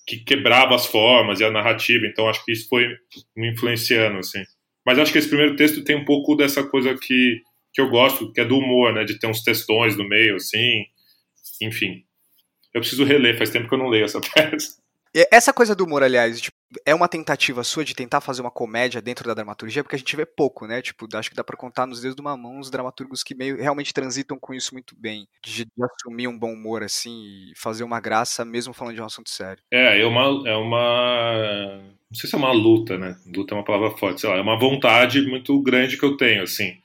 que 0.06 0.18
quebrava 0.18 0.76
as 0.76 0.86
formas 0.86 1.40
e 1.40 1.44
a 1.44 1.50
narrativa, 1.50 2.06
então 2.06 2.30
acho 2.30 2.46
que 2.46 2.52
isso 2.52 2.70
foi 2.70 2.88
me 3.36 3.52
influenciando, 3.52 4.20
assim. 4.20 4.44
Mas 4.86 5.00
acho 5.00 5.12
que 5.12 5.18
esse 5.18 5.28
primeiro 5.28 5.56
texto 5.56 5.84
tem 5.84 5.96
um 5.96 6.06
pouco 6.06 6.36
dessa 6.36 6.64
coisa 6.64 6.96
que, 6.96 7.42
que 7.74 7.82
eu 7.82 7.90
gosto, 7.90 8.32
que 8.32 8.42
é 8.42 8.46
do 8.46 8.58
humor, 8.58 8.94
né, 8.94 9.04
de 9.04 9.18
ter 9.18 9.28
uns 9.28 9.42
textões 9.44 9.96
no 9.96 10.08
meio, 10.08 10.36
assim, 10.36 10.84
enfim. 11.62 12.04
Eu 12.74 12.82
preciso 12.82 13.04
reler, 13.04 13.38
faz 13.38 13.50
tempo 13.50 13.68
que 13.68 13.74
eu 13.74 13.80
não 13.80 13.90
leio 13.90 14.06
essa 14.06 14.20
peça. 14.34 14.82
Essa 15.32 15.54
coisa 15.54 15.76
do 15.76 15.86
humor, 15.86 16.04
aliás, 16.04 16.42
tipo, 16.42 16.58
é 16.86 16.94
uma 16.94 17.08
tentativa 17.08 17.64
sua 17.64 17.84
de 17.84 17.94
tentar 17.94 18.22
fazer 18.22 18.42
uma 18.42 18.52
comédia 18.52 19.02
dentro 19.02 19.28
da 19.28 19.34
dramaturgia, 19.34 19.84
porque 19.84 19.96
a 19.96 20.00
gente 20.00 20.16
vê 20.16 20.26
pouco, 20.26 20.66
né? 20.66 20.82
Tipo, 20.82 21.08
acho 21.16 21.30
que 21.30 21.36
dá 21.36 21.44
para 21.44 21.58
contar 21.58 21.86
nos 21.86 22.02
dedos 22.02 22.16
de 22.16 22.22
uma 22.22 22.38
mão 22.38 22.60
os 22.60 22.70
dramaturgos 22.70 23.24
que 23.24 23.36
meio 23.36 23.58
realmente 23.58 23.94
transitam 23.94 24.38
com 24.40 24.54
isso 24.54 24.74
muito 24.74 24.96
bem, 24.98 25.28
de, 25.44 25.66
de, 25.66 25.72
assumir 25.84 26.28
um 26.28 26.38
bom 26.38 26.54
humor 26.54 26.84
assim 26.84 27.52
e 27.52 27.54
fazer 27.58 27.84
uma 27.84 28.00
graça 28.00 28.44
mesmo 28.46 28.74
falando 28.74 28.96
de 28.96 29.02
um 29.02 29.06
assunto 29.06 29.30
sério. 29.30 29.64
É, 29.72 30.02
é 30.02 30.06
uma 30.06 30.50
é 30.50 30.56
uma 30.56 31.94
não 32.14 32.20
sei 32.20 32.30
se 32.30 32.36
é 32.36 32.38
uma 32.38 32.52
luta, 32.52 32.98
né? 32.98 33.18
Luta 33.26 33.56
é 33.56 33.58
uma 33.58 33.66
palavra 33.66 33.98
forte, 33.98 34.22
sei 34.22 34.30
lá, 34.30 34.38
é 34.38 34.42
uma 34.42 34.58
vontade 34.58 35.20
muito 35.24 35.60
grande 35.64 35.98
que 35.98 36.06
eu 36.06 36.16
tenho, 36.16 36.44
assim. 36.44 36.78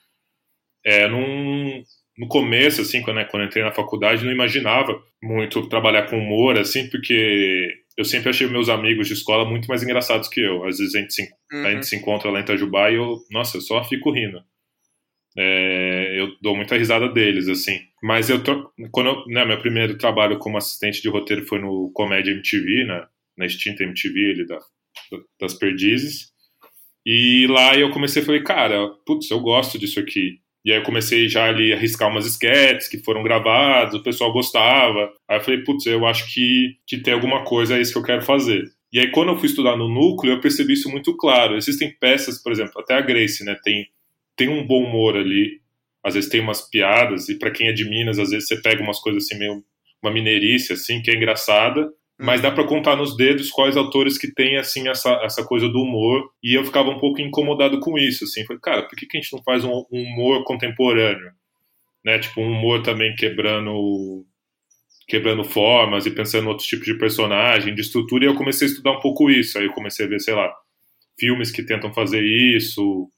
É, 0.82 1.06
num, 1.06 1.84
no 2.16 2.26
começo, 2.28 2.80
assim, 2.80 3.02
quando, 3.02 3.18
né, 3.18 3.24
quando 3.24 3.44
entrei 3.44 3.62
na 3.62 3.70
faculdade, 3.70 4.24
não 4.24 4.32
imaginava 4.32 5.00
muito 5.22 5.68
trabalhar 5.68 6.08
com 6.08 6.18
humor, 6.18 6.58
assim, 6.58 6.88
porque 6.88 7.77
eu 7.98 8.04
sempre 8.04 8.30
achei 8.30 8.46
meus 8.46 8.68
amigos 8.68 9.08
de 9.08 9.14
escola 9.14 9.44
muito 9.44 9.66
mais 9.66 9.82
engraçados 9.82 10.28
que 10.28 10.40
eu. 10.40 10.64
Às 10.64 10.78
vezes 10.78 10.94
a 10.94 11.00
gente 11.00 11.12
se, 11.12 11.22
uhum. 11.52 11.66
a 11.66 11.70
gente 11.72 11.84
se 11.84 11.96
encontra 11.96 12.30
lá 12.30 12.38
em 12.38 12.42
Itajubá 12.42 12.92
e 12.92 12.94
eu, 12.94 13.16
nossa, 13.28 13.56
eu 13.56 13.60
só 13.60 13.82
fico 13.82 14.12
rindo. 14.12 14.40
É, 15.36 16.20
eu 16.20 16.28
dou 16.40 16.54
muita 16.54 16.76
risada 16.76 17.08
deles, 17.08 17.48
assim. 17.48 17.80
Mas 18.00 18.30
eu 18.30 18.40
tô, 18.40 18.72
quando 18.92 19.08
eu, 19.08 19.26
né, 19.26 19.44
meu 19.44 19.58
primeiro 19.58 19.98
trabalho 19.98 20.38
como 20.38 20.56
assistente 20.56 21.02
de 21.02 21.08
roteiro 21.08 21.44
foi 21.44 21.58
no 21.58 21.90
Comédia 21.92 22.30
MTV, 22.30 22.84
na, 22.84 23.08
na 23.36 23.46
extinta 23.46 23.82
MTV 23.82 24.30
ali 24.30 24.46
da, 24.46 24.60
das 25.40 25.54
Perdizes. 25.54 26.30
E 27.04 27.48
lá 27.48 27.76
eu 27.76 27.90
comecei 27.90 28.22
a 28.22 28.24
falar, 28.24 28.44
cara, 28.44 28.88
putz, 29.04 29.28
eu 29.28 29.40
gosto 29.40 29.76
disso 29.76 29.98
aqui. 29.98 30.38
E 30.64 30.72
aí 30.72 30.78
eu 30.78 30.82
comecei 30.82 31.28
já 31.28 31.46
ali 31.46 31.72
a 31.72 31.76
arriscar 31.76 32.10
umas 32.10 32.26
sketches 32.26 32.88
que 32.88 32.98
foram 32.98 33.22
gravadas, 33.22 33.94
o 33.94 34.02
pessoal 34.02 34.32
gostava. 34.32 35.10
Aí 35.28 35.38
eu 35.38 35.40
falei, 35.42 35.62
putz, 35.62 35.86
eu 35.86 36.06
acho 36.06 36.32
que, 36.32 36.76
que 36.86 36.98
tem 36.98 37.14
alguma 37.14 37.44
coisa, 37.44 37.76
é 37.76 37.80
isso 37.80 37.92
que 37.92 37.98
eu 37.98 38.02
quero 38.02 38.22
fazer. 38.22 38.64
E 38.92 38.98
aí 38.98 39.10
quando 39.10 39.28
eu 39.30 39.38
fui 39.38 39.48
estudar 39.48 39.76
no 39.76 39.88
núcleo, 39.88 40.32
eu 40.32 40.40
percebi 40.40 40.72
isso 40.74 40.90
muito 40.90 41.16
claro. 41.16 41.56
Existem 41.56 41.94
peças, 41.98 42.42
por 42.42 42.52
exemplo, 42.52 42.80
até 42.80 42.94
a 42.94 43.00
Grace, 43.00 43.44
né, 43.44 43.56
tem, 43.62 43.86
tem 44.36 44.48
um 44.48 44.66
bom 44.66 44.84
humor 44.84 45.16
ali, 45.16 45.60
às 46.02 46.14
vezes 46.14 46.30
tem 46.30 46.40
umas 46.40 46.68
piadas, 46.68 47.28
e 47.28 47.38
para 47.38 47.50
quem 47.50 47.68
é 47.68 47.72
de 47.72 47.88
Minas, 47.88 48.18
às 48.18 48.30
vezes 48.30 48.48
você 48.48 48.60
pega 48.60 48.82
umas 48.82 49.00
coisas 49.00 49.24
assim 49.24 49.38
meio 49.38 49.62
uma 50.02 50.12
mineirice 50.12 50.72
assim, 50.72 51.02
que 51.02 51.10
é 51.10 51.14
engraçada, 51.14 51.90
mas 52.20 52.40
dá 52.40 52.50
para 52.50 52.66
contar 52.66 52.96
nos 52.96 53.16
dedos 53.16 53.48
quais 53.48 53.76
autores 53.76 54.18
que 54.18 54.32
têm 54.32 54.56
assim 54.56 54.88
essa, 54.88 55.10
essa 55.22 55.44
coisa 55.44 55.68
do 55.68 55.80
humor. 55.80 56.28
E 56.42 56.58
eu 56.58 56.64
ficava 56.64 56.90
um 56.90 56.98
pouco 56.98 57.20
incomodado 57.20 57.78
com 57.78 57.96
isso 57.96 58.24
assim. 58.24 58.44
Falei 58.44 58.60
cara 58.60 58.82
por 58.82 58.96
que, 58.96 59.06
que 59.06 59.16
a 59.16 59.20
gente 59.20 59.32
não 59.32 59.42
faz 59.44 59.64
um, 59.64 59.84
um 59.92 60.02
humor 60.02 60.42
contemporâneo? 60.42 61.30
Né? 62.04 62.18
Tipo 62.18 62.40
um 62.40 62.50
humor 62.50 62.82
também 62.82 63.14
quebrando 63.14 64.26
quebrando 65.06 65.44
formas 65.44 66.04
e 66.06 66.10
pensando 66.10 66.44
em 66.44 66.48
outros 66.48 66.66
tipos 66.66 66.86
de 66.86 66.98
personagem 66.98 67.74
de 67.74 67.80
estrutura. 67.80 68.24
E 68.24 68.28
eu 68.28 68.34
comecei 68.34 68.66
a 68.66 68.70
estudar 68.70 68.92
um 68.92 69.00
pouco 69.00 69.30
isso. 69.30 69.56
Aí 69.56 69.66
eu 69.66 69.72
comecei 69.72 70.04
a 70.04 70.08
ver 70.08 70.20
sei 70.20 70.34
lá 70.34 70.52
filmes 71.18 71.52
que 71.52 71.62
tentam 71.62 71.94
fazer 71.94 72.22
isso. 72.22 73.08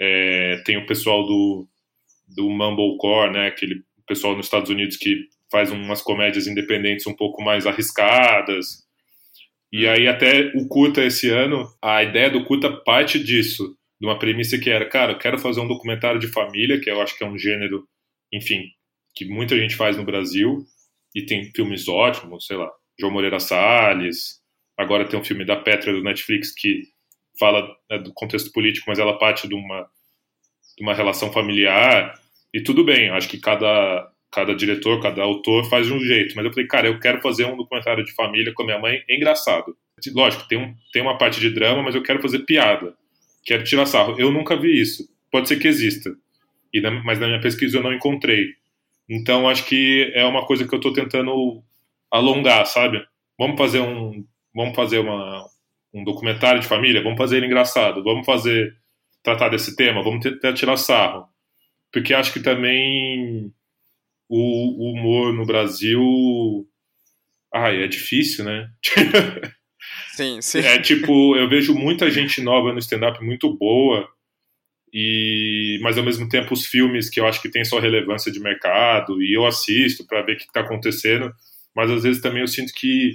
É, 0.00 0.62
tem 0.64 0.78
o 0.78 0.86
pessoal 0.86 1.26
do 1.26 1.68
do 2.26 2.48
mumblecore 2.48 3.32
né? 3.32 3.48
Aquele 3.48 3.82
pessoal 4.06 4.34
nos 4.34 4.46
Estados 4.46 4.70
Unidos 4.70 4.96
que 4.96 5.28
faz 5.50 5.70
umas 5.70 6.02
comédias 6.02 6.46
independentes 6.46 7.06
um 7.06 7.14
pouco 7.14 7.42
mais 7.42 7.66
arriscadas. 7.66 8.86
E 9.72 9.86
aí 9.86 10.08
até 10.08 10.52
o 10.54 10.66
curta 10.66 11.04
esse 11.04 11.28
ano, 11.28 11.68
a 11.82 12.02
ideia 12.02 12.30
do 12.30 12.44
curta 12.44 12.70
parte 12.70 13.22
disso, 13.22 13.76
de 14.00 14.06
uma 14.06 14.18
premissa 14.18 14.58
que 14.58 14.70
era, 14.70 14.88
cara, 14.88 15.12
eu 15.12 15.18
quero 15.18 15.38
fazer 15.38 15.60
um 15.60 15.68
documentário 15.68 16.20
de 16.20 16.28
família, 16.28 16.80
que 16.80 16.90
eu 16.90 17.00
acho 17.02 17.16
que 17.16 17.24
é 17.24 17.26
um 17.26 17.38
gênero, 17.38 17.86
enfim, 18.32 18.64
que 19.14 19.24
muita 19.24 19.56
gente 19.56 19.76
faz 19.76 19.96
no 19.96 20.04
Brasil, 20.04 20.64
e 21.14 21.24
tem 21.24 21.50
filmes 21.54 21.88
ótimos, 21.88 22.46
sei 22.46 22.56
lá, 22.56 22.70
João 22.98 23.12
Moreira 23.12 23.40
Salles, 23.40 24.40
agora 24.76 25.06
tem 25.06 25.18
um 25.18 25.24
filme 25.24 25.44
da 25.44 25.56
Petra 25.56 25.92
do 25.92 26.02
Netflix 26.02 26.52
que 26.54 26.84
fala 27.38 27.68
né, 27.90 27.98
do 27.98 28.12
contexto 28.12 28.52
político, 28.52 28.86
mas 28.88 28.98
ela 28.98 29.18
parte 29.18 29.48
de 29.48 29.54
uma, 29.54 29.88
de 30.76 30.82
uma 30.82 30.94
relação 30.94 31.32
familiar, 31.32 32.14
e 32.54 32.62
tudo 32.62 32.84
bem, 32.84 33.10
acho 33.10 33.28
que 33.28 33.38
cada 33.38 34.08
cada 34.30 34.54
diretor, 34.54 35.00
cada 35.00 35.22
autor 35.22 35.68
faz 35.68 35.86
de 35.86 35.92
um 35.92 36.00
jeito. 36.00 36.34
Mas 36.36 36.44
eu 36.44 36.52
falei, 36.52 36.66
cara, 36.66 36.88
eu 36.88 36.98
quero 36.98 37.20
fazer 37.20 37.44
um 37.44 37.56
documentário 37.56 38.04
de 38.04 38.12
família 38.12 38.52
com 38.52 38.62
a 38.62 38.66
minha 38.66 38.78
mãe. 38.78 39.02
É 39.08 39.16
engraçado. 39.16 39.76
Lógico, 40.14 40.46
tem, 40.48 40.58
um, 40.58 40.74
tem 40.92 41.02
uma 41.02 41.18
parte 41.18 41.40
de 41.40 41.50
drama, 41.50 41.82
mas 41.82 41.94
eu 41.94 42.02
quero 42.02 42.20
fazer 42.20 42.40
piada. 42.40 42.94
Quero 43.44 43.64
tirar 43.64 43.86
sarro. 43.86 44.16
Eu 44.18 44.30
nunca 44.30 44.56
vi 44.56 44.80
isso. 44.80 45.08
Pode 45.30 45.48
ser 45.48 45.56
que 45.56 45.68
exista. 45.68 46.14
E 46.72 46.80
na, 46.80 46.90
mas 46.90 47.18
na 47.18 47.26
minha 47.26 47.40
pesquisa 47.40 47.78
eu 47.78 47.82
não 47.82 47.92
encontrei. 47.92 48.54
Então 49.08 49.48
acho 49.48 49.64
que 49.64 50.10
é 50.14 50.24
uma 50.24 50.44
coisa 50.46 50.66
que 50.66 50.74
eu 50.74 50.78
estou 50.78 50.92
tentando 50.92 51.62
alongar, 52.10 52.66
sabe? 52.66 53.02
Vamos 53.38 53.56
fazer 53.56 53.80
um, 53.80 54.24
vamos 54.54 54.76
fazer 54.76 54.98
uma, 54.98 55.46
um 55.94 56.04
documentário 56.04 56.60
de 56.60 56.66
família. 56.66 57.02
Vamos 57.02 57.18
fazer 57.18 57.38
ele 57.38 57.46
engraçado. 57.46 58.02
Vamos 58.04 58.26
fazer 58.26 58.76
tratar 59.22 59.48
desse 59.48 59.74
tema. 59.74 60.02
Vamos 60.02 60.22
tentar 60.22 60.52
tirar 60.52 60.76
sarro, 60.76 61.26
porque 61.90 62.14
acho 62.14 62.32
que 62.32 62.40
também 62.40 63.52
o, 64.28 64.92
humor 64.92 65.32
no 65.32 65.46
Brasil. 65.46 66.00
Ai, 67.52 67.82
é 67.82 67.88
difícil, 67.88 68.44
né? 68.44 68.70
Sim, 70.12 70.42
sim. 70.42 70.58
É 70.58 70.80
tipo, 70.80 71.36
eu 71.36 71.48
vejo 71.48 71.72
muita 71.74 72.10
gente 72.10 72.42
nova 72.42 72.72
no 72.72 72.80
stand-up 72.80 73.24
muito 73.24 73.56
boa. 73.56 74.08
e 74.92 75.78
mas 75.80 75.96
ao 75.96 76.04
mesmo 76.04 76.28
tempo 76.28 76.52
os 76.52 76.66
filmes 76.66 77.08
que 77.08 77.20
eu 77.20 77.26
acho 77.26 77.40
que 77.40 77.50
tem 77.50 77.64
sua 77.64 77.80
relevância 77.80 78.32
de 78.32 78.40
mercado 78.40 79.22
e 79.22 79.32
eu 79.32 79.46
assisto 79.46 80.04
para 80.06 80.22
ver 80.22 80.34
o 80.34 80.36
que 80.36 80.44
está 80.44 80.60
acontecendo, 80.60 81.32
mas 81.74 81.90
às 81.90 82.02
vezes 82.02 82.20
também 82.20 82.40
eu 82.40 82.48
sinto 82.48 82.72
que 82.74 83.14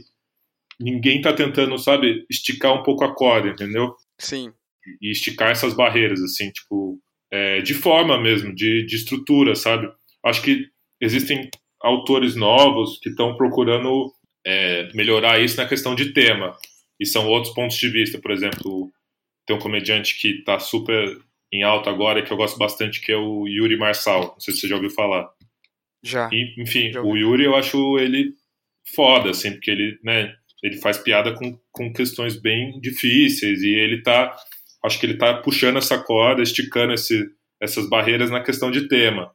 ninguém 0.80 1.18
está 1.18 1.34
tentando, 1.34 1.78
sabe, 1.78 2.26
esticar 2.30 2.74
um 2.74 2.84
pouco 2.84 3.04
a 3.04 3.14
corda, 3.14 3.50
entendeu? 3.50 3.96
Sim. 4.18 4.54
E 5.02 5.12
esticar 5.12 5.52
essas 5.52 5.74
barreiras, 5.74 6.22
assim, 6.22 6.52
tipo, 6.52 7.00
é, 7.32 7.62
de 7.62 7.74
forma 7.74 8.20
mesmo, 8.22 8.54
de, 8.54 8.86
de 8.86 8.96
estrutura, 8.96 9.56
sabe? 9.56 9.92
Acho 10.24 10.42
que 10.42 10.68
existem 11.04 11.50
autores 11.82 12.36
novos 12.36 13.00
que 13.00 13.10
estão 13.10 13.36
procurando 13.36 14.14
é, 14.46 14.90
melhorar 14.94 15.40
isso 15.40 15.58
na 15.58 15.68
questão 15.68 15.94
de 15.96 16.14
tema. 16.14 16.58
E 17.00 17.06
são 17.06 17.28
outros 17.28 17.54
pontos 17.54 17.78
de 17.78 17.90
vista. 17.90 18.18
Por 18.20 18.32
exemplo, 18.32 18.92
tem 19.46 19.56
um 19.56 19.60
comediante 19.60 20.18
que 20.20 20.40
está 20.40 20.60
super 20.60 21.18
em 21.52 21.64
alta 21.64 21.90
agora, 21.90 22.24
que 22.24 22.32
eu 22.32 22.38
gosto 22.38 22.58
bastante, 22.58 23.02
que 23.02 23.12
é 23.12 23.18
o 23.18 23.48
Yuri 23.48 23.78
Marçal. 23.78 24.32
Não 24.34 24.40
sei 24.40 24.54
se 24.54 24.62
você 24.62 24.68
já 24.68 24.76
ouviu 24.76 24.90
falar. 24.90 25.30
Já. 26.04 26.30
E, 26.32 26.56
enfim, 26.62 26.92
já 26.92 27.02
o 27.02 27.16
Yuri 27.16 27.44
eu 27.44 27.56
acho 27.56 28.00
ele 28.00 28.34
foda, 28.96 29.30
assim, 29.30 29.52
porque 29.52 29.72
ele, 29.72 30.00
né, 30.04 30.36
ele 30.62 30.78
faz 30.78 30.98
piada 30.98 31.34
com, 31.34 31.58
com 31.72 31.94
questões 31.94 32.36
bem 32.36 32.80
difíceis 32.82 33.62
e 33.62 33.70
ele 33.70 34.02
tá, 34.02 34.36
acho 34.84 35.00
que 35.00 35.06
ele 35.06 35.18
tá 35.18 35.36
puxando 35.36 35.78
essa 35.78 35.98
corda, 35.98 36.42
esticando 36.42 36.94
esse, 36.94 37.30
essas 37.62 37.88
barreiras 37.88 38.30
na 38.30 38.42
questão 38.42 38.72
de 38.72 38.88
tema. 38.88 39.32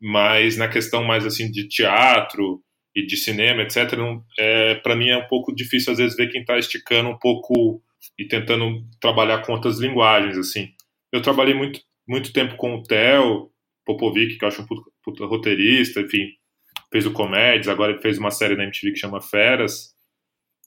Mas 0.00 0.56
na 0.56 0.68
questão 0.68 1.04
mais, 1.04 1.26
assim, 1.26 1.50
de 1.50 1.68
teatro 1.68 2.62
e 2.94 3.04
de 3.04 3.16
cinema, 3.16 3.62
etc., 3.62 3.92
é, 4.38 4.74
para 4.76 4.96
mim 4.96 5.08
é 5.08 5.18
um 5.18 5.26
pouco 5.28 5.54
difícil, 5.54 5.92
às 5.92 5.98
vezes, 5.98 6.16
ver 6.16 6.30
quem 6.30 6.44
tá 6.44 6.58
esticando 6.58 7.10
um 7.10 7.18
pouco 7.18 7.82
e 8.18 8.26
tentando 8.26 8.82
trabalhar 9.00 9.42
com 9.42 9.52
outras 9.52 9.78
linguagens, 9.78 10.36
assim. 10.38 10.68
Eu 11.12 11.20
trabalhei 11.20 11.54
muito, 11.54 11.80
muito 12.08 12.32
tempo 12.32 12.56
com 12.56 12.76
o 12.76 12.82
Theo 12.82 13.50
Popovic, 13.84 14.38
que 14.38 14.44
eu 14.44 14.48
acho 14.48 14.62
um 14.62 14.66
puta, 14.66 14.90
puta 15.02 15.26
roteirista, 15.26 16.00
enfim, 16.00 16.28
fez 16.92 17.06
o 17.06 17.12
Comédias, 17.12 17.68
agora 17.68 17.92
ele 17.92 18.00
fez 18.00 18.18
uma 18.18 18.30
série 18.30 18.56
na 18.56 18.64
MTV 18.64 18.92
que 18.92 18.98
chama 18.98 19.20
Feras, 19.20 19.94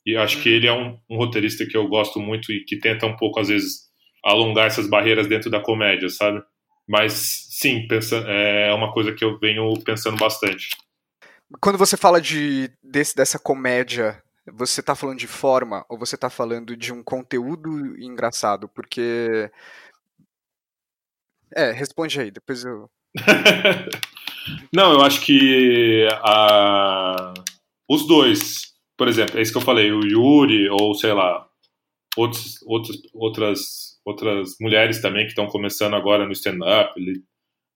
e 0.06 0.16
acho 0.18 0.42
que 0.42 0.50
ele 0.50 0.68
é 0.68 0.74
um, 0.74 0.98
um, 1.10 1.18
roteirista 1.18 1.66
que 1.66 1.78
eu 1.78 1.88
gosto 1.88 2.20
muito 2.20 2.52
e 2.52 2.64
que 2.66 2.78
tenta 2.78 3.06
um 3.06 3.16
pouco, 3.16 3.40
às 3.40 3.48
vezes, 3.48 3.84
alongar 4.24 4.68
essas 4.68 4.90
barreiras 4.90 5.28
dentro 5.28 5.50
da 5.50 5.62
comédia, 5.62 6.10
sabe? 6.10 6.42
Mas, 6.88 7.48
sim, 7.64 7.88
pensa, 7.88 8.18
é 8.18 8.74
uma 8.74 8.92
coisa 8.92 9.14
que 9.14 9.24
eu 9.24 9.40
venho 9.40 9.74
pensando 9.86 10.18
bastante. 10.18 10.70
Quando 11.62 11.78
você 11.78 11.96
fala 11.96 12.20
de, 12.20 12.70
desse, 12.84 13.16
dessa 13.16 13.40
comédia, 13.40 14.22
você 14.52 14.82
está 14.82 14.96
falando 14.96 15.18
de 15.18 15.28
forma 15.28 15.86
ou 15.88 15.98
você 15.98 16.16
está 16.16 16.30
falando 16.30 16.76
de 16.76 16.92
um 16.92 17.02
conteúdo 17.02 17.98
engraçado? 18.02 18.68
Porque 18.68 19.50
é, 21.56 21.72
responde 21.72 22.20
aí, 22.20 22.32
depois 22.32 22.66
eu. 22.66 22.90
Não, 24.74 24.92
eu 24.92 25.02
acho 25.02 25.22
que 25.22 26.06
a... 26.22 27.34
os 27.90 28.06
dois, 28.06 28.74
por 28.98 29.08
exemplo, 29.08 29.40
é 29.40 29.42
isso 29.42 29.54
que 29.54 29.58
eu 29.58 29.62
falei, 29.62 29.90
o 29.94 30.02
Yuri, 30.02 30.68
ou 30.70 30.94
sei 30.96 31.14
lá, 31.14 31.48
outros, 32.18 32.62
outros, 32.64 33.02
outras, 33.14 34.00
outras 34.04 34.56
mulheres 34.60 35.02
também 35.02 35.24
que 35.24 35.30
estão 35.30 35.48
começando 35.48 35.96
agora 35.96 36.26
no 36.26 36.34
stand-up, 36.34 36.94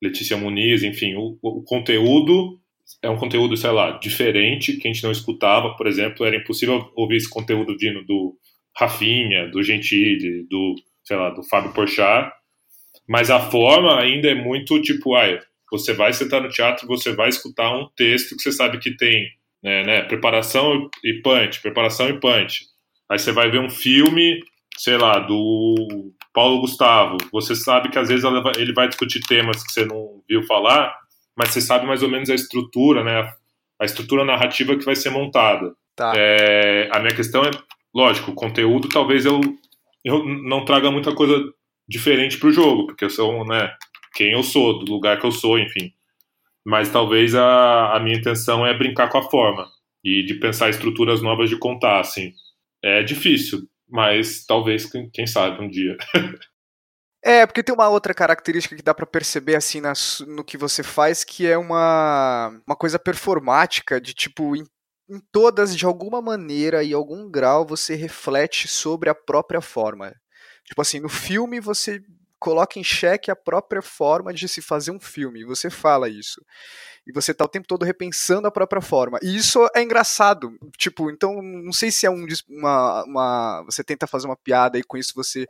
Letícia 0.01 0.37
Muniz, 0.37 0.83
enfim, 0.83 1.15
o, 1.15 1.37
o, 1.41 1.63
conteúdo 1.63 2.59
é 3.01 3.09
um 3.09 3.17
conteúdo, 3.17 3.57
sei 3.57 3.71
lá, 3.71 3.91
diferente, 3.97 4.77
que 4.77 4.87
a 4.87 4.91
gente 4.91 5.03
não 5.03 5.11
escutava, 5.11 5.75
por 5.75 5.87
exemplo, 5.87 6.25
era 6.25 6.35
impossível 6.35 6.91
ouvir 6.95 7.17
esse 7.17 7.29
conteúdo 7.29 7.75
vindo 7.77 8.03
do 8.05 8.35
Rafinha, 8.75 9.47
do 9.47 9.61
Gentili, 9.63 10.47
do, 10.47 10.75
sei 11.03 11.17
lá, 11.17 11.31
do 11.31 11.43
Fábio 11.43 11.73
Porchat, 11.73 12.31
mas 13.07 13.29
a 13.29 13.39
forma 13.39 13.99
ainda 13.99 14.29
é 14.29 14.35
muito 14.35 14.81
tipo, 14.81 15.15
ah, 15.15 15.39
você 15.71 15.93
vai 15.93 16.13
sentar 16.13 16.41
no 16.41 16.49
teatro, 16.49 16.87
você 16.87 17.13
vai 17.13 17.29
escutar 17.29 17.75
um 17.75 17.87
texto 17.95 18.35
que 18.35 18.41
você 18.41 18.51
sabe 18.51 18.79
que 18.79 18.95
tem 18.95 19.27
né, 19.63 19.83
né, 19.83 20.01
preparação 20.03 20.89
e 21.03 21.21
punch, 21.21 21.61
preparação 21.61 22.09
e 22.09 22.19
punch. 22.19 22.65
Aí 23.09 23.17
você 23.17 23.31
vai 23.31 23.49
ver 23.49 23.59
um 23.59 23.69
filme, 23.69 24.39
sei 24.77 24.97
lá, 24.97 25.19
do 25.19 26.13
Paulo 26.33 26.61
Gustavo. 26.61 27.17
Você 27.31 27.55
sabe 27.55 27.89
que 27.89 27.97
às 27.97 28.07
vezes 28.07 28.23
ele 28.57 28.73
vai 28.73 28.87
discutir 28.87 29.19
temas 29.21 29.63
que 29.63 29.73
você 29.73 29.85
não 29.85 30.21
viu 30.29 30.43
falar, 30.43 30.95
mas 31.35 31.49
você 31.49 31.59
sabe 31.59 31.85
mais 31.85 32.03
ou 32.03 32.09
menos 32.09 32.29
a 32.29 32.35
estrutura, 32.35 33.03
né? 33.03 33.33
A 33.79 33.85
estrutura 33.85 34.23
narrativa 34.23 34.75
que 34.77 34.85
vai 34.85 34.95
ser 34.95 35.09
montada. 35.09 35.73
Tá. 35.95 36.13
É, 36.15 36.89
a 36.93 36.99
minha 36.99 37.15
questão 37.15 37.43
é, 37.43 37.49
lógico, 37.93 38.31
o 38.31 38.35
conteúdo 38.35 38.87
talvez 38.87 39.25
eu, 39.25 39.41
eu 40.05 40.23
não 40.23 40.63
traga 40.63 40.91
muita 40.91 41.13
coisa 41.13 41.35
diferente 41.89 42.37
para 42.37 42.49
o 42.49 42.53
jogo, 42.53 42.87
porque 42.87 43.05
eu 43.05 43.09
sou, 43.09 43.45
né, 43.45 43.71
quem 44.13 44.33
eu 44.33 44.43
sou, 44.43 44.79
do 44.79 44.91
lugar 44.91 45.19
que 45.19 45.25
eu 45.25 45.31
sou, 45.31 45.57
enfim. 45.57 45.91
Mas 46.65 46.89
talvez 46.89 47.33
a, 47.33 47.95
a 47.95 47.99
minha 47.99 48.17
intenção 48.17 48.65
é 48.65 48.77
brincar 48.77 49.09
com 49.09 49.17
a 49.17 49.29
forma 49.29 49.65
e 50.03 50.23
de 50.23 50.35
pensar 50.35 50.69
estruturas 50.69 51.21
novas 51.21 51.49
de 51.49 51.57
contar, 51.57 51.99
assim. 51.99 52.31
É 52.83 53.01
difícil, 53.01 53.67
mas 53.89 54.45
talvez, 54.45 54.89
quem 55.13 55.25
sabe, 55.25 55.63
um 55.63 55.69
dia. 55.69 55.97
É, 57.23 57.45
porque 57.45 57.63
tem 57.63 57.75
uma 57.75 57.89
outra 57.89 58.13
característica 58.13 58.73
que 58.75 58.81
dá 58.81 58.93
para 58.93 59.05
perceber 59.05 59.55
assim 59.55 59.81
no 60.27 60.45
que 60.45 60.55
você 60.55 60.81
faz, 60.81 61.25
que 61.25 61.45
é 61.45 61.57
uma, 61.57 62.61
uma 62.65 62.75
coisa 62.75 62.97
performática, 62.97 63.99
de 63.99 64.13
tipo, 64.13 64.55
em, 64.55 64.63
em 65.09 65.19
todas, 65.29 65.75
de 65.75 65.85
alguma 65.85 66.21
maneira 66.21 66.83
e 66.83 66.93
algum 66.93 67.29
grau, 67.29 67.65
você 67.65 67.95
reflete 67.95 68.67
sobre 68.69 69.09
a 69.09 69.15
própria 69.15 69.59
forma. 69.59 70.13
Tipo 70.63 70.81
assim, 70.81 71.01
no 71.01 71.09
filme 71.09 71.59
você 71.59 72.01
coloca 72.39 72.79
em 72.79 72.83
xeque 72.83 73.31
a 73.31 73.35
própria 73.35 73.81
forma 73.81 74.33
de 74.33 74.47
se 74.47 74.61
fazer 74.61 74.91
um 74.91 74.99
filme, 74.99 75.43
você 75.43 75.69
fala 75.69 76.09
isso. 76.09 76.43
E 77.05 77.11
você 77.11 77.33
tá 77.33 77.45
o 77.45 77.49
tempo 77.49 77.67
todo 77.67 77.85
repensando 77.85 78.47
a 78.47 78.51
própria 78.51 78.81
forma. 78.81 79.17
E 79.21 79.35
isso 79.35 79.67
é 79.73 79.81
engraçado. 79.81 80.57
Tipo, 80.77 81.09
então, 81.09 81.41
não 81.41 81.71
sei 81.71 81.89
se 81.89 82.05
é 82.05 82.09
um, 82.09 82.25
uma, 82.49 83.03
uma. 83.05 83.63
Você 83.65 83.83
tenta 83.83 84.05
fazer 84.05 84.27
uma 84.27 84.35
piada 84.35 84.77
e 84.77 84.83
com 84.83 84.97
isso 84.97 85.13
você 85.15 85.47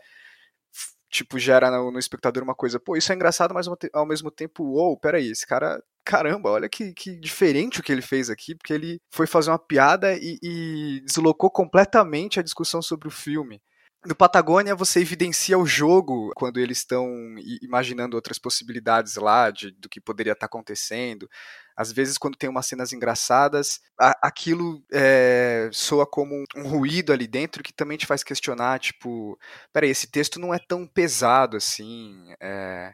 tipo, 1.09 1.39
gera 1.39 1.71
no, 1.71 1.91
no, 1.91 1.99
espectador 1.99 2.43
uma 2.43 2.55
coisa, 2.55 2.79
pô, 2.79 2.95
isso 2.95 3.11
é 3.11 3.15
engraçado, 3.15 3.53
mas 3.53 3.67
ao 3.93 4.05
mesmo 4.05 4.29
tempo, 4.29 4.63
uou, 4.63 4.97
peraí, 4.97 5.31
esse 5.31 5.47
cara, 5.47 5.81
caramba, 6.03 6.51
olha 6.51 6.69
que, 6.69 6.93
que 6.93 7.15
diferente 7.15 7.79
o 7.79 7.83
que 7.83 7.91
ele 7.91 8.01
fez 8.01 8.29
aqui, 8.29 8.55
porque 8.55 8.73
ele 8.73 9.01
foi 9.09 9.25
fazer 9.25 9.51
uma 9.51 9.59
piada 9.59 10.13
e, 10.15 10.37
e 10.43 11.01
deslocou 11.05 11.49
completamente 11.49 12.39
a 12.39 12.43
discussão 12.43 12.81
sobre 12.81 13.07
o 13.07 13.11
filme. 13.11 13.61
No 14.07 14.15
Patagônia, 14.15 14.73
você 14.73 15.01
evidencia 15.01 15.57
o 15.57 15.65
jogo 15.65 16.31
quando 16.33 16.61
eles 16.61 16.77
estão 16.77 17.13
imaginando 17.61 18.15
outras 18.15 18.39
possibilidades 18.39 19.17
lá 19.17 19.51
de, 19.51 19.69
do 19.71 19.89
que 19.89 19.99
poderia 19.99 20.31
estar 20.31 20.41
tá 20.41 20.45
acontecendo. 20.45 21.29
Às 21.75 21.91
vezes, 21.91 22.17
quando 22.17 22.37
tem 22.37 22.49
umas 22.49 22.65
cenas 22.65 22.93
engraçadas, 22.93 23.81
a, 23.99 24.17
aquilo 24.25 24.81
é, 24.93 25.69
soa 25.73 26.07
como 26.07 26.41
um, 26.55 26.67
ruído 26.69 27.11
ali 27.11 27.27
dentro 27.27 27.61
que 27.61 27.73
também 27.73 27.97
te 27.97 28.05
faz 28.05 28.23
questionar, 28.23 28.79
tipo, 28.79 29.37
peraí, 29.73 29.89
esse 29.89 30.07
texto 30.07 30.39
não 30.39 30.53
é 30.53 30.59
tão 30.59 30.87
pesado 30.87 31.57
assim. 31.57 32.33
É, 32.39 32.93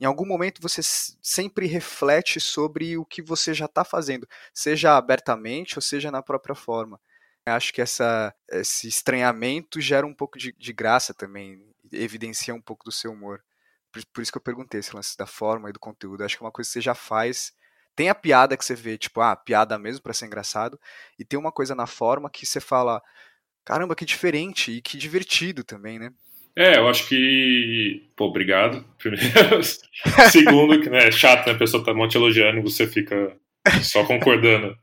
em 0.00 0.06
algum 0.06 0.24
momento 0.24 0.62
você 0.62 0.80
sempre 0.82 1.66
reflete 1.66 2.40
sobre 2.40 2.96
o 2.96 3.04
que 3.04 3.20
você 3.20 3.52
já 3.52 3.66
está 3.66 3.84
fazendo, 3.84 4.26
seja 4.54 4.96
abertamente 4.96 5.76
ou 5.76 5.82
seja 5.82 6.10
na 6.10 6.22
própria 6.22 6.54
forma. 6.54 6.98
Acho 7.46 7.72
que 7.72 7.82
essa, 7.82 8.34
esse 8.50 8.88
estranhamento 8.88 9.80
gera 9.80 10.06
um 10.06 10.14
pouco 10.14 10.38
de, 10.38 10.52
de 10.52 10.72
graça 10.72 11.12
também, 11.12 11.62
evidencia 11.92 12.54
um 12.54 12.60
pouco 12.60 12.84
do 12.84 12.92
seu 12.92 13.12
humor. 13.12 13.42
Por, 13.92 14.02
por, 14.12 14.22
isso 14.22 14.32
que 14.32 14.38
eu 14.38 14.42
perguntei 14.42 14.80
esse 14.80 14.94
lance 14.94 15.16
da 15.16 15.26
forma 15.26 15.68
e 15.68 15.72
do 15.72 15.78
conteúdo. 15.78 16.24
Acho 16.24 16.36
que 16.36 16.42
é 16.42 16.46
uma 16.46 16.52
coisa 16.52 16.68
que 16.68 16.72
você 16.72 16.80
já 16.80 16.94
faz. 16.94 17.52
Tem 17.94 18.08
a 18.08 18.14
piada 18.14 18.56
que 18.56 18.64
você 18.64 18.74
vê, 18.74 18.96
tipo, 18.96 19.20
ah, 19.20 19.36
piada 19.36 19.78
mesmo 19.78 20.02
para 20.02 20.12
ser 20.12 20.26
engraçado, 20.26 20.80
e 21.18 21.24
tem 21.24 21.38
uma 21.38 21.52
coisa 21.52 21.74
na 21.74 21.86
forma 21.86 22.30
que 22.30 22.44
você 22.44 22.60
fala, 22.60 23.00
caramba, 23.64 23.94
que 23.94 24.04
diferente 24.04 24.72
e 24.72 24.82
que 24.82 24.98
divertido 24.98 25.62
também, 25.62 25.98
né? 25.98 26.12
É, 26.56 26.78
eu 26.78 26.88
acho 26.88 27.08
que. 27.08 28.08
Pô, 28.16 28.26
obrigado. 28.26 28.84
Primeiro. 28.98 29.60
Segundo, 30.30 30.80
que 30.80 30.88
né, 30.88 31.08
é 31.08 31.12
chato, 31.12 31.46
né? 31.46 31.52
A 31.52 31.58
pessoa 31.58 31.84
tá 31.84 31.92
muito 31.92 32.16
elogiando 32.16 32.58
e 32.58 32.62
você 32.62 32.86
fica 32.86 33.36
só 33.82 34.04
concordando. 34.04 34.76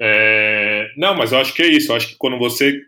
É, 0.00 0.90
não, 0.96 1.14
mas 1.16 1.32
eu 1.32 1.38
acho 1.38 1.54
que 1.54 1.62
é 1.62 1.66
isso. 1.66 1.92
Eu 1.92 1.96
acho 1.96 2.08
que 2.08 2.16
quando 2.16 2.38
você 2.38 2.80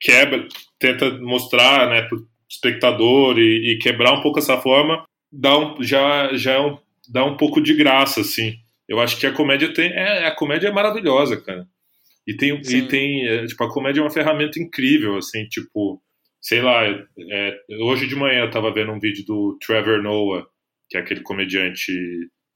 quebra, 0.00 0.46
tenta 0.78 1.10
mostrar 1.18 1.88
né, 1.88 2.02
para 2.02 2.18
o 2.18 2.26
espectador 2.48 3.38
e, 3.38 3.72
e, 3.72 3.78
quebrar 3.78 4.12
um 4.12 4.20
pouco 4.20 4.38
essa 4.38 4.58
forma, 4.58 5.04
dá 5.32 5.58
um, 5.58 5.82
já, 5.82 6.34
já 6.36 6.52
é 6.52 6.60
um, 6.60 6.78
dá 7.08 7.24
um 7.24 7.36
pouco 7.36 7.60
de 7.60 7.74
graça, 7.74 8.20
assim. 8.20 8.54
Eu 8.88 9.00
acho 9.00 9.18
que 9.18 9.26
a 9.26 9.32
comédia 9.32 9.72
tem. 9.72 9.92
É, 9.92 10.26
a 10.26 10.34
comédia 10.34 10.68
é 10.68 10.72
maravilhosa, 10.72 11.40
cara. 11.40 11.66
E 12.26 12.34
tem, 12.36 12.60
e 12.60 12.82
tem 12.88 13.26
é, 13.26 13.46
tipo, 13.46 13.62
a 13.62 13.72
comédia 13.72 14.00
é 14.00 14.02
uma 14.02 14.10
ferramenta 14.10 14.60
incrível, 14.60 15.16
assim, 15.16 15.46
tipo, 15.46 16.02
sei 16.40 16.60
lá, 16.60 16.84
é, 16.84 17.56
hoje 17.80 18.08
de 18.08 18.16
manhã 18.16 18.40
eu 18.40 18.50
tava 18.50 18.72
vendo 18.72 18.90
um 18.90 18.98
vídeo 18.98 19.24
do 19.24 19.56
Trevor 19.64 20.02
Noah, 20.02 20.44
que 20.88 20.96
é 20.96 21.00
aquele 21.00 21.20
comediante 21.22 21.92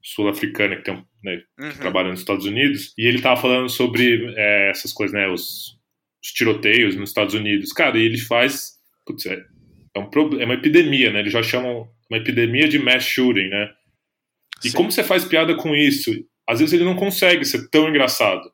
sul-africana 0.03 0.76
que, 0.76 0.82
tem, 0.82 1.05
né, 1.22 1.42
uhum. 1.59 1.70
que 1.70 1.78
trabalha 1.78 2.11
nos 2.11 2.20
Estados 2.20 2.46
Unidos, 2.46 2.94
e 2.96 3.07
ele 3.07 3.18
estava 3.18 3.40
falando 3.40 3.68
sobre 3.68 4.32
é, 4.36 4.70
essas 4.70 4.92
coisas, 4.92 5.14
né, 5.14 5.28
os, 5.28 5.78
os, 6.22 6.32
tiroteios 6.32 6.96
nos 6.96 7.11
Estados 7.11 7.34
Unidos. 7.34 7.72
Cara, 7.72 7.98
e 7.98 8.03
ele 8.03 8.18
faz. 8.18 8.78
Putz, 9.07 9.26
é, 9.26 9.44
é, 9.94 9.98
um, 9.98 10.40
é 10.40 10.44
uma 10.44 10.55
epidemia, 10.55 11.12
né? 11.12 11.20
Eles 11.20 11.32
já 11.32 11.42
chamam 11.42 11.88
uma 12.09 12.18
epidemia 12.18 12.68
de 12.68 12.78
mass 12.78 13.05
shooting, 13.05 13.48
né? 13.48 13.70
E 14.64 14.70
Sim. 14.70 14.76
como 14.76 14.90
você 14.90 15.03
faz 15.03 15.24
piada 15.24 15.55
com 15.57 15.74
isso? 15.74 16.12
Às 16.46 16.61
vezes 16.61 16.72
ele 16.72 16.84
não 16.84 16.96
consegue 16.96 17.44
ser 17.44 17.68
tão 17.70 17.88
engraçado, 17.88 18.51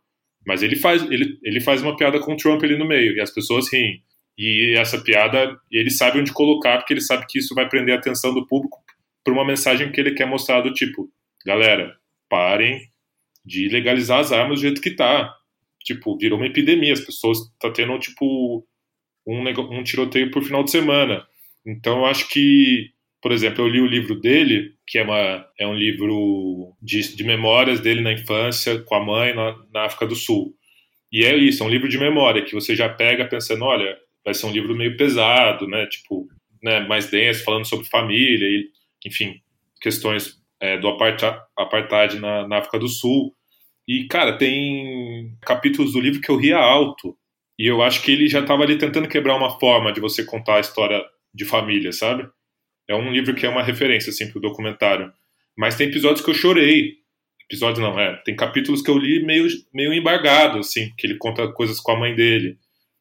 mas 0.47 0.63
ele 0.63 0.77
faz, 0.77 1.03
ele, 1.11 1.39
ele 1.43 1.61
faz 1.61 1.83
uma 1.83 1.97
piada 1.97 2.21
com 2.21 2.35
o 2.35 2.37
Trump 2.37 2.63
ali 2.63 2.77
no 2.77 2.87
meio 2.87 3.17
e 3.17 3.21
as 3.21 3.31
pessoas 3.31 3.73
riem. 3.73 4.03
E 4.39 4.75
essa 4.77 5.01
piada, 5.01 5.59
ele 5.71 5.91
sabe 5.91 6.21
onde 6.21 6.33
colocar, 6.33 6.79
porque 6.79 6.93
ele 6.93 7.01
sabe 7.01 7.27
que 7.27 7.39
isso 7.39 7.55
vai 7.55 7.69
prender 7.69 7.95
a 7.95 7.99
atenção 7.99 8.35
do 8.35 8.47
público 8.47 8.79
por 9.25 9.33
uma 9.33 9.47
mensagem 9.47 9.91
que 9.91 10.01
ele 10.01 10.13
quer 10.13 10.27
mostrar 10.27 10.61
do 10.61 10.73
tipo, 10.73 11.11
galera, 11.47 11.97
parem 12.29 12.91
de 13.45 13.69
legalizar 13.69 14.19
as 14.19 14.33
armas 14.33 14.59
do 14.59 14.63
jeito 14.63 14.81
que 14.81 14.91
tá. 14.91 15.33
Tipo, 15.85 16.19
virou 16.19 16.39
uma 16.39 16.49
epidemia, 16.49 16.93
as 16.93 17.01
pessoas 17.01 17.39
tá 17.61 17.71
tendo 17.71 17.97
tipo 18.01 18.67
um, 19.25 19.49
um 19.79 19.85
tiroteio 19.85 20.31
por 20.33 20.43
final 20.43 20.65
de 20.65 20.73
semana. 20.73 21.25
Então 21.65 21.99
eu 21.99 22.07
acho 22.07 22.29
que, 22.29 22.91
por 23.23 23.31
exemplo, 23.31 23.65
eu 23.65 23.69
li 23.69 23.81
o 23.81 23.87
livro 23.87 24.21
dele, 24.21 24.75
que 24.85 24.99
é, 24.99 25.05
uma, 25.05 25.47
é 25.59 25.67
um 25.67 25.75
livro 25.75 26.75
de, 26.83 27.15
de 27.15 27.25
memórias 27.25 27.81
dele 27.81 28.01
na 28.01 28.13
infância 28.13 28.81
com 28.81 28.95
a 28.97 29.05
mãe 29.05 29.33
na, 29.35 29.57
na 29.73 29.85
África 29.85 30.07
do 30.07 30.17
Sul. 30.17 30.55
E 31.13 31.25
é 31.25 31.37
isso, 31.37 31.63
é 31.63 31.67
um 31.67 31.71
livro 31.71 31.89
de 31.89 31.99
memória 31.99 32.45
que 32.45 32.55
você 32.55 32.75
já 32.75 32.89
pega 32.89 33.25
pensando, 33.25 33.65
olha, 33.65 33.97
vai 34.25 34.35
ser 34.35 34.47
um 34.47 34.53
livro 34.53 34.75
meio 34.75 34.97
pesado, 34.97 35.69
né? 35.69 35.87
Tipo, 35.87 36.29
né, 36.61 36.81
mais 36.81 37.09
denso, 37.09 37.45
falando 37.45 37.65
sobre 37.65 37.87
família 37.87 38.47
e, 38.47 38.69
enfim, 39.07 39.41
questões 39.81 40.37
é, 40.61 40.79
do 40.79 40.89
apartheid 40.89 42.19
na, 42.19 42.47
na, 42.47 42.59
África 42.59 42.79
do 42.79 42.89
Sul. 42.89 43.35
E, 43.87 44.07
cara, 44.07 44.37
tem 44.37 45.37
capítulos 45.43 45.93
do 45.93 46.01
livro 46.01 46.21
que 46.21 46.31
eu 46.31 46.37
ria 46.37 46.59
alto. 46.59 47.17
E 47.59 47.67
eu 47.67 47.83
acho 47.83 48.03
que 48.03 48.13
ele 48.13 48.29
já 48.29 48.41
estava 48.41 48.63
ali 48.63 48.77
tentando 48.77 49.09
quebrar 49.09 49.37
uma 49.37 49.59
forma 49.59 49.93
de 49.93 50.01
você 50.01 50.25
contar 50.25 50.57
a 50.57 50.61
história 50.61 51.03
de 51.33 51.45
família, 51.45 51.93
sabe? 51.93 52.29
É 52.89 52.95
um 52.95 53.11
livro 53.11 53.35
que 53.35 53.47
é 53.47 53.49
uma 53.49 53.63
referência, 53.63 54.11
assim, 54.11 54.31
pro 54.31 54.41
documentário. 54.41 55.13
Mas 55.57 55.77
tem 55.77 55.89
episódios 55.89 56.25
que 56.25 56.31
eu 56.31 56.35
chorei. 56.35 56.95
Episódios 57.45 57.79
não, 57.79 57.99
é. 57.99 58.17
Tem 58.25 58.37
capítulos 58.37 58.83
que 58.83 58.91
eu 58.91 58.99
li 58.99 59.25
meio, 59.25 59.47
meio 59.73 59.93
embargado, 59.93 60.59
assim, 60.59 60.93
que 60.97 61.07
ele 61.07 61.17
conta 61.17 61.51
coisas 61.53 61.81
com 61.81 61.93
a 61.93 61.99
mãe 61.99 62.15
dele. 62.15 62.59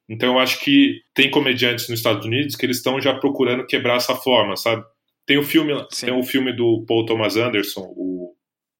Então 0.07 0.33
eu 0.33 0.39
acho 0.39 0.59
que 0.59 1.01
tem 1.13 1.31
comediantes 1.31 1.89
nos 1.89 1.99
Estados 1.99 2.25
Unidos 2.25 2.55
que 2.55 2.65
eles 2.65 2.77
estão 2.77 3.01
já 3.01 3.13
procurando 3.13 3.65
quebrar 3.65 3.95
essa 3.95 4.15
forma, 4.15 4.55
sabe? 4.55 4.85
Tem 5.25 5.37
o 5.37 5.43
filme, 5.43 5.73
tem 5.99 6.13
o 6.13 6.23
filme 6.23 6.53
do 6.53 6.85
Paul 6.87 7.05
Thomas 7.05 7.35
Anderson, 7.35 7.81
o 7.95 8.35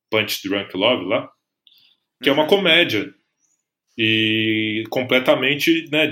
Punch 0.09 0.47
Drunk 0.47 0.75
Love 0.75 1.05
lá, 1.05 1.29
que 2.21 2.29
é 2.29 2.31
uma 2.31 2.43
uhum. 2.43 2.49
comédia 2.49 3.13
e 3.97 4.83
completamente 4.89 5.89
né, 5.91 6.11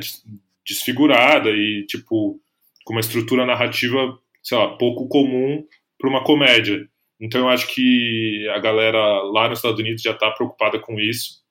desfigurada 0.65 1.49
e 1.49 1.85
tipo 1.85 2.39
com 2.85 2.93
uma 2.93 2.99
estrutura 2.99 3.45
narrativa, 3.45 4.17
sei 4.41 4.57
lá, 4.57 4.75
pouco 4.77 5.07
comum 5.07 5.65
para 5.97 6.09
uma 6.09 6.23
comédia. 6.23 6.87
Então 7.19 7.41
eu 7.41 7.49
acho 7.49 7.67
que 7.67 8.47
a 8.49 8.59
galera 8.59 9.21
lá 9.23 9.47
nos 9.47 9.59
Estados 9.59 9.79
Unidos 9.79 10.01
já 10.01 10.11
está 10.11 10.31
preocupada 10.31 10.79
com 10.79 10.99
isso 10.99 11.43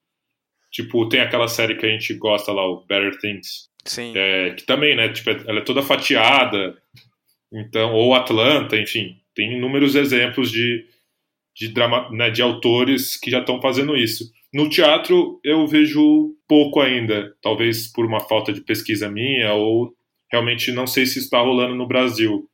Tipo, 0.73 1.07
tem 1.07 1.21
aquela 1.21 1.49
série 1.49 1.77
que 1.77 1.85
a 1.85 1.89
gente 1.89 2.15
gosta 2.15 2.51
lá, 2.51 2.67
o 2.67 2.83
Better 2.87 3.19
Things. 3.19 3.69
Sim. 3.85 4.15
É, 4.17 4.55
que 4.55 4.65
também, 4.65 4.97
né? 4.97 5.11
Tipo, 5.11 5.31
ela 5.31 5.59
é 5.59 5.65
toda 5.65 5.83
fatiada. 5.83 6.75
Então, 7.53 7.93
ou 7.93 8.15
Atlanta, 8.15 8.77
enfim. 8.77 9.17
Tem 9.35 9.57
inúmeros 9.57 9.95
exemplos 9.95 10.51
de, 10.51 10.87
de, 11.55 11.69
drama, 11.69 12.11
né, 12.11 12.31
de 12.31 12.43
autores 12.43 13.17
que 13.17 13.31
já 13.31 13.41
estão 13.41 13.61
fazendo 13.61 13.97
isso. 13.97 14.31
No 14.53 14.69
teatro, 14.69 15.41
eu 15.45 15.67
vejo 15.67 16.35
pouco 16.49 16.81
ainda. 16.81 17.35
Talvez 17.43 17.91
por 17.91 18.05
uma 18.05 18.21
falta 18.21 18.53
de 18.53 18.61
pesquisa 18.61 19.11
minha, 19.11 19.53
ou 19.55 19.95
realmente 20.31 20.73
não 20.73 20.87
sei 20.87 21.07
se 21.07 21.19
está 21.19 21.41
rolando 21.41 21.75
no 21.75 21.87
Brasil. 21.87 22.49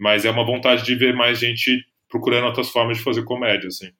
Mas 0.00 0.24
é 0.24 0.30
uma 0.30 0.44
vontade 0.44 0.84
de 0.84 0.94
ver 0.94 1.14
mais 1.14 1.38
gente 1.38 1.84
procurando 2.08 2.46
outras 2.46 2.70
formas 2.70 2.98
de 2.98 3.04
fazer 3.04 3.24
comédia, 3.24 3.68
assim. 3.68 3.90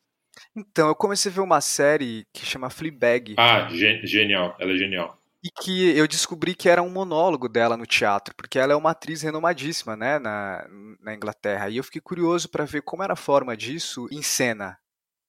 Então, 0.57 0.89
eu 0.89 0.95
comecei 0.95 1.31
a 1.31 1.35
ver 1.35 1.41
uma 1.41 1.61
série 1.61 2.25
que 2.33 2.47
chama 2.47 2.71
Fleabag. 2.71 3.35
Ah, 3.37 3.69
genial, 4.05 4.57
ela 4.59 4.73
é 4.73 4.77
genial. 4.77 5.18
E 5.43 5.51
que 5.51 5.97
eu 5.97 6.09
descobri 6.09 6.55
que 6.55 6.69
era 6.69 6.83
um 6.83 6.91
monólogo 6.91 7.49
dela 7.49 7.77
no 7.77 7.87
teatro, 7.87 8.35
porque 8.35 8.59
ela 8.59 8.73
é 8.73 8.77
uma 8.77 8.91
atriz 8.91 9.23
renomadíssima, 9.23 9.97
né, 9.97 10.19
na, 10.19 10.67
na 11.01 11.15
Inglaterra. 11.15 11.69
E 11.69 11.77
eu 11.77 11.85
fiquei 11.85 12.01
curioso 12.01 12.49
para 12.49 12.65
ver 12.65 12.83
como 12.83 13.05
era 13.05 13.13
a 13.13 13.17
forma 13.17 13.57
disso 13.57 14.09
em 14.11 14.21
cena. 14.21 14.79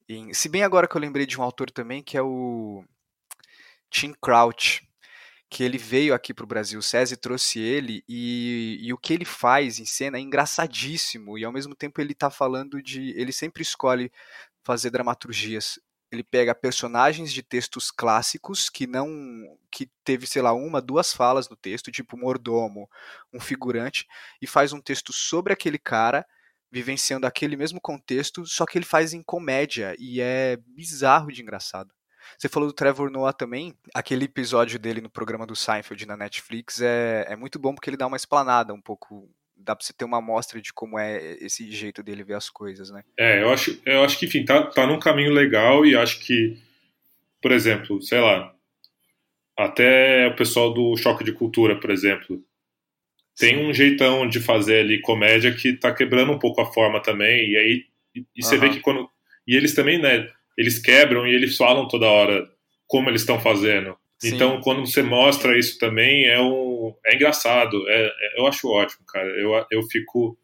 Em, 0.08 0.34
se 0.34 0.50
bem 0.50 0.64
agora 0.64 0.88
que 0.88 0.96
eu 0.98 1.02
lembrei 1.02 1.28
de 1.28 1.40
um 1.40 1.44
autor 1.44 1.70
também, 1.70 2.02
que 2.02 2.18
é 2.18 2.22
o 2.22 2.84
Tim 3.92 4.14
Crouch, 4.20 4.90
que 5.50 5.64
ele 5.64 5.78
veio 5.78 6.14
aqui 6.14 6.34
para 6.34 6.44
o 6.44 6.48
Brasil, 6.48 6.80
o 6.80 6.84
SESI 6.84 7.18
trouxe 7.18 7.60
ele, 7.60 8.04
e, 8.08 8.80
e, 8.82 8.94
o 8.94 8.98
que 8.98 9.14
ele 9.14 9.26
faz 9.26 9.80
em 9.80 9.86
cena 9.86 10.18
é 10.18 10.22
engraçadíssimo, 10.22 11.38
e 11.38 11.44
ao 11.44 11.52
mesmo 11.52 11.76
tempo 11.76 12.00
ele 12.00 12.14
está 12.14 12.30
falando 12.30 12.82
de. 12.82 13.12
Ele 13.20 13.32
sempre 13.32 13.64
escolhe 13.64 14.12
fazer 14.64 14.92
dramaturgias. 14.92 15.80
Ele 16.12 16.24
pega 16.24 16.56
personagens 16.56 17.32
de 17.32 17.44
textos 17.44 17.92
clássicos 17.92 18.70
que 18.70 18.88
não 18.88 19.08
que 19.72 19.90
teve, 20.04 20.26
sei 20.26 20.42
lá, 20.42 20.54
uma, 20.54 20.82
duas 20.82 21.14
falas 21.14 21.48
no 21.50 21.56
texto, 21.56 21.92
tipo 21.92 22.18
mordomo, 22.18 22.90
um 23.32 23.40
figurante, 23.40 24.08
e 24.42 24.48
faz 24.48 24.74
um 24.74 24.82
texto 24.82 25.14
sobre 25.14 25.54
aquele 25.54 25.78
cara 25.78 26.26
vivenciando 26.72 27.26
aquele 27.26 27.56
mesmo 27.56 27.82
contexto, 27.82 28.46
só 28.46 28.66
que 28.66 28.78
ele 28.78 28.86
faz 28.86 29.14
em 29.14 29.24
comédia 29.24 29.96
e 29.98 30.22
é 30.22 30.58
bizarro 30.68 31.32
de 31.32 31.42
engraçado. 31.42 31.92
Você 32.38 32.48
falou 32.48 32.70
do 32.70 32.74
Trevor 32.74 33.10
Noah 33.10 33.34
também. 33.34 33.76
Aquele 33.94 34.26
episódio 34.26 34.78
dele 34.78 35.02
no 35.02 35.10
programa 35.10 35.48
do 35.48 35.56
Seinfeld 35.56 36.06
na 36.06 36.16
Netflix 36.16 36.80
é, 36.82 37.26
é 37.28 37.36
muito 37.36 37.58
bom 37.58 37.74
porque 37.74 37.90
ele 37.90 37.98
dá 37.98 38.06
uma 38.06 38.18
explanada 38.18 38.74
um 38.74 38.82
pouco 38.82 39.30
dá 39.60 39.76
pra 39.76 39.86
você 39.86 39.94
ter 39.94 40.06
uma 40.06 40.18
amostra 40.18 40.62
de 40.62 40.74
como 40.74 40.98
é 40.98 41.38
esse 41.42 41.70
jeito 41.72 42.02
dele 42.02 42.24
ver 42.24 42.36
as 42.36 42.50
coisas, 42.50 42.90
né? 42.90 43.04
É, 43.18 43.42
eu 43.42 43.52
acho, 43.52 43.80
eu 43.86 44.04
acho 44.04 44.18
que, 44.18 44.26
enfim, 44.26 44.46
tá, 44.46 44.64
tá 44.64 44.88
num 44.88 45.00
caminho 45.00 45.32
legal 45.32 45.86
e 45.86 45.96
acho 45.96 46.20
que, 46.20 46.58
por 47.42 47.52
exemplo, 47.52 48.02
sei 48.02 48.20
lá, 48.20 48.54
até 49.58 50.28
o 50.28 50.36
pessoal 50.36 50.74
do 50.74 50.96
Choque 50.98 51.24
de 51.24 51.34
Cultura, 51.34 51.80
por 51.80 51.92
exemplo, 51.92 52.42
tem 53.38 53.56
Sim. 53.56 53.66
um 53.66 53.74
jeitão 53.74 54.28
de 54.28 54.40
fazer 54.40 54.82
ali 54.82 55.02
comédia 55.02 55.54
que 55.54 55.74
tá 55.74 55.94
quebrando 55.94 56.32
um 56.32 56.40
pouco 56.40 56.62
a 56.62 56.72
forma 56.72 57.02
também, 57.02 57.52
e 57.52 57.58
aí 57.58 57.86
e, 58.16 58.26
e 58.36 58.44
você 58.44 58.58
vê 58.58 58.70
que 58.70 58.80
quando. 58.80 59.10
E 59.48 59.56
eles 59.56 59.74
também, 59.74 60.00
né? 60.00 60.30
Eles 60.58 60.80
quebram 60.80 61.26
e 61.26 61.34
eles 61.34 61.56
falam 61.56 61.88
toda 61.88 62.08
hora 62.08 62.50
como 62.88 63.10
eles 63.10 63.22
estão 63.22 63.40
fazendo. 63.40 63.98
Sim. 64.20 64.36
Então, 64.36 64.60
quando 64.60 64.86
você 64.86 65.02
mostra 65.02 65.58
isso 65.58 65.80
também, 65.80 66.26
é, 66.26 66.40
um, 66.42 66.94
é 67.06 67.16
engraçado. 67.16 67.88
É, 67.88 68.08
é, 68.08 68.40
eu 68.40 68.46
acho 68.48 68.68
ótimo, 68.68 69.06
cara. 69.08 69.28
Eu, 69.30 69.66
eu 69.72 69.84
fico. 69.84 70.38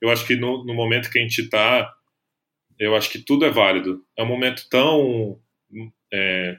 Eu 0.00 0.10
acho 0.10 0.26
que 0.26 0.36
no, 0.36 0.64
no 0.64 0.74
momento 0.74 1.10
que 1.10 1.18
a 1.18 1.22
gente 1.22 1.42
está, 1.42 1.92
eu 2.78 2.96
acho 2.96 3.10
que 3.10 3.18
tudo 3.18 3.44
é 3.44 3.50
válido. 3.50 4.02
É 4.16 4.22
um 4.22 4.28
momento 4.28 4.66
tão. 4.70 5.38
É, 6.12 6.56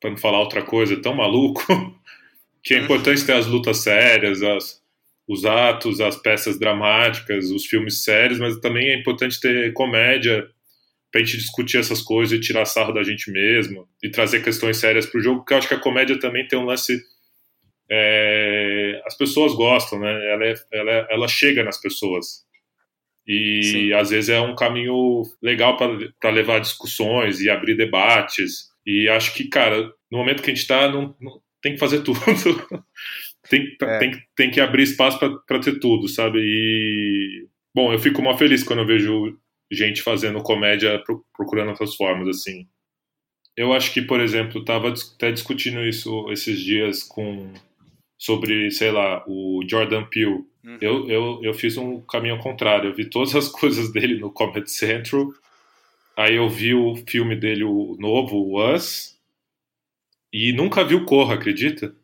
para 0.00 0.10
não 0.10 0.16
falar 0.16 0.40
outra 0.40 0.62
coisa, 0.62 1.00
tão 1.00 1.14
maluco, 1.14 1.62
que 2.62 2.74
é 2.74 2.78
uhum. 2.78 2.84
importante 2.84 3.24
ter 3.24 3.32
as 3.32 3.46
lutas 3.46 3.78
sérias, 3.78 4.42
as, 4.42 4.80
os 5.28 5.44
atos, 5.44 6.00
as 6.00 6.16
peças 6.16 6.58
dramáticas, 6.58 7.50
os 7.50 7.66
filmes 7.66 8.04
sérios, 8.04 8.38
mas 8.38 8.58
também 8.58 8.88
é 8.88 8.96
importante 8.96 9.40
ter 9.40 9.72
comédia 9.72 10.48
pra 11.12 11.20
gente 11.20 11.36
discutir 11.36 11.76
essas 11.76 12.00
coisas 12.00 12.36
e 12.36 12.40
tirar 12.40 12.64
sarro 12.64 12.92
da 12.92 13.02
gente 13.02 13.30
mesmo 13.30 13.86
e 14.02 14.08
trazer 14.08 14.42
questões 14.42 14.78
sérias 14.78 15.04
pro 15.04 15.20
jogo, 15.20 15.40
porque 15.40 15.52
eu 15.52 15.58
acho 15.58 15.68
que 15.68 15.74
a 15.74 15.80
comédia 15.80 16.18
também 16.18 16.48
tem 16.48 16.58
um 16.58 16.64
lance. 16.64 16.98
É, 17.90 19.02
as 19.04 19.14
pessoas 19.16 19.52
gostam, 19.54 20.00
né? 20.00 20.10
Ela, 20.32 20.46
é, 20.46 20.54
ela, 20.72 20.90
é, 20.90 21.06
ela 21.10 21.28
chega 21.28 21.62
nas 21.62 21.78
pessoas. 21.78 22.46
E 23.26 23.62
Sim. 23.62 23.92
às 23.92 24.10
vezes 24.10 24.30
é 24.30 24.40
um 24.40 24.56
caminho 24.56 25.22
legal 25.42 25.76
para 25.76 26.30
levar 26.30 26.60
discussões 26.60 27.40
e 27.40 27.50
abrir 27.50 27.76
debates. 27.76 28.70
E 28.86 29.06
acho 29.08 29.34
que, 29.34 29.48
cara, 29.48 29.92
no 30.10 30.18
momento 30.18 30.42
que 30.42 30.50
a 30.50 30.54
gente 30.54 30.62
está, 30.62 30.90
não, 30.90 31.14
não, 31.20 31.40
tem 31.60 31.74
que 31.74 31.78
fazer 31.78 32.00
tudo. 32.02 32.18
tem, 33.50 33.76
é. 33.82 33.98
tem, 33.98 34.22
tem 34.34 34.50
que 34.50 34.60
abrir 34.60 34.84
espaço 34.84 35.18
para 35.46 35.60
ter 35.60 35.78
tudo, 35.78 36.08
sabe? 36.08 36.38
E. 36.42 37.46
Bom, 37.74 37.92
eu 37.92 37.98
fico 37.98 38.22
mal 38.22 38.36
feliz 38.36 38.64
quando 38.64 38.80
eu 38.80 38.86
vejo 38.86 39.38
gente 39.72 40.02
fazendo 40.02 40.42
comédia 40.42 41.02
procurando 41.36 41.70
outras 41.70 41.94
formas, 41.94 42.28
assim. 42.28 42.66
Eu 43.56 43.72
acho 43.72 43.92
que, 43.92 44.00
por 44.00 44.20
exemplo, 44.20 44.60
estava 44.60 44.88
até 44.88 45.30
discutindo 45.30 45.84
isso 45.84 46.30
esses 46.30 46.60
dias 46.60 47.02
com 47.02 47.52
sobre, 48.18 48.70
sei 48.70 48.92
lá, 48.92 49.24
o 49.26 49.62
Jordan 49.68 50.04
Peele. 50.04 50.44
Uhum. 50.64 50.78
Eu, 50.80 51.10
eu, 51.10 51.40
eu 51.42 51.54
fiz 51.54 51.76
um 51.76 52.00
caminho 52.00 52.38
contrário. 52.38 52.90
Eu 52.90 52.94
vi 52.94 53.04
todas 53.04 53.34
as 53.34 53.48
coisas 53.50 53.92
dele 53.92 54.18
no 54.18 54.30
Comedy 54.30 54.70
Central. 54.70 55.32
Aí 56.16 56.36
eu 56.36 56.48
vi 56.48 56.74
o 56.74 56.94
filme 56.94 57.34
dele, 57.34 57.64
o 57.64 57.96
novo, 57.98 58.36
o 58.36 58.74
Us. 58.74 59.18
E 60.32 60.52
nunca 60.52 60.84
vi 60.84 60.94
o 60.94 61.04
Corra, 61.04 61.34
acredita? 61.34 61.94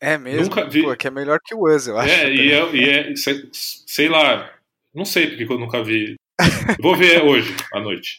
É 0.00 0.16
mesmo? 0.16 0.44
Nunca 0.44 0.68
vi. 0.68 0.82
Pô, 0.82 0.96
que 0.96 1.08
é 1.08 1.10
melhor 1.10 1.38
que 1.44 1.54
o 1.54 1.68
Us, 1.68 1.86
eu 1.86 1.98
acho. 1.98 2.12
É, 2.12 2.32
e 2.32 2.52
é, 2.52 2.74
e 2.74 2.88
é 2.88 3.16
sei, 3.16 3.48
sei, 3.52 4.08
lá, 4.08 4.50
não 4.94 5.04
sei 5.04 5.26
porque 5.26 5.44
eu 5.44 5.58
nunca 5.58 5.82
vi. 5.82 6.14
Vou 6.80 6.96
ver 6.96 7.22
hoje, 7.22 7.54
à 7.72 7.80
noite. 7.80 8.18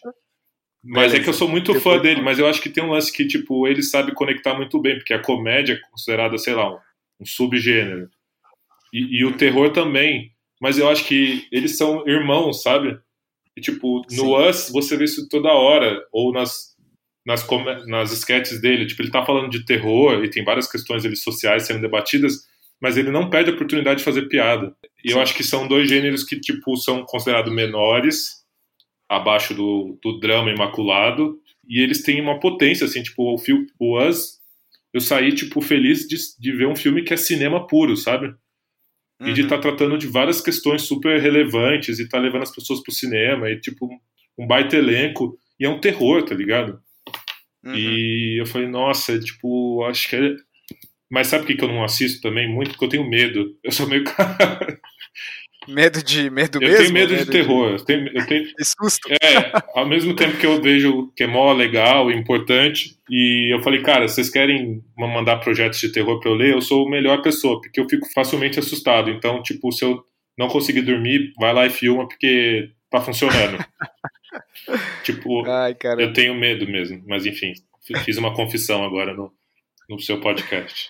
Mas 0.84 1.11
Beleza. 1.11 1.17
é 1.17 1.24
que 1.24 1.30
eu 1.30 1.34
sou 1.34 1.47
muito 1.47 1.80
fã 1.80 1.99
dele, 1.99 2.22
mas 2.22 2.39
eu 2.39 2.47
acho 2.47 2.61
que 2.61 2.69
tem 2.69 2.84
um 2.84 2.91
lance 2.91 3.11
que, 3.11 3.28
tipo, 3.28 3.67
ele 3.67 3.84
sabe 3.84 4.13
conectar 4.13 4.55
muito 4.55 4.80
bem, 4.80 4.95
porque 4.95 5.13
a 5.13 5.22
comédia 5.22 5.74
é 5.74 5.89
considerada, 5.89 6.38
sei 6.38 6.55
lá, 6.55 6.74
um, 6.74 6.80
um 7.19 7.26
subgênero. 7.26 8.09
E, 8.91 9.19
e, 9.19 9.26
o 9.26 9.38
terror 9.38 9.72
também. 9.72 10.32
mas 10.59 10.78
eu 10.78 10.89
acho 10.89 11.05
que 11.05 11.47
eles 11.51 11.78
são 11.78 12.07
irmãos, 12.07 12.61
sabe? 12.63 12.99
E, 13.55 13.61
tipo, 13.61 14.01
no 14.11 14.26
Sim. 14.26 14.49
Us 14.49 14.69
você 14.72 14.97
vê 14.97 15.05
isso 15.05 15.30
toda 15.30 15.49
hora, 15.49 16.03
ou 16.11 16.34
nas, 16.34 16.76
nas, 17.26 17.47
nas 17.88 18.11
sketches 18.11 18.59
dele. 18.59 18.88
Tipo, 18.88 19.03
ele 19.03 19.11
tá 19.11 19.24
falando 19.24 19.49
de 19.49 19.65
terror 19.65 20.24
e 20.24 20.30
tem 20.30 20.43
várias 20.43 20.69
questões 20.69 21.03
sociais 21.22 21.63
sendo 21.63 21.82
debatidas, 21.82 22.47
mas 22.82 22.98
ele 22.98 23.12
não 23.12 23.30
perde 23.30 23.52
a 23.52 23.54
oportunidade 23.54 24.00
de 24.00 24.06
fazer 24.06 24.28
piada. 24.28 24.76
E 25.04 25.10
Sim. 25.10 25.16
eu 25.16 25.22
acho 25.22 25.36
que 25.36 25.44
são 25.44 25.68
dois 25.68 25.88
gêneros 25.88 26.24
que, 26.24 26.40
tipo, 26.40 26.76
são 26.78 27.06
considerados 27.06 27.54
menores, 27.54 28.42
abaixo 29.08 29.54
do, 29.54 29.98
do 30.02 30.20
drama 30.20 30.52
imaculado, 30.52 31.40
e 31.68 31.82
eles 31.82 32.02
têm 32.02 32.20
uma 32.20 32.40
potência, 32.40 32.86
assim, 32.86 33.04
tipo, 33.04 33.34
o, 33.34 33.38
filme, 33.38 33.68
o 33.80 34.02
Us, 34.02 34.40
eu 34.94 35.00
saí, 35.00 35.34
tipo, 35.34 35.62
feliz 35.62 36.08
de, 36.08 36.18
de 36.40 36.52
ver 36.52 36.68
um 36.68 36.76
filme 36.76 37.04
que 37.04 37.14
é 37.14 37.18
cinema 37.18 37.68
puro, 37.68 37.96
sabe? 37.96 38.34
uhum. 39.22 39.30
e 39.30 39.34
de 39.34 39.42
estar 39.42 39.58
tá 39.58 39.62
tratando 39.62 39.98
de 39.98 40.08
várias 40.08 40.42
questões 40.42 40.82
super 40.82 41.22
relevantes 41.22 42.00
e 42.00 42.10
tá 42.10 42.18
levando 42.18 42.44
as 42.44 42.54
pessoas 42.54 42.82
pro 42.82 42.92
cinema 42.92 43.50
e 43.50 43.60
tipo 43.60 43.88
um 44.38 44.48
baita 44.48 44.76
elenco 44.76 45.38
e 45.60 45.66
é 45.66 45.70
um 45.70 45.80
terror, 45.80 46.24
tá 46.24 46.34
ligado? 46.34 46.82
Uhum. 47.64 47.76
E 47.76 48.42
eu 48.42 48.46
falei, 48.48 48.68
nossa, 48.68 49.20
tipo, 49.20 49.84
acho 49.86 50.10
que 50.10 50.16
é... 50.16 50.36
Mas 51.12 51.28
sabe 51.28 51.45
por 51.45 51.55
que 51.55 51.64
eu 51.64 51.68
não 51.68 51.84
assisto 51.84 52.22
também? 52.22 52.47
Muito 52.47 52.72
porque 52.72 52.86
eu 52.86 52.89
tenho 52.89 53.09
medo. 53.09 53.53
Eu 53.62 53.72
sou 53.72 53.86
meio. 53.86 54.03
Medo 55.68 56.03
de 56.03 56.28
medo 56.32 56.57
eu 56.57 56.62
mesmo? 56.62 56.78
Tenho 56.78 56.93
medo, 56.93 57.14
medo 57.14 57.26
de 57.26 57.32
terror. 57.32 57.68
De... 57.68 57.74
Eu 57.74 57.86
tenho, 57.86 58.07
eu 58.18 58.26
tenho... 58.26 58.43
De 58.57 58.66
susto. 58.66 59.07
É, 59.12 59.51
ao 59.76 59.88
mesmo 59.88 60.16
tempo 60.16 60.38
que 60.38 60.45
eu 60.45 60.59
vejo 60.59 61.12
que 61.16 61.24
é 61.24 61.28
mó 61.28 61.53
legal 61.53 62.09
importante. 62.09 62.97
E 63.07 63.53
eu 63.53 63.62
falei, 63.62 63.84
cara, 63.84 64.07
vocês 64.07 64.28
querem 64.28 64.84
mandar 64.97 65.38
projetos 65.38 65.80
de 65.80 65.91
terror 65.91 66.20
pra 66.20 66.32
eu 66.32 66.36
ler? 66.36 66.53
Eu 66.53 66.62
sou 66.62 66.88
a 66.88 66.89
melhor 66.89 67.22
pessoa, 67.22 67.62
porque 67.62 67.80
eu 67.80 67.88
fico 67.88 68.12
facilmente 68.12 68.57
assustado. 68.57 69.12
Então, 69.12 69.43
tipo, 69.43 69.72
se 69.72 69.86
eu 69.86 70.03
não 70.36 70.47
conseguir 70.47 70.82
dormir, 70.82 71.32
vai 71.39 71.53
lá 71.53 71.68
e 71.68 71.70
filma, 71.70 72.07
porque 72.07 72.72
tá 72.89 72.99
funcionando. 72.99 73.64
tipo, 75.03 75.45
Ai, 75.45 75.76
eu 75.99 76.12
tenho 76.12 76.34
medo 76.34 76.68
mesmo. 76.68 77.03
Mas 77.05 77.28
enfim, 77.28 77.53
fiz 78.03 78.18
uma 78.18 78.34
confissão 78.34 78.84
agora 78.84 79.14
no, 79.14 79.32
no 79.88 79.99
seu 79.99 80.20
podcast. 80.20 80.89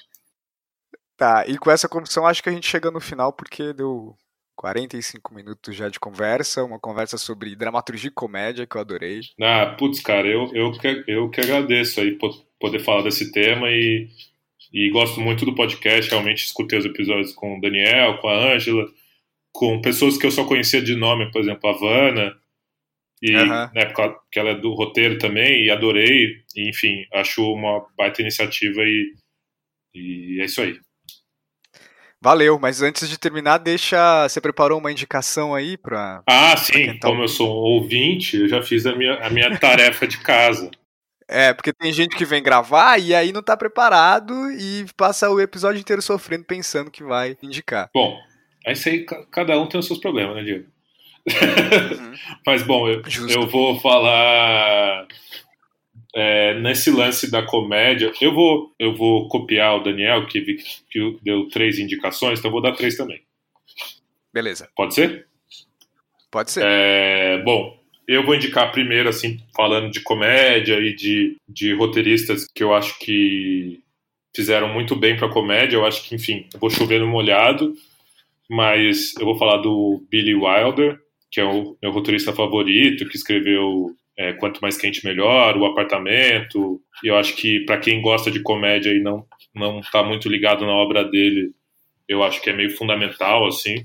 Tá, 1.21 1.45
e 1.47 1.55
com 1.55 1.69
essa 1.69 1.87
confissão 1.87 2.25
acho 2.25 2.41
que 2.41 2.49
a 2.49 2.51
gente 2.51 2.67
chega 2.67 2.89
no 2.89 2.99
final 2.99 3.31
porque 3.31 3.73
deu 3.73 4.17
45 4.55 5.35
minutos 5.35 5.75
já 5.75 5.87
de 5.87 5.99
conversa, 5.99 6.63
uma 6.63 6.79
conversa 6.79 7.15
sobre 7.15 7.55
dramaturgia 7.55 8.07
e 8.07 8.11
comédia 8.11 8.65
que 8.65 8.75
eu 8.75 8.81
adorei. 8.81 9.19
Ah, 9.39 9.75
putz, 9.77 10.01
cara, 10.01 10.27
eu, 10.27 10.49
eu, 10.51 10.71
que, 10.71 11.03
eu 11.07 11.29
que 11.29 11.39
agradeço 11.39 12.01
aí 12.01 12.17
poder 12.59 12.79
falar 12.79 13.03
desse 13.03 13.31
tema 13.31 13.69
e, 13.69 14.09
e 14.73 14.89
gosto 14.89 15.21
muito 15.21 15.45
do 15.45 15.53
podcast, 15.53 16.09
realmente 16.09 16.43
escutei 16.43 16.79
os 16.79 16.85
episódios 16.85 17.33
com 17.33 17.55
o 17.55 17.61
Daniel, 17.61 18.17
com 18.17 18.27
a 18.27 18.55
Ângela, 18.55 18.87
com 19.53 19.79
pessoas 19.79 20.17
que 20.17 20.25
eu 20.25 20.31
só 20.31 20.43
conhecia 20.43 20.81
de 20.81 20.95
nome, 20.95 21.31
por 21.31 21.39
exemplo, 21.39 21.69
a 21.69 21.73
Vanna, 21.73 22.35
e 23.21 23.35
uhum. 23.35 23.45
na 23.45 23.71
época 23.75 24.19
que 24.31 24.39
ela 24.39 24.49
é 24.49 24.55
do 24.55 24.73
roteiro 24.73 25.19
também, 25.19 25.65
e 25.65 25.69
adorei, 25.69 26.41
e, 26.55 26.67
enfim, 26.67 27.05
acho 27.13 27.43
uma 27.43 27.85
baita 27.95 28.23
iniciativa 28.23 28.81
e, 28.81 29.13
e 29.93 30.41
é 30.41 30.45
isso 30.45 30.59
aí. 30.63 30.79
Valeu, 32.23 32.59
mas 32.59 32.83
antes 32.83 33.09
de 33.09 33.17
terminar, 33.17 33.57
deixa. 33.57 34.29
Você 34.29 34.39
preparou 34.39 34.77
uma 34.77 34.91
indicação 34.91 35.55
aí 35.55 35.75
para. 35.75 36.21
Ah, 36.27 36.55
sim, 36.55 36.97
tá 36.99 37.07
como 37.07 37.23
eu 37.23 37.27
sou 37.27 37.47
um 37.47 37.73
ouvinte, 37.73 38.37
eu 38.37 38.47
já 38.47 38.61
fiz 38.61 38.85
a 38.85 38.95
minha, 38.95 39.15
a 39.15 39.29
minha 39.29 39.49
tarefa 39.57 40.05
de 40.05 40.19
casa. 40.19 40.69
É, 41.27 41.51
porque 41.53 41.73
tem 41.73 41.91
gente 41.91 42.15
que 42.15 42.25
vem 42.25 42.43
gravar 42.43 42.99
e 42.99 43.15
aí 43.15 43.31
não 43.31 43.41
tá 43.41 43.57
preparado 43.57 44.51
e 44.51 44.85
passa 44.95 45.29
o 45.31 45.39
episódio 45.39 45.79
inteiro 45.79 46.01
sofrendo 46.01 46.43
pensando 46.43 46.91
que 46.91 47.03
vai 47.03 47.37
indicar. 47.41 47.89
Bom, 47.93 48.19
aí 48.67 48.75
sei, 48.75 49.05
cada 49.31 49.57
um 49.59 49.65
tem 49.65 49.79
os 49.79 49.87
seus 49.87 49.97
problemas, 49.97 50.35
né, 50.35 50.43
Diego? 50.43 50.65
Uhum. 51.25 52.13
Mas 52.45 52.61
bom, 52.63 52.87
eu, 52.87 53.01
eu 53.29 53.47
vou 53.47 53.79
falar 53.79 55.07
é, 56.13 56.59
nesse 56.59 56.91
lance 56.91 57.31
da 57.31 57.43
comédia, 57.43 58.11
eu 58.19 58.33
vou, 58.33 58.73
eu 58.77 58.93
vou 58.93 59.27
copiar 59.27 59.77
o 59.77 59.83
Daniel, 59.83 60.25
que, 60.25 60.41
que 60.89 61.17
deu 61.21 61.47
três 61.49 61.79
indicações, 61.79 62.39
então 62.39 62.49
eu 62.49 62.53
vou 62.53 62.61
dar 62.61 62.73
três 62.73 62.97
também. 62.97 63.21
Beleza. 64.33 64.69
Pode 64.75 64.93
ser? 64.93 65.27
Pode 66.29 66.51
ser. 66.51 66.63
É, 66.65 67.41
bom, 67.43 67.77
eu 68.07 68.25
vou 68.25 68.35
indicar 68.35 68.71
primeiro, 68.71 69.09
assim, 69.09 69.39
falando 69.55 69.91
de 69.91 70.01
comédia 70.01 70.79
e 70.79 70.93
de, 70.95 71.37
de 71.47 71.73
roteiristas 71.73 72.45
que 72.53 72.63
eu 72.63 72.73
acho 72.73 72.97
que 72.99 73.81
fizeram 74.35 74.67
muito 74.67 74.95
bem 74.95 75.15
para 75.15 75.29
comédia. 75.29 75.75
Eu 75.75 75.85
acho 75.85 76.03
que, 76.03 76.15
enfim, 76.15 76.47
vou 76.59 76.69
chover 76.69 76.99
no 76.99 77.07
molhado, 77.07 77.73
mas 78.49 79.15
eu 79.17 79.25
vou 79.25 79.37
falar 79.37 79.57
do 79.57 80.03
Billy 80.09 80.35
Wilder, 80.35 80.99
que 81.29 81.39
é 81.39 81.45
o 81.45 81.77
meu 81.81 81.91
roteirista 81.91 82.33
favorito, 82.33 83.07
que 83.07 83.15
escreveu 83.15 83.95
é, 84.21 84.33
quanto 84.33 84.61
mais 84.61 84.77
quente 84.77 85.03
melhor, 85.03 85.57
o 85.57 85.65
apartamento. 85.65 86.79
E 87.03 87.07
eu 87.07 87.15
acho 87.15 87.35
que 87.35 87.61
para 87.61 87.79
quem 87.79 88.01
gosta 88.01 88.29
de 88.29 88.41
comédia 88.41 88.91
e 88.91 88.99
não 88.99 89.25
não 89.53 89.79
está 89.79 90.01
muito 90.01 90.29
ligado 90.29 90.65
na 90.65 90.71
obra 90.71 91.03
dele, 91.03 91.51
eu 92.07 92.23
acho 92.23 92.41
que 92.41 92.49
é 92.49 92.53
meio 92.53 92.69
fundamental 92.69 93.47
assim. 93.47 93.83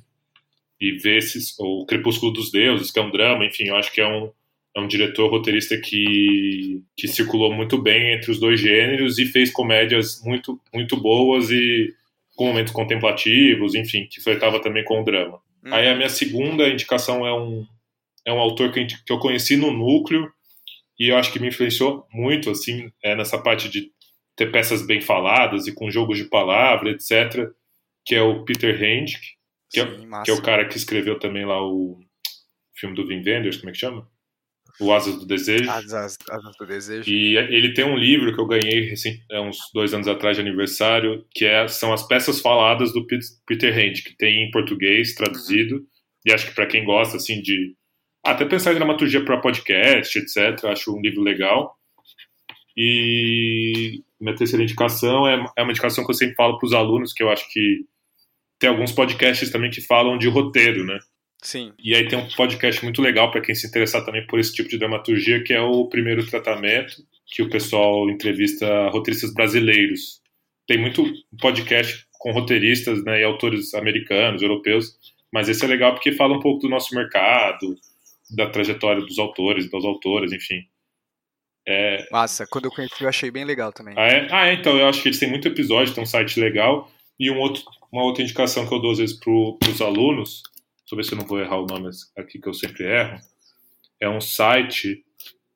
E 0.78 0.92
ver 0.92 1.18
esses, 1.18 1.58
o 1.58 1.86
Crepúsculo 1.86 2.32
dos 2.32 2.50
Deuses, 2.50 2.90
que 2.90 2.98
é 2.98 3.02
um 3.02 3.10
drama, 3.10 3.46
enfim, 3.46 3.68
eu 3.68 3.76
acho 3.76 3.90
que 3.92 4.00
é 4.00 4.06
um 4.06 4.30
é 4.76 4.80
um 4.80 4.86
diretor 4.86 5.30
roteirista 5.30 5.80
que, 5.80 6.82
que 6.94 7.08
circulou 7.08 7.50
muito 7.50 7.80
bem 7.80 8.12
entre 8.12 8.30
os 8.30 8.38
dois 8.38 8.60
gêneros 8.60 9.18
e 9.18 9.24
fez 9.24 9.50
comédias 9.50 10.22
muito 10.22 10.60
muito 10.72 10.98
boas 10.98 11.50
e 11.50 11.94
com 12.36 12.48
momentos 12.48 12.74
contemplativos, 12.74 13.74
enfim, 13.74 14.06
que 14.10 14.20
flertava 14.20 14.60
também 14.60 14.84
com 14.84 15.00
o 15.00 15.04
drama. 15.04 15.40
Hum. 15.64 15.72
Aí 15.72 15.88
a 15.88 15.94
minha 15.94 16.10
segunda 16.10 16.68
indicação 16.68 17.26
é 17.26 17.32
um 17.32 17.66
é 18.26 18.32
um 18.32 18.40
autor 18.40 18.72
que, 18.72 18.84
que 18.84 19.12
eu 19.12 19.18
conheci 19.18 19.56
no 19.56 19.72
núcleo 19.72 20.28
e 20.98 21.10
eu 21.10 21.16
acho 21.16 21.32
que 21.32 21.38
me 21.38 21.48
influenciou 21.48 22.06
muito, 22.10 22.50
assim, 22.50 22.90
é, 23.02 23.14
nessa 23.14 23.38
parte 23.38 23.68
de 23.68 23.90
ter 24.34 24.50
peças 24.50 24.84
bem 24.84 25.00
faladas 25.00 25.66
e 25.66 25.74
com 25.74 25.90
jogos 25.90 26.18
de 26.18 26.24
palavra, 26.24 26.90
etc., 26.90 27.50
que 28.04 28.14
é 28.14 28.22
o 28.22 28.44
Peter 28.44 28.82
Hendick, 28.82 29.20
que, 29.70 29.80
é 29.80 29.86
Sim, 29.86 30.08
é, 30.12 30.22
que, 30.22 30.30
é, 30.30 30.34
o 30.34 30.42
cara 30.42 30.66
que 30.66 30.76
escreveu 30.76 31.18
também 31.18 31.44
lá 31.44 31.62
o 31.62 31.98
filme 32.74 32.94
do 32.94 33.06
Vin 33.06 33.22
Wenders, 33.24 33.56
como 33.56 33.70
é 33.70 33.72
que 33.72 33.78
chama? 33.78 34.08
O 34.78 34.92
Asas 34.92 35.18
do 35.18 35.26
Desejo. 35.26 35.70
Asas, 35.70 36.18
Asas 36.28 36.56
do 36.58 36.66
Desejo. 36.66 37.10
E 37.10 37.36
ele 37.36 37.72
tem 37.72 37.84
um 37.84 37.96
livro 37.96 38.34
que 38.34 38.40
eu 38.40 38.46
ganhei 38.46 38.82
recém, 38.82 39.18
uns 39.32 39.56
dois 39.72 39.94
anos 39.94 40.06
atrás 40.06 40.36
de 40.36 40.42
aniversário, 40.42 41.24
que 41.30 41.46
é, 41.46 41.66
são 41.66 41.92
as 41.92 42.06
peças 42.06 42.40
faladas 42.40 42.92
do 42.92 43.06
Peter 43.46 43.78
Hendick, 43.78 44.10
que 44.10 44.16
tem 44.16 44.44
em 44.44 44.50
português 44.50 45.14
traduzido, 45.14 45.76
uhum. 45.76 45.86
e 46.26 46.32
acho 46.32 46.48
que 46.48 46.54
para 46.54 46.66
quem 46.66 46.84
gosta, 46.84 47.16
assim, 47.16 47.40
de 47.40 47.74
até 48.30 48.44
pensar 48.44 48.72
em 48.72 48.76
dramaturgia 48.76 49.24
para 49.24 49.40
podcast, 49.40 50.18
etc. 50.18 50.64
Acho 50.66 50.96
um 50.96 51.00
livro 51.00 51.22
legal. 51.22 51.76
E 52.76 54.02
minha 54.20 54.34
terceira 54.34 54.62
indicação 54.62 55.26
é, 55.26 55.44
é 55.56 55.62
uma 55.62 55.70
indicação 55.70 56.04
que 56.04 56.10
eu 56.10 56.14
sempre 56.14 56.34
falo 56.34 56.58
para 56.58 56.66
os 56.66 56.74
alunos, 56.74 57.12
que 57.12 57.22
eu 57.22 57.30
acho 57.30 57.50
que 57.50 57.84
tem 58.58 58.68
alguns 58.68 58.92
podcasts 58.92 59.50
também 59.50 59.70
que 59.70 59.80
falam 59.80 60.18
de 60.18 60.28
roteiro, 60.28 60.84
né? 60.84 60.98
Sim. 61.42 61.72
E 61.78 61.94
aí 61.94 62.08
tem 62.08 62.18
um 62.18 62.28
podcast 62.28 62.82
muito 62.82 63.00
legal 63.00 63.30
para 63.30 63.40
quem 63.40 63.54
se 63.54 63.66
interessar 63.66 64.04
também 64.04 64.26
por 64.26 64.38
esse 64.38 64.52
tipo 64.52 64.68
de 64.68 64.78
dramaturgia, 64.78 65.42
que 65.42 65.52
é 65.52 65.60
o 65.60 65.86
Primeiro 65.86 66.26
Tratamento, 66.26 66.96
que 67.26 67.42
o 67.42 67.50
pessoal 67.50 68.08
entrevista 68.10 68.88
roteiristas 68.88 69.32
brasileiros. 69.32 70.20
Tem 70.66 70.78
muito 70.78 71.04
podcast 71.40 72.06
com 72.18 72.32
roteiristas 72.32 73.04
né, 73.04 73.20
e 73.20 73.24
autores 73.24 73.74
americanos, 73.74 74.42
europeus, 74.42 74.98
mas 75.32 75.48
esse 75.48 75.64
é 75.64 75.68
legal 75.68 75.92
porque 75.92 76.12
fala 76.12 76.36
um 76.36 76.40
pouco 76.40 76.62
do 76.62 76.68
nosso 76.68 76.94
mercado, 76.94 77.76
da 78.30 78.48
trajetória 78.50 79.02
dos 79.02 79.18
autores, 79.18 79.70
das 79.70 79.84
autoras, 79.84 80.32
enfim. 80.32 80.62
É... 81.66 82.06
Massa, 82.10 82.46
quando 82.46 82.66
eu 82.66 82.70
conheci 82.70 83.02
eu 83.02 83.08
achei 83.08 83.30
bem 83.30 83.44
legal 83.44 83.72
também. 83.72 83.94
Ah 83.96 84.06
é? 84.06 84.28
ah, 84.30 84.48
é? 84.48 84.54
então 84.54 84.78
eu 84.78 84.88
acho 84.88 85.02
que 85.02 85.08
eles 85.08 85.18
têm 85.18 85.28
muito 85.28 85.48
episódio, 85.48 85.92
tem 85.92 86.02
um 86.02 86.06
site 86.06 86.38
legal. 86.38 86.90
E 87.18 87.30
um 87.30 87.38
outro, 87.38 87.62
uma 87.90 88.04
outra 88.04 88.22
indicação 88.22 88.66
que 88.66 88.74
eu 88.74 88.78
dou 88.78 88.92
às 88.92 88.98
vezes 88.98 89.18
para 89.18 89.32
os 89.32 89.80
alunos, 89.80 90.42
deixa 90.78 90.92
eu 90.92 90.96
ver 90.96 91.04
se 91.04 91.12
eu 91.12 91.18
não 91.18 91.26
vou 91.26 91.40
errar 91.40 91.60
o 91.60 91.66
nome 91.66 91.90
aqui 92.16 92.38
que 92.38 92.48
eu 92.48 92.54
sempre 92.54 92.84
erro, 92.84 93.18
é 94.00 94.08
um 94.08 94.20
site 94.20 95.02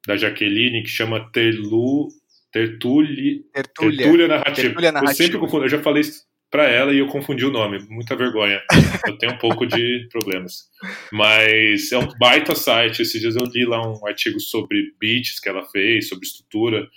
da 0.06 0.16
Jaqueline 0.16 0.82
que 0.82 0.88
chama 0.88 1.30
Terlu, 1.30 2.08
Tertulli, 2.50 3.44
Tertúlia. 3.52 3.98
Tertúlia 3.98 4.28
Narrativa. 4.28 4.66
Tertúlia 4.68 4.92
Narrativa. 4.92 5.12
Eu 5.12 5.26
sempre 5.26 5.38
confundo, 5.38 5.64
eu 5.64 5.68
já 5.68 5.82
falei 5.82 6.02
para 6.50 6.64
ela 6.68 6.92
e 6.92 6.98
eu 6.98 7.06
confundi 7.06 7.44
o 7.44 7.50
nome. 7.50 7.78
Muita 7.88 8.16
vergonha. 8.16 8.60
Eu 9.06 9.16
tenho 9.18 9.32
um 9.32 9.38
pouco 9.38 9.64
de 9.66 10.08
problemas. 10.10 10.68
Mas 11.12 11.92
é 11.92 11.98
um 11.98 12.08
baita 12.18 12.54
site. 12.54 13.02
Esses 13.02 13.20
dias 13.20 13.36
eu 13.36 13.44
li 13.44 13.64
lá 13.64 13.80
um 13.86 14.06
artigo 14.06 14.40
sobre 14.40 14.94
beats 14.98 15.38
que 15.38 15.48
ela 15.48 15.64
fez, 15.68 16.08
sobre 16.08 16.26
estrutura. 16.26 16.88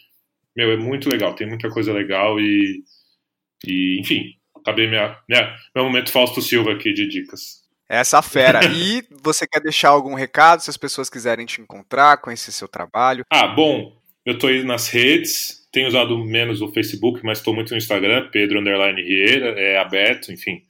Meu, 0.56 0.72
é 0.72 0.78
muito 0.78 1.10
legal. 1.10 1.36
Tem 1.36 1.48
muita 1.48 1.70
coisa 1.70 1.94
legal 1.94 2.40
e, 2.40 2.84
e 3.66 4.00
enfim, 4.00 4.36
acabei 4.56 4.88
minha, 4.88 5.18
minha, 5.30 5.56
meu 5.76 5.84
momento 5.84 6.12
Fausto 6.12 6.42
Silva 6.42 6.74
aqui 6.74 6.92
de 6.92 7.08
dicas. 7.08 7.64
Essa 7.88 8.22
fera. 8.24 8.62
E 8.66 9.04
você 9.22 9.46
quer 9.46 9.60
deixar 9.60 9.90
algum 9.90 10.16
recado 10.16 10.62
se 10.62 10.70
as 10.70 10.78
pessoas 10.78 11.10
quiserem 11.10 11.46
te 11.46 11.62
encontrar, 11.62 12.18
conhecer 12.18 12.52
seu 12.52 12.68
trabalho? 12.68 13.24
Ah, 13.32 13.48
bom, 13.48 13.96
eu 14.26 14.38
tô 14.38 14.48
aí 14.48 14.64
nas 14.64 14.88
redes, 14.88 15.63
tenho 15.74 15.88
usado 15.88 16.16
menos 16.24 16.62
o 16.62 16.72
Facebook, 16.72 17.20
mas 17.24 17.40
estou 17.40 17.54
muito 17.54 17.72
no 17.72 17.78
Instagram, 17.78 18.30
Pedro 18.32 18.60
Underline 18.60 19.02
Rieira, 19.02 19.60
é 19.60 19.80
aberto, 19.80 20.32
enfim. 20.32 20.62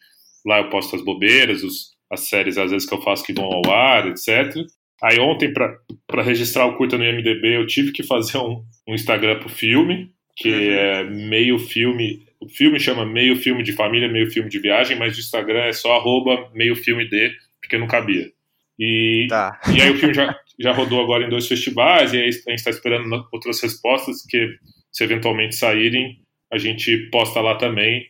Lá 0.45 0.59
eu 0.59 0.69
posto 0.69 0.95
as 0.95 1.03
bobeiras, 1.03 1.61
os, 1.61 1.91
as 2.09 2.21
séries, 2.21 2.57
às 2.57 2.71
vezes, 2.71 2.87
que 2.87 2.95
eu 2.95 3.01
faço 3.01 3.23
que 3.23 3.33
vão 3.33 3.45
ao 3.45 3.69
ar, 3.69 4.07
etc. 4.07 4.55
Aí 5.03 5.19
ontem, 5.19 5.51
para 5.51 6.23
registrar 6.23 6.65
o 6.65 6.77
curta 6.77 6.97
no 6.97 7.03
IMDB, 7.03 7.53
eu 7.53 7.67
tive 7.67 7.91
que 7.91 8.01
fazer 8.01 8.37
um, 8.37 8.63
um 8.87 8.95
Instagram 8.95 9.39
pro 9.39 9.49
filme, 9.49 10.09
que 10.37 10.49
uhum. 10.49 10.73
é 10.73 11.03
meio 11.03 11.59
filme. 11.59 12.25
O 12.39 12.47
filme 12.47 12.79
chama 12.79 13.05
meio 13.05 13.35
filme 13.35 13.61
de 13.61 13.73
família, 13.73 14.07
meio 14.07 14.31
filme 14.31 14.49
de 14.49 14.59
viagem, 14.59 14.97
mas 14.97 15.17
o 15.17 15.19
Instagram 15.19 15.65
é 15.65 15.73
só 15.73 15.97
arroba 15.97 16.49
meio 16.53 16.77
filme 16.77 17.05
de, 17.09 17.29
porque 17.61 17.77
não 17.77 17.87
cabia. 17.87 18.31
E, 18.79 19.27
tá. 19.29 19.59
e 19.75 19.81
aí 19.81 19.91
o 19.91 19.97
filme 19.97 20.13
já, 20.13 20.33
já 20.57 20.71
rodou 20.71 21.01
agora 21.01 21.25
em 21.25 21.29
dois 21.29 21.45
festivais, 21.45 22.13
e 22.13 22.17
aí 22.17 22.29
a 22.29 22.31
gente 22.31 22.53
está 22.53 22.69
esperando 22.69 23.27
outras 23.33 23.61
respostas 23.61 24.25
que, 24.25 24.57
se 24.93 25.03
eventualmente 25.03 25.55
saírem, 25.55 26.21
a 26.51 26.57
gente 26.57 27.09
posta 27.09 27.41
lá 27.41 27.55
também. 27.55 28.07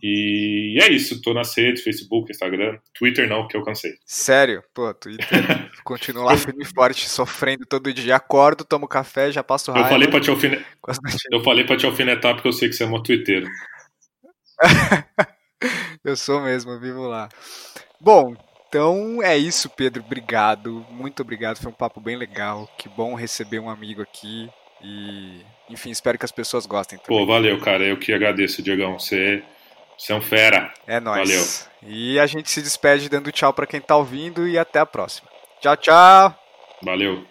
E 0.00 0.78
é 0.80 0.88
isso, 0.90 1.20
tô 1.22 1.34
nas 1.34 1.56
redes, 1.56 1.82
Facebook, 1.82 2.30
Instagram, 2.30 2.78
Twitter 2.96 3.28
não, 3.28 3.48
que 3.48 3.56
eu 3.56 3.64
cansei. 3.64 3.94
Sério? 4.04 4.62
Pô, 4.72 4.92
Twitter 4.94 5.26
continuo 5.82 6.24
lá 6.24 6.36
firme 6.36 6.62
e 6.62 6.66
forte, 6.66 7.08
sofrendo 7.08 7.66
todo 7.66 7.92
dia. 7.92 8.16
Acordo, 8.16 8.64
tomo 8.64 8.86
café, 8.86 9.32
já 9.32 9.42
passo 9.42 9.72
raiva. 9.72 9.88
Eu 9.88 9.92
falei 9.92 10.08
pra 10.08 10.20
te, 10.20 10.30
alfine... 10.30 10.64
eu 11.32 11.42
falei 11.42 11.64
pra 11.64 11.76
te 11.76 11.86
alfinetar 11.86 12.34
porque 12.34 12.48
eu 12.48 12.52
sei 12.52 12.68
que 12.68 12.74
você 12.74 12.84
é 12.84 12.86
uma 12.86 13.02
twitteiro. 13.02 13.48
eu 16.04 16.16
sou 16.16 16.40
mesmo, 16.42 16.78
vivo 16.78 17.08
lá. 17.08 17.28
Bom, 18.00 18.36
então 18.68 19.20
é 19.20 19.36
isso, 19.36 19.68
Pedro. 19.68 20.04
Obrigado, 20.04 20.86
muito 20.90 21.22
obrigado. 21.22 21.58
Foi 21.58 21.72
um 21.72 21.74
papo 21.74 22.00
bem 22.00 22.16
legal. 22.16 22.68
Que 22.78 22.88
bom 22.88 23.14
receber 23.14 23.58
um 23.58 23.68
amigo 23.68 24.00
aqui. 24.00 24.48
E, 24.80 25.42
enfim, 25.68 25.90
espero 25.90 26.18
que 26.18 26.24
as 26.24 26.32
pessoas 26.32 26.66
gostem. 26.66 26.98
Também. 26.98 27.18
Pô, 27.18 27.26
valeu, 27.26 27.58
cara. 27.60 27.84
Eu 27.84 27.98
que 27.98 28.12
agradeço, 28.12 28.62
Diegão. 28.62 28.98
Você 28.98 29.42
você 29.98 30.12
é 30.12 30.14
um 30.16 30.20
fera. 30.20 30.72
É 30.86 31.00
nóis. 31.00 31.28
Valeu. 31.28 31.44
E 31.82 32.20
a 32.20 32.26
gente 32.26 32.50
se 32.50 32.62
despede 32.62 33.08
dando 33.08 33.32
tchau 33.32 33.52
para 33.52 33.66
quem 33.66 33.80
tá 33.80 33.96
ouvindo 33.96 34.46
e 34.46 34.56
até 34.56 34.78
a 34.78 34.86
próxima. 34.86 35.28
Tchau, 35.60 35.76
tchau. 35.76 36.34
Valeu. 36.82 37.26